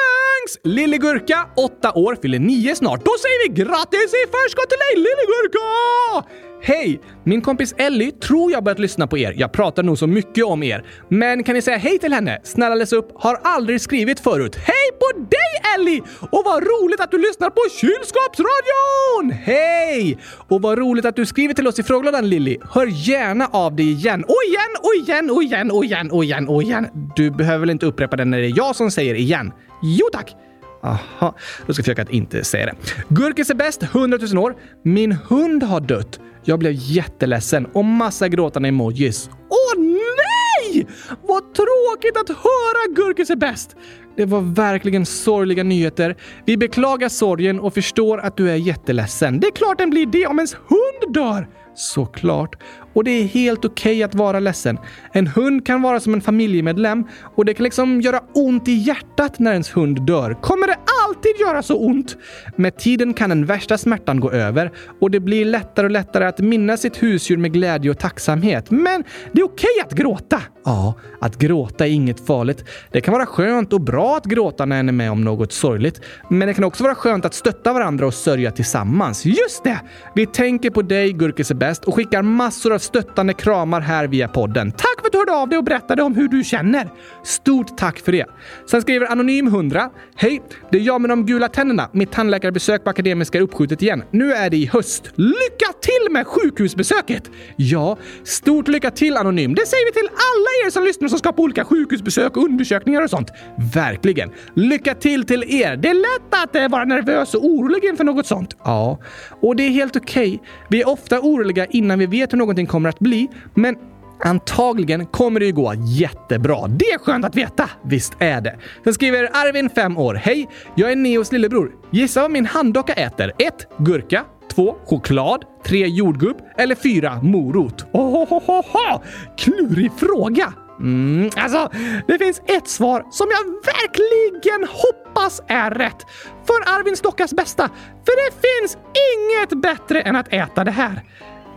Lillegurka, 0.66 1.48
8 1.56 1.92
år, 1.92 2.18
fyller 2.22 2.38
9 2.38 2.74
snart. 2.74 3.04
Då 3.04 3.10
säger 3.22 3.48
vi 3.48 3.62
grattis 3.62 4.14
i 4.14 4.26
förskott 4.30 4.70
till 4.70 4.78
dig 4.78 4.94
Lillegurka! 4.96 6.28
Hej! 6.62 7.00
Min 7.24 7.42
kompis 7.42 7.74
Ellie 7.78 8.10
tror 8.10 8.52
jag 8.52 8.64
börjat 8.64 8.78
lyssna 8.78 9.06
på 9.06 9.18
er. 9.18 9.34
Jag 9.36 9.52
pratar 9.52 9.82
nog 9.82 9.98
så 9.98 10.06
mycket 10.06 10.44
om 10.44 10.62
er. 10.62 10.84
Men 11.08 11.44
kan 11.44 11.54
ni 11.54 11.62
säga 11.62 11.76
hej 11.76 11.98
till 11.98 12.12
henne? 12.12 12.40
Snälla 12.44 12.74
läs 12.74 12.92
upp. 12.92 13.10
Har 13.14 13.40
aldrig 13.42 13.80
skrivit 13.80 14.20
förut. 14.20 14.56
Hej 14.56 14.90
på 15.00 15.18
dig 15.18 15.74
Ellie! 15.74 16.02
Och 16.20 16.42
vad 16.44 16.62
roligt 16.62 17.00
att 17.00 17.10
du 17.10 17.18
lyssnar 17.18 17.50
på 17.50 17.60
Kylskåpsradion! 17.80 19.44
Hej! 19.44 20.18
Och 20.48 20.62
vad 20.62 20.78
roligt 20.78 21.04
att 21.04 21.16
du 21.16 21.26
skriver 21.26 21.54
till 21.54 21.66
oss 21.66 21.78
i 21.78 21.82
frågelådan 21.82 22.28
Lilly. 22.28 22.58
Hör 22.70 22.86
gärna 22.86 23.46
av 23.46 23.76
dig 23.76 23.90
igen. 23.90 24.24
Och 24.24 24.42
igen, 24.48 24.70
och 24.82 24.94
igen, 24.94 25.30
och 25.30 25.42
igen, 25.42 25.70
och 25.70 25.84
igen, 25.84 26.10
och 26.10 26.24
igen, 26.24 26.48
och 26.48 26.62
igen. 26.62 26.86
Du 27.16 27.30
behöver 27.30 27.58
väl 27.58 27.70
inte 27.70 27.86
upprepa 27.86 28.16
det 28.16 28.24
när 28.24 28.38
det 28.38 28.46
är 28.46 28.56
jag 28.56 28.76
som 28.76 28.90
säger 28.90 29.14
igen? 29.14 29.52
Jo 29.82 30.06
tack! 30.12 30.36
Aha, 30.82 31.34
då 31.66 31.72
ska 31.72 31.80
jag 31.80 31.84
försöka 31.84 32.02
att 32.02 32.10
inte 32.10 32.44
säga 32.44 32.66
det. 32.66 32.74
Gurkis 33.08 33.50
är 33.50 33.54
bäst, 33.54 33.82
100 33.82 34.18
000 34.32 34.38
år. 34.44 34.56
Min 34.84 35.12
hund 35.12 35.62
har 35.62 35.80
dött. 35.80 36.20
Jag 36.44 36.58
blev 36.58 36.72
jätteledsen 36.74 37.66
och 37.66 37.84
massa 37.84 38.28
gråtande 38.28 38.68
emojis. 38.68 39.30
Åh 39.32 39.82
nej! 39.82 40.86
Vad 41.22 41.54
tråkigt 41.54 42.16
att 42.16 42.28
höra 42.28 42.94
Gurkis 42.94 43.30
är 43.30 43.36
bäst! 43.36 43.76
Det 44.16 44.24
var 44.24 44.40
verkligen 44.40 45.06
sorgliga 45.06 45.62
nyheter. 45.62 46.16
Vi 46.44 46.56
beklagar 46.56 47.08
sorgen 47.08 47.60
och 47.60 47.74
förstår 47.74 48.18
att 48.18 48.36
du 48.36 48.50
är 48.50 48.54
jätteledsen. 48.56 49.40
Det 49.40 49.46
är 49.46 49.50
klart 49.52 49.78
den 49.78 49.90
blir 49.90 50.06
det 50.06 50.26
om 50.26 50.38
ens 50.38 50.54
hund 50.54 51.14
dör! 51.14 51.48
Såklart. 51.76 52.56
Och 52.92 53.04
det 53.04 53.10
är 53.10 53.24
helt 53.24 53.64
okej 53.64 54.02
att 54.02 54.14
vara 54.14 54.40
ledsen. 54.40 54.78
En 55.12 55.26
hund 55.26 55.66
kan 55.66 55.82
vara 55.82 56.00
som 56.00 56.14
en 56.14 56.20
familjemedlem 56.20 57.04
och 57.34 57.44
det 57.44 57.54
kan 57.54 57.64
liksom 57.64 58.00
göra 58.00 58.20
ont 58.34 58.68
i 58.68 58.72
hjärtat 58.72 59.38
när 59.38 59.52
ens 59.52 59.76
hund 59.76 60.02
dör. 60.02 60.36
Kommer 60.42 60.66
det 60.66 60.78
alltid 61.16 61.40
göra 61.40 61.62
så 61.62 61.76
ont. 61.76 62.16
Med 62.56 62.76
tiden 62.76 63.14
kan 63.14 63.30
den 63.30 63.44
värsta 63.44 63.78
smärtan 63.78 64.20
gå 64.20 64.30
över 64.30 64.72
och 65.00 65.10
det 65.10 65.20
blir 65.20 65.44
lättare 65.44 65.86
och 65.86 65.90
lättare 65.90 66.24
att 66.24 66.38
minnas 66.38 66.80
sitt 66.80 67.02
husdjur 67.02 67.36
med 67.36 67.52
glädje 67.52 67.90
och 67.90 67.98
tacksamhet. 67.98 68.70
Men 68.70 69.04
det 69.32 69.40
är 69.40 69.44
okej 69.44 69.80
att 69.84 69.92
gråta. 69.92 70.42
Ja, 70.64 70.94
att 71.20 71.38
gråta 71.38 71.86
är 71.86 71.90
inget 71.90 72.26
farligt. 72.26 72.64
Det 72.92 73.00
kan 73.00 73.14
vara 73.14 73.26
skönt 73.26 73.72
och 73.72 73.80
bra 73.80 74.16
att 74.16 74.24
gråta 74.24 74.64
när 74.64 74.80
en 74.80 74.88
är 74.88 74.92
med 74.92 75.10
om 75.10 75.24
något 75.24 75.52
sorgligt. 75.52 76.00
Men 76.30 76.48
det 76.48 76.54
kan 76.54 76.64
också 76.64 76.84
vara 76.84 76.94
skönt 76.94 77.24
att 77.24 77.34
stötta 77.34 77.72
varandra 77.72 78.06
och 78.06 78.14
sörja 78.14 78.50
tillsammans. 78.50 79.24
Just 79.24 79.64
det! 79.64 79.80
Vi 80.14 80.26
tänker 80.26 80.70
på 80.70 80.82
dig, 80.82 81.12
Gurkis 81.12 81.50
är 81.50 81.54
bäst, 81.54 81.84
och 81.84 81.94
skickar 81.94 82.22
massor 82.22 82.72
av 82.72 82.78
stöttande 82.78 83.32
kramar 83.32 83.80
här 83.80 84.06
via 84.06 84.28
podden. 84.28 84.70
Tack 84.70 85.00
för 85.00 85.06
att 85.06 85.12
du 85.12 85.18
hörde 85.18 85.32
av 85.32 85.48
dig 85.48 85.58
och 85.58 85.64
berättade 85.64 86.02
om 86.02 86.14
hur 86.14 86.28
du 86.28 86.44
känner. 86.44 86.88
Stort 87.24 87.78
tack 87.78 87.98
för 87.98 88.12
det. 88.12 88.26
Sen 88.70 88.82
skriver 88.82 89.06
Anonym 89.06 89.46
100. 89.46 89.90
Hej! 90.16 90.42
Det 90.70 90.78
är 90.78 90.82
jag 90.82 91.00
med 91.06 91.18
de 91.18 91.26
gula 91.26 91.48
tänderna. 91.48 91.88
Mitt 91.92 92.12
tandläkarbesök 92.12 92.84
på 92.84 92.90
Akademiska 92.90 93.38
är 93.38 93.42
uppskjutet 93.42 93.82
igen. 93.82 94.02
Nu 94.10 94.32
är 94.32 94.50
det 94.50 94.56
i 94.56 94.66
höst. 94.66 95.10
Lycka 95.14 95.72
till 95.80 96.12
med 96.12 96.26
sjukhusbesöket! 96.26 97.30
Ja, 97.56 97.98
stort 98.24 98.68
lycka 98.68 98.90
till 98.90 99.16
Anonym. 99.16 99.54
Det 99.54 99.66
säger 99.66 99.86
vi 99.86 99.92
till 99.92 100.08
alla 100.08 100.66
er 100.66 100.70
som 100.70 100.84
lyssnar 100.84 101.08
som 101.08 101.18
ska 101.18 101.32
på 101.32 101.42
olika 101.42 101.64
sjukhusbesök 101.64 102.36
och 102.36 102.44
undersökningar 102.44 103.02
och 103.02 103.10
sånt. 103.10 103.30
Verkligen. 103.74 104.30
Lycka 104.54 104.94
till 104.94 105.26
till 105.26 105.44
er. 105.48 105.76
Det 105.76 105.88
är 105.88 105.94
lätt 105.94 106.42
att 106.42 106.56
eh, 106.56 106.68
vara 106.68 106.84
nervös 106.84 107.34
och 107.34 107.44
orolig 107.44 107.84
inför 107.84 108.04
något 108.04 108.26
sånt. 108.26 108.56
Ja, 108.64 108.98
och 109.42 109.56
det 109.56 109.62
är 109.62 109.70
helt 109.70 109.96
okej. 109.96 110.34
Okay. 110.34 110.38
Vi 110.68 110.80
är 110.82 110.88
ofta 110.88 111.20
oroliga 111.20 111.66
innan 111.66 111.98
vi 111.98 112.06
vet 112.06 112.32
hur 112.32 112.38
någonting 112.38 112.66
kommer 112.66 112.88
att 112.88 112.98
bli, 112.98 113.28
men 113.54 113.76
Antagligen 114.24 115.06
kommer 115.06 115.40
det 115.40 115.46
ju 115.46 115.52
gå 115.52 115.74
jättebra. 115.74 116.66
Det 116.68 116.84
är 116.84 116.98
skönt 116.98 117.24
att 117.24 117.36
veta! 117.36 117.70
Visst 117.84 118.12
är 118.18 118.40
det. 118.40 118.58
Sen 118.84 118.94
skriver 118.94 119.30
Arvin, 119.32 119.70
5 119.70 119.98
år. 119.98 120.14
Hej! 120.14 120.48
Jag 120.74 120.92
är 120.92 120.96
Neos 120.96 121.32
lillebror. 121.32 121.72
Gissa 121.90 122.22
vad 122.22 122.30
min 122.30 122.46
handdocka 122.46 122.92
äter? 122.92 123.32
1. 123.38 123.54
Gurka. 123.78 124.24
2. 124.54 124.76
Choklad. 124.84 125.44
3. 125.66 125.86
Jordgubb. 125.86 126.36
Eller 126.58 126.74
4. 126.74 127.20
Morot. 127.22 127.86
Ohohoho! 127.92 129.02
Klurig 129.38 129.90
fråga! 129.96 130.52
Mm, 130.80 131.30
alltså, 131.36 131.70
det 132.06 132.18
finns 132.18 132.42
ett 132.46 132.68
svar 132.68 133.04
som 133.10 133.26
jag 133.30 133.44
verkligen 133.72 134.68
hoppas 134.68 135.42
är 135.46 135.70
rätt. 135.70 136.06
För 136.46 136.78
Arvin 136.78 136.96
Stockas 136.96 137.34
bästa. 137.34 137.68
För 138.04 138.16
det 138.26 138.34
finns 138.48 138.78
inget 139.12 139.62
bättre 139.62 140.00
än 140.00 140.16
att 140.16 140.32
äta 140.32 140.64
det 140.64 140.70
här. 140.70 141.02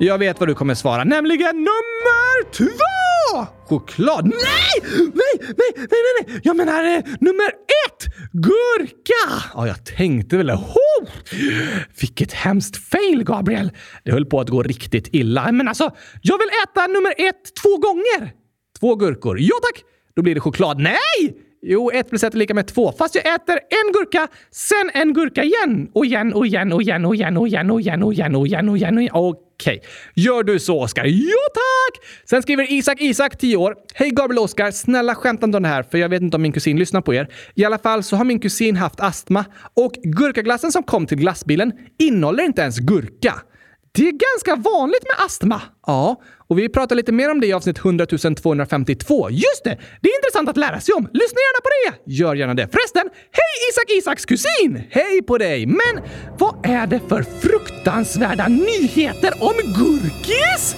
Jag 0.02 0.18
vet 0.18 0.39
vad 0.39 0.50
du 0.50 0.56
kommer 0.56 0.74
svara, 0.74 1.04
nämligen 1.04 1.56
nummer 1.56 2.52
två! 2.52 3.45
Choklad? 3.68 4.26
Nej! 4.26 4.91
Nej, 4.97 5.12
nej, 5.14 5.56
nej, 5.58 5.88
nej, 5.89 6.26
nej! 6.28 6.39
Jag 6.43 6.56
menar 6.56 6.84
eh, 6.84 7.04
nummer 7.20 7.47
ett! 7.47 8.06
Gurka! 8.32 9.43
Ja, 9.54 9.68
jag 9.68 9.86
tänkte 9.86 10.38
väl 10.38 10.47
det. 10.47 10.54
Oh! 10.54 11.10
Vilket 12.00 12.34
hemskt 12.34 12.78
fail, 12.78 13.24
Gabriel. 13.24 13.72
Det 14.04 14.12
höll 14.12 14.26
på 14.26 14.39
att 14.39 14.50
gå 14.50 14.64
riktigt 14.64 15.08
illa. 15.12 15.52
Men 15.52 15.68
alltså, 15.68 15.91
jag 16.22 16.38
vill 16.38 16.50
äta 16.64 16.88
nummer 16.88 17.14
ett 17.18 17.56
två 17.64 17.78
gånger. 17.78 18.34
Två 18.80 18.95
gurkor. 18.95 19.38
Ja 19.39 19.56
tack! 19.62 19.84
Då 20.16 20.22
blir 20.22 20.36
det 20.36 20.41
choklad. 20.41 20.80
Nej! 20.80 21.38
Jo, 21.62 21.91
ett 21.91 22.10
plus 22.10 22.24
ett 22.24 22.34
är 22.34 22.38
lika 22.38 22.54
med 22.54 22.68
två. 22.68 22.91
Fast 22.97 23.16
jag 23.16 23.36
äter 23.36 23.56
en 23.56 23.91
gurka, 23.93 24.28
sen 24.52 24.89
en 24.93 25.14
gurka 25.14 25.43
igen. 25.43 25.89
Och 25.93 26.06
igen 26.06 26.34
och 26.34 26.45
igen 26.45 26.74
och 26.74 26.82
igen 26.82 27.06
och 27.06 27.16
igen 27.16 27.38
och 27.38 27.47
igen 27.47 27.72
och 27.72 27.80
igen 27.80 28.04
och 28.04 28.14
igen 28.14 28.36
och 28.36 28.47
igen 28.47 28.70
och 28.70 28.78
igen. 28.78 28.97
Och 28.97 29.04
igen. 29.04 29.49
Okej. 29.60 29.78
Okay. 29.78 29.89
Gör 30.14 30.43
du 30.43 30.60
så, 30.60 30.82
Oskar? 30.82 31.05
Ja, 31.05 31.47
tack! 31.53 32.05
Sen 32.30 32.41
skriver 32.41 32.72
Isak 32.72 33.01
Isak, 33.01 33.38
10 33.38 33.57
år. 33.57 33.76
Hej 33.93 34.10
Gabriel 34.10 34.38
och 34.38 34.43
Oskar. 34.43 34.72
Snälla 34.72 35.16
skämta 35.16 35.45
inte 35.45 35.57
om 35.57 35.64
det 35.64 35.70
här, 35.70 35.84
för 35.84 35.97
jag 35.97 36.10
vet 36.10 36.22
inte 36.22 36.36
om 36.36 36.41
min 36.41 36.51
kusin 36.51 36.80
lyssnar 36.80 37.01
på 37.01 37.14
er. 37.14 37.28
I 37.55 37.66
alla 37.66 37.78
fall 37.78 38.03
så 38.03 38.16
har 38.16 38.26
min 38.26 38.39
kusin 38.39 38.76
haft 38.76 38.99
astma 38.99 39.45
och 39.74 39.91
gurkaglassen 40.03 40.72
som 40.72 40.84
kom 40.84 41.07
till 41.07 41.18
glassbilen 41.18 41.74
innehåller 41.99 42.43
inte 42.43 42.62
ens 42.62 42.80
gurka. 42.80 43.34
Det 43.91 44.07
är 44.07 44.12
ganska 44.12 44.70
vanligt 44.70 45.03
med 45.03 45.26
astma. 45.26 45.62
Ja, 45.88 46.22
och 46.47 46.60
vi 46.60 46.70
pratar 46.70 46.95
lite 46.95 47.12
mer 47.12 47.32
om 47.32 47.41
det 47.41 47.47
i 47.47 47.53
avsnitt 47.53 47.78
100 47.78 48.05
252. 48.05 49.30
Just 49.30 49.64
det! 49.64 49.78
Det 50.01 50.10
är 50.10 50.16
intressant 50.18 50.49
att 50.49 50.57
lära 50.57 50.80
sig 50.80 50.93
om. 50.93 51.03
Lyssna 51.14 51.39
gärna 51.39 51.62
på 51.62 51.70
det! 52.05 52.14
Gör 52.14 52.36
gärna 52.36 52.53
det. 52.53 52.68
Förresten, 52.72 53.10
hej 53.32 53.70
Isak 53.72 53.97
Isaks 53.97 54.26
kusin! 54.26 54.84
Hej 54.89 55.22
på 55.22 55.38
dig! 55.38 55.66
Men 55.66 56.03
vad 56.38 56.66
är 56.66 56.88
det 56.88 56.99
för 57.10 57.24
fruktansvärda 57.90 58.48
nyheter 58.48 59.34
om 59.40 59.54
gurkis? 59.76 60.76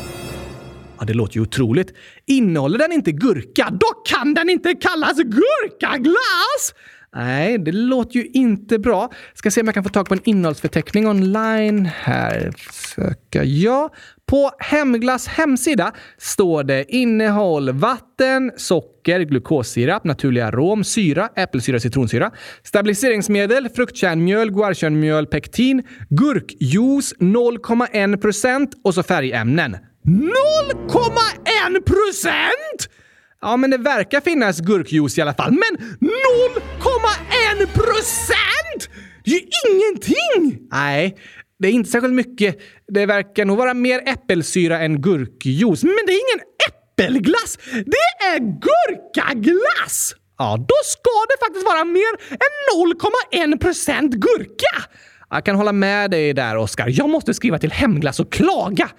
Ja, 1.00 1.06
det 1.06 1.14
låter 1.14 1.36
ju 1.36 1.42
otroligt. 1.42 1.94
Innehåller 2.26 2.78
den 2.78 2.92
inte 2.92 3.12
gurka, 3.12 3.70
då 3.72 3.88
kan 4.06 4.34
den 4.34 4.50
inte 4.50 4.74
kallas 4.74 5.18
gurkaglass! 5.18 6.74
Nej, 7.16 7.58
det 7.58 7.72
låter 7.72 8.20
ju 8.20 8.26
inte 8.26 8.80
bra. 8.80 9.12
Ska 9.34 9.52
se 9.52 9.62
om 9.62 9.68
jag 9.68 9.74
kan 9.74 9.84
få 9.84 9.90
tag 9.90 10.08
på 10.08 10.14
en 10.14 10.22
innehållsförteckning 10.24 11.08
online 11.08 11.86
här. 11.86 12.52
Söka 12.96 13.44
ja. 13.44 13.90
På 14.26 14.52
Hemglass 14.60 15.28
hemsida 15.28 15.92
står 16.18 16.64
det 16.64 16.96
innehåll 16.96 17.72
vatten, 17.72 18.52
socker, 18.58 19.20
glukossirap, 19.20 20.04
naturlig 20.04 20.42
arom, 20.42 20.84
syra, 20.84 21.30
äppelsyra, 21.36 21.80
citronsyra, 21.80 22.32
stabiliseringsmedel, 22.64 23.70
fruktkärnmjöl, 23.70 24.52
guarkärnmjöl, 24.52 25.28
pektin, 25.28 25.84
gurkjuice 26.10 27.14
0,1 27.20 28.18
procent 28.18 28.72
och 28.84 28.94
så 28.94 29.04
färgämnen. 29.04 29.78
0,1 30.06 31.82
procent! 31.86 33.01
Ja, 33.42 33.58
men 33.58 33.70
det 33.70 33.78
verkar 33.78 34.22
finnas 34.22 34.60
gurkjuice 34.60 35.18
i 35.18 35.22
alla 35.22 35.34
fall. 35.34 35.52
Men 35.52 35.98
0,1 36.00 37.66
procent! 37.74 38.90
Det 39.24 39.32
är 39.32 39.36
ju 39.36 39.48
ingenting! 39.68 40.68
Nej, 40.72 41.18
det 41.60 41.68
är 41.68 41.72
inte 41.72 41.90
särskilt 41.90 42.14
mycket. 42.14 42.60
Det 42.88 43.06
verkar 43.06 43.46
nog 43.46 43.58
vara 43.58 43.74
mer 43.74 44.02
äppelsyra 44.06 44.80
än 44.80 45.02
gurkjuice. 45.02 45.84
Men 45.84 46.00
det 46.08 46.14
är 46.14 46.22
ingen 46.32 46.46
äppelglass! 46.70 47.58
Det 47.72 48.26
är 48.26 48.40
gurkaglass! 48.40 50.16
Ja, 50.38 50.58
då 50.58 50.76
ska 50.86 51.12
det 51.30 51.46
faktiskt 51.46 51.66
vara 51.66 51.84
mer 51.86 52.14
än 52.30 53.54
0,1 53.54 53.60
procent 53.60 54.14
gurka! 54.14 54.90
Jag 55.30 55.46
kan 55.46 55.56
hålla 55.56 55.72
med 55.72 56.12
dig 56.12 56.34
där, 56.34 56.58
Oskar. 56.58 56.88
Jag 56.90 57.10
måste 57.10 57.34
skriva 57.34 57.60
till 57.60 57.72
Hemglass 57.72 58.20
och 58.20 58.32
klaga. 58.32 58.90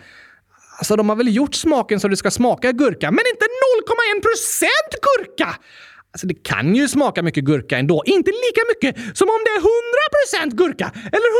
Alltså, 0.79 0.97
de 0.97 1.09
har 1.09 1.17
väl 1.17 1.37
gjort 1.37 1.55
smaken 1.55 2.01
så 2.01 2.09
det 2.09 2.17
ska 2.17 2.31
smaka 2.31 2.73
gurka, 2.73 3.11
men 3.11 3.25
inte 3.33 3.45
0,1% 3.45 4.67
gurka! 5.03 5.57
Alltså 6.15 6.27
det 6.27 6.35
kan 6.35 6.75
ju 6.75 6.89
smaka 6.89 7.23
mycket 7.23 7.45
gurka 7.45 7.79
ändå. 7.79 8.03
Inte 8.07 8.31
lika 8.31 8.63
mycket 8.73 9.19
som 9.19 9.29
om 9.29 9.41
det 9.45 9.51
är 9.51 9.63
100% 10.47 10.57
gurka 10.57 10.93
eller 10.95 11.31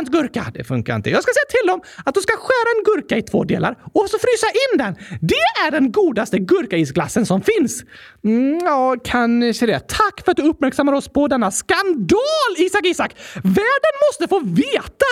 100 0.00 0.06
000% 0.06 0.10
gurka. 0.12 0.52
Det 0.54 0.64
funkar 0.64 0.96
inte. 0.96 1.10
Jag 1.10 1.22
ska 1.22 1.32
säga 1.32 1.60
till 1.60 1.68
dem 1.68 1.80
att 2.04 2.14
de 2.14 2.20
ska 2.20 2.32
skära 2.36 2.68
en 2.76 2.84
gurka 2.84 3.16
i 3.16 3.22
två 3.22 3.44
delar 3.44 3.78
och 3.92 4.10
så 4.10 4.18
frysa 4.18 4.46
in 4.46 4.78
den. 4.78 4.94
Det 5.20 5.66
är 5.66 5.70
den 5.70 5.92
godaste 5.92 6.38
gurkaisglassen 6.38 7.26
som 7.26 7.42
finns. 7.42 7.84
Mm, 8.24 8.58
ja, 8.64 8.96
kanske 9.04 9.66
det. 9.66 9.80
Tack 9.88 10.24
för 10.24 10.30
att 10.30 10.36
du 10.36 10.42
uppmärksammar 10.42 10.92
oss 10.92 11.08
på 11.08 11.28
denna 11.28 11.50
skandal, 11.50 12.52
Isak 12.58 12.86
Isak! 12.86 13.16
Världen 13.34 13.94
måste 14.08 14.28
få 14.28 14.40
veta! 14.40 15.10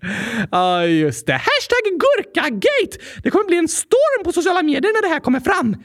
Ja, 0.50 0.58
ah, 0.58 0.84
just 0.84 1.26
det. 1.26 1.32
Hashtag 1.32 2.00
gurkagate! 2.00 2.98
Det 3.22 3.30
kommer 3.30 3.44
bli 3.44 3.56
en 3.56 3.68
storm 3.68 4.24
på 4.24 4.32
sociala 4.32 4.62
medier 4.62 4.92
när 4.92 5.02
det 5.02 5.08
här 5.08 5.20
kommer 5.20 5.40
fram. 5.40 5.76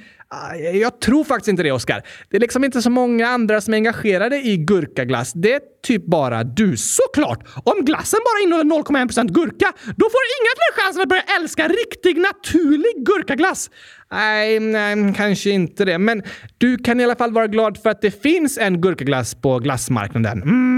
Jag 0.74 1.00
tror 1.00 1.24
faktiskt 1.24 1.48
inte 1.48 1.64
det, 1.64 1.72
Oskar. 1.72 2.04
Det 2.30 2.38
är 2.38 2.42
liksom 2.42 2.64
inte 2.64 2.82
så 2.82 2.90
många 2.90 3.28
andra 3.28 3.62
som 3.62 3.74
är 3.74 3.78
engagerade 3.78 4.38
i 4.38 4.58
gurkaglass. 4.58 5.34
Det 5.34 5.54
är 5.54 5.62
typ 5.84 6.06
bara 6.06 6.44
du. 6.44 6.78
Såklart! 6.78 7.40
Om 7.64 7.86
glassen 7.86 8.20
bara 8.26 8.44
innehåller 8.44 8.84
0,1% 8.84 9.28
gurka, 9.28 9.74
då 9.86 10.06
får 10.10 10.22
inga 10.40 10.54
fler 10.56 10.84
chansen 10.84 11.02
att 11.02 11.10
börja 11.10 11.24
älska 11.42 11.68
riktig, 11.68 12.18
naturlig 12.18 13.06
gurkaglass. 13.06 13.70
Nej, 14.12 14.60
nej, 14.60 15.14
kanske 15.18 15.50
inte 15.50 15.86
det. 15.86 15.98
Men 15.98 16.24
du 16.58 16.78
kan 16.78 17.00
i 17.00 17.04
alla 17.04 17.16
fall 17.16 17.32
vara 17.32 17.48
glad 17.48 17.78
för 17.78 17.90
att 17.90 18.02
det 18.02 18.22
finns 18.22 18.58
en 18.58 18.82
gurkaglass 18.82 19.36
på 19.36 19.60
glassmarknaden. 19.60 20.42
Mm, 20.42 20.75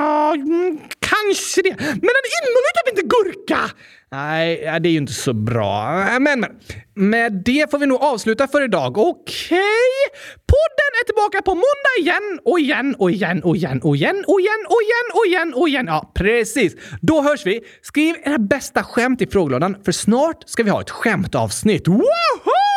ja, 0.00 0.34
mm, 0.34 0.78
kanske 0.98 1.62
det. 1.62 1.74
Men 1.78 2.12
den 2.16 2.26
innehåller 2.36 2.72
typ 2.76 2.88
inte 2.92 3.02
gurka! 3.14 3.60
Nej, 4.12 4.80
det 4.80 4.88
är 4.88 4.90
ju 4.90 4.98
inte 4.98 5.12
så 5.12 5.32
bra. 5.32 6.04
Men 6.20 6.46
med 6.94 7.42
det 7.44 7.70
får 7.70 7.78
vi 7.78 7.86
nog 7.86 8.02
avsluta 8.02 8.48
för 8.48 8.64
idag. 8.64 8.98
Okej? 8.98 9.58
Okay. 9.58 10.20
Podden 10.46 10.90
är 11.00 11.04
tillbaka 11.06 11.42
på 11.42 11.54
måndag 11.54 11.94
igen 12.00 12.40
och 12.44 12.60
igen 12.60 12.94
och 12.98 13.10
igen 13.10 13.42
och 13.42 13.56
igen 13.56 13.80
och 13.82 13.96
igen 13.96 14.24
och 14.26 14.40
igen 14.40 14.64
och 14.68 14.82
igen 14.82 15.06
och 15.14 15.26
igen 15.26 15.54
och 15.54 15.68
igen. 15.68 15.86
Ja, 15.86 16.12
precis. 16.14 16.76
Då 17.00 17.22
hörs 17.22 17.46
vi. 17.46 17.60
Skriv 17.82 18.14
era 18.24 18.38
bästa 18.38 18.82
skämt 18.82 19.22
i 19.22 19.26
frågelådan 19.26 19.76
för 19.84 19.92
snart 19.92 20.48
ska 20.48 20.62
vi 20.62 20.70
ha 20.70 20.80
ett 20.80 20.90
skämtavsnitt. 20.90 21.88
Woho! 21.88 22.69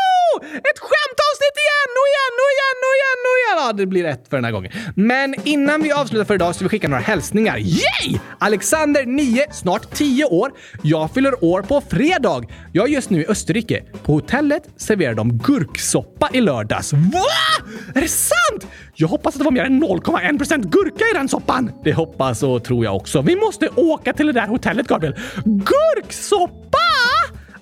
Ett 0.69 0.79
skämtavsnitt 0.79 1.57
igen! 1.65 1.83
och 1.99 2.07
igen 2.13 2.33
och 2.43 2.51
igen 2.55 2.79
och 2.87 2.95
igen 2.99 3.21
och 3.29 3.37
igen. 3.39 3.67
Ja, 3.67 3.73
det 3.73 3.85
blir 3.85 4.05
ett 4.05 4.27
för 4.29 4.37
den 4.37 4.45
här 4.45 4.51
gången. 4.51 4.71
Men 4.95 5.35
innan 5.43 5.81
vi 5.81 5.91
avslutar 5.91 6.25
för 6.25 6.33
idag 6.35 6.55
så 6.55 6.59
vill 6.59 6.65
vi 6.65 6.69
skicka 6.69 6.87
några 6.87 7.01
hälsningar. 7.01 7.57
Yay! 7.57 8.19
Alexander, 8.39 9.05
9, 9.05 9.45
snart 9.51 9.93
10 9.93 10.25
år. 10.25 10.51
Jag 10.81 11.11
fyller 11.13 11.43
år 11.43 11.61
på 11.61 11.81
fredag. 11.81 12.43
Jag 12.73 12.89
är 12.89 12.93
just 12.93 13.09
nu 13.09 13.21
i 13.21 13.27
Österrike. 13.27 13.83
På 14.03 14.13
hotellet 14.13 14.63
serverar 14.77 15.13
de 15.13 15.37
gurksoppa 15.37 16.29
i 16.33 16.41
lördags. 16.41 16.93
Va? 16.93 17.69
Är 17.95 18.01
det 18.01 18.07
sant? 18.07 18.67
Jag 18.95 19.07
hoppas 19.07 19.35
att 19.35 19.39
det 19.39 19.45
var 19.45 19.51
mer 19.51 19.63
än 19.63 19.83
0,1% 19.83 20.69
gurka 20.69 21.05
i 21.11 21.13
den 21.13 21.29
soppan. 21.29 21.71
Det 21.83 21.93
hoppas 21.93 22.43
och 22.43 22.63
tror 22.63 22.85
jag 22.85 22.95
också. 22.95 23.21
Vi 23.21 23.35
måste 23.35 23.69
åka 23.75 24.13
till 24.13 24.25
det 24.25 24.33
där 24.33 24.47
hotellet, 24.47 24.87
Gabriel. 24.87 25.15
Gurksoppa! 25.45 26.92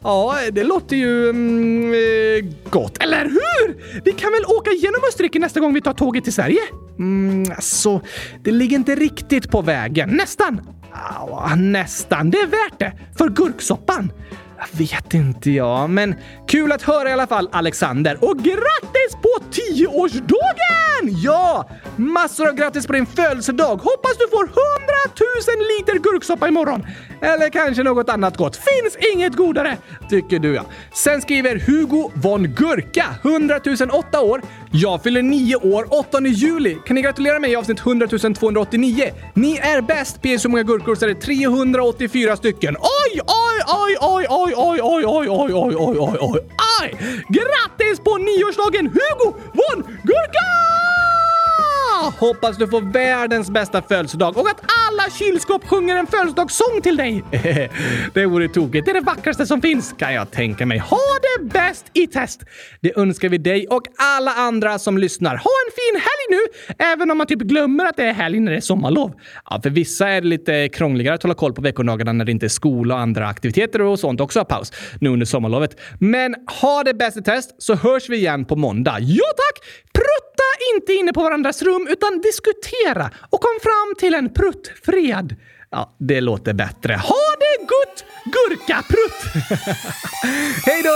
Ja, 0.04 0.36
det 0.52 0.64
låter 0.64 0.96
ju 0.96 1.30
mm, 1.30 1.94
eh, 1.94 2.70
gott, 2.70 3.04
eller 3.04 3.24
hur? 3.26 4.02
Vi 4.06 4.12
kan 4.12 4.32
väl 4.32 4.46
åka 4.46 4.72
genom 4.72 5.02
Österrike 5.08 5.40
nästa 5.40 5.60
gång 5.60 5.74
vi 5.74 5.82
tar 5.82 5.94
tåget 5.94 6.24
till 6.24 6.34
Sverige? 6.34 6.60
Mm, 7.00 7.52
alltså, 7.56 8.02
det 8.44 8.52
ligger 8.52 8.78
inte 8.78 8.96
riktigt 8.96 9.52
på 9.52 9.62
vägen. 9.62 10.10
Nästan. 10.10 10.62
Ja, 10.94 11.56
nästan. 11.58 12.32
Det 12.32 12.38
är 12.38 12.48
värt 12.48 12.80
det. 12.80 12.94
För 13.18 13.30
gurksoppan. 13.30 14.12
Jag 14.62 14.80
vet 14.80 15.14
inte 15.14 15.52
jag, 15.52 15.90
men 15.90 16.16
kul 16.48 16.72
att 16.72 16.82
höra 16.82 17.10
i 17.10 17.14
alla 17.14 17.28
fall 17.28 17.50
Alexander. 17.52 18.18
Och 18.22 18.38
grattis 18.38 19.16
på 19.22 19.44
10-årsdagen! 19.52 21.22
Ja! 21.24 21.70
Massor 21.96 22.48
av 22.48 22.54
grattis 22.56 22.88
på 22.88 22.94
din 22.94 23.06
födelsedag! 23.06 23.76
Hoppas 23.76 24.18
du 24.18 24.28
får 24.30 24.44
100 24.44 24.54
000 25.58 25.68
liter 25.78 26.12
gurksoppa 26.12 26.48
imorgon! 26.48 26.86
Eller 27.22 27.50
kanske 27.50 27.84
något 27.84 28.10
annat 28.10 28.38
gott. 28.38 28.56
Finns 28.56 28.98
inget 29.14 29.36
godare! 29.36 29.78
Tycker 30.10 30.40
du 30.40 30.56
ja. 30.56 30.64
Sen 30.94 31.22
skriver 31.22 31.60
Hugo 31.60 32.12
von 32.14 32.44
Gurka, 32.44 33.06
100 33.24 33.60
008 33.94 34.22
år. 34.22 34.42
Jag 34.74 35.04
fyller 35.04 35.22
nio 35.22 35.56
år 35.56 35.86
8 35.90 36.22
juli. 36.22 36.78
Kan 36.86 36.96
ni 36.96 37.02
gratulera 37.02 37.40
mig 37.40 37.52
i 37.52 37.56
avsnitt 37.56 37.80
100 37.80 38.08
289? 38.08 39.04
Ni 39.34 39.58
är 39.58 39.82
bäst! 39.82 40.22
PS 40.22 40.46
hur 40.46 40.50
många 40.50 40.64
gurkor 40.64 40.96
så 40.96 41.06
är 41.06 41.10
det 41.10 41.16
384 41.16 42.38
stycken. 42.38 42.76
Oj, 42.80 43.22
oj, 43.28 43.62
oj, 43.68 43.98
oj, 44.00 44.26
oj, 44.30 44.54
oj, 44.56 44.80
oj, 44.82 45.04
oj, 45.06 45.28
oj, 45.30 45.54
oj, 45.54 45.76
oj, 45.76 45.98
oj, 46.00 46.18
oj, 46.20 46.40
oj! 46.82 46.96
Grattis 47.30 48.00
på 48.00 48.18
nioårsdagen 48.18 48.88
Hugo 48.88 49.34
von 49.54 49.84
Gurka! 50.04 50.71
Hoppas 52.10 52.58
du 52.58 52.68
får 52.68 52.82
världens 52.82 53.50
bästa 53.50 53.82
födelsedag 53.82 54.38
och 54.38 54.50
att 54.50 54.62
alla 54.90 55.10
kylskåp 55.20 55.68
sjunger 55.68 55.98
en 55.98 56.08
födelsedagssång 56.08 56.82
till 56.84 56.98
dig. 56.98 57.24
det 58.14 58.26
vore 58.26 58.48
tokigt. 58.48 58.86
Det 58.86 58.92
är 58.92 58.94
det 58.94 59.06
vackraste 59.06 59.46
som 59.46 59.62
finns, 59.62 59.96
kan 59.98 60.14
jag 60.14 60.32
tänka 60.32 60.66
mig. 60.66 60.78
Ha 60.78 60.98
det 61.22 61.44
bäst 61.44 61.86
i 61.94 62.08
test! 62.08 62.42
Det 62.82 62.98
önskar 62.98 63.30
vi 63.30 63.38
dig 63.38 63.68
och 63.68 63.84
alla 63.98 64.32
andra 64.32 64.80
som 64.80 64.98
lyssnar. 64.98 65.32
Ha 65.32 65.52
en 65.68 65.72
fin 65.76 66.02
helg 66.02 66.40
nu, 66.40 66.76
även 66.86 67.12
om 67.12 67.18
man 67.18 67.28
typ 67.28 67.40
glömmer 67.40 67.86
att 67.86 67.98
det 67.98 68.04
är 68.04 68.14
helg 68.14 68.40
när 68.40 68.52
det 68.52 68.58
är 68.58 68.62
sommarlov. 68.62 69.14
Ja, 69.50 69.60
för 69.64 69.70
vissa 69.70 70.10
är 70.10 70.22
det 70.22 70.28
lite 70.28 70.70
krångligare 70.70 71.16
att 71.16 71.24
hålla 71.24 71.36
koll 71.36 71.54
på 71.54 71.62
veckodagarna 71.62 72.14
när 72.14 72.26
det 72.26 72.32
inte 72.32 72.46
är 72.46 72.50
skola 72.50 72.96
och 72.96 73.00
andra 73.00 73.28
aktiviteter 73.28 73.82
och 73.82 74.00
sånt 74.00 74.22
också 74.22 74.40
har 74.40 74.46
paus 74.46 74.74
nu 75.02 75.10
under 75.10 75.26
sommarlovet. 75.26 75.80
Men 76.00 76.36
ha 76.62 76.84
det 76.84 76.94
bäst 76.94 77.18
i 77.18 77.22
test 77.22 77.56
så 77.58 77.76
hörs 77.76 78.10
vi 78.10 78.18
igen 78.18 78.46
på 78.46 78.56
måndag. 78.56 78.98
Ja 79.00 79.26
tack! 79.38 79.68
Prutta 79.94 80.44
inte 80.76 80.94
inne 80.94 81.14
på 81.14 81.24
varandras 81.24 81.62
rum 81.62 81.88
utan 81.92 82.22
diskutera 82.22 83.12
och 83.30 83.42
kom 83.42 83.60
fram 83.64 83.96
till 84.00 84.14
en 84.14 84.34
pruttfred. 84.34 85.36
Ja, 85.72 85.96
det 86.00 86.22
låter 86.22 86.54
bättre. 86.54 86.94
Ha 86.94 87.26
det 87.40 87.66
gott, 87.74 88.06
gurkaprutt! 88.26 89.46
Hej 90.66 90.84
då! 90.84 90.92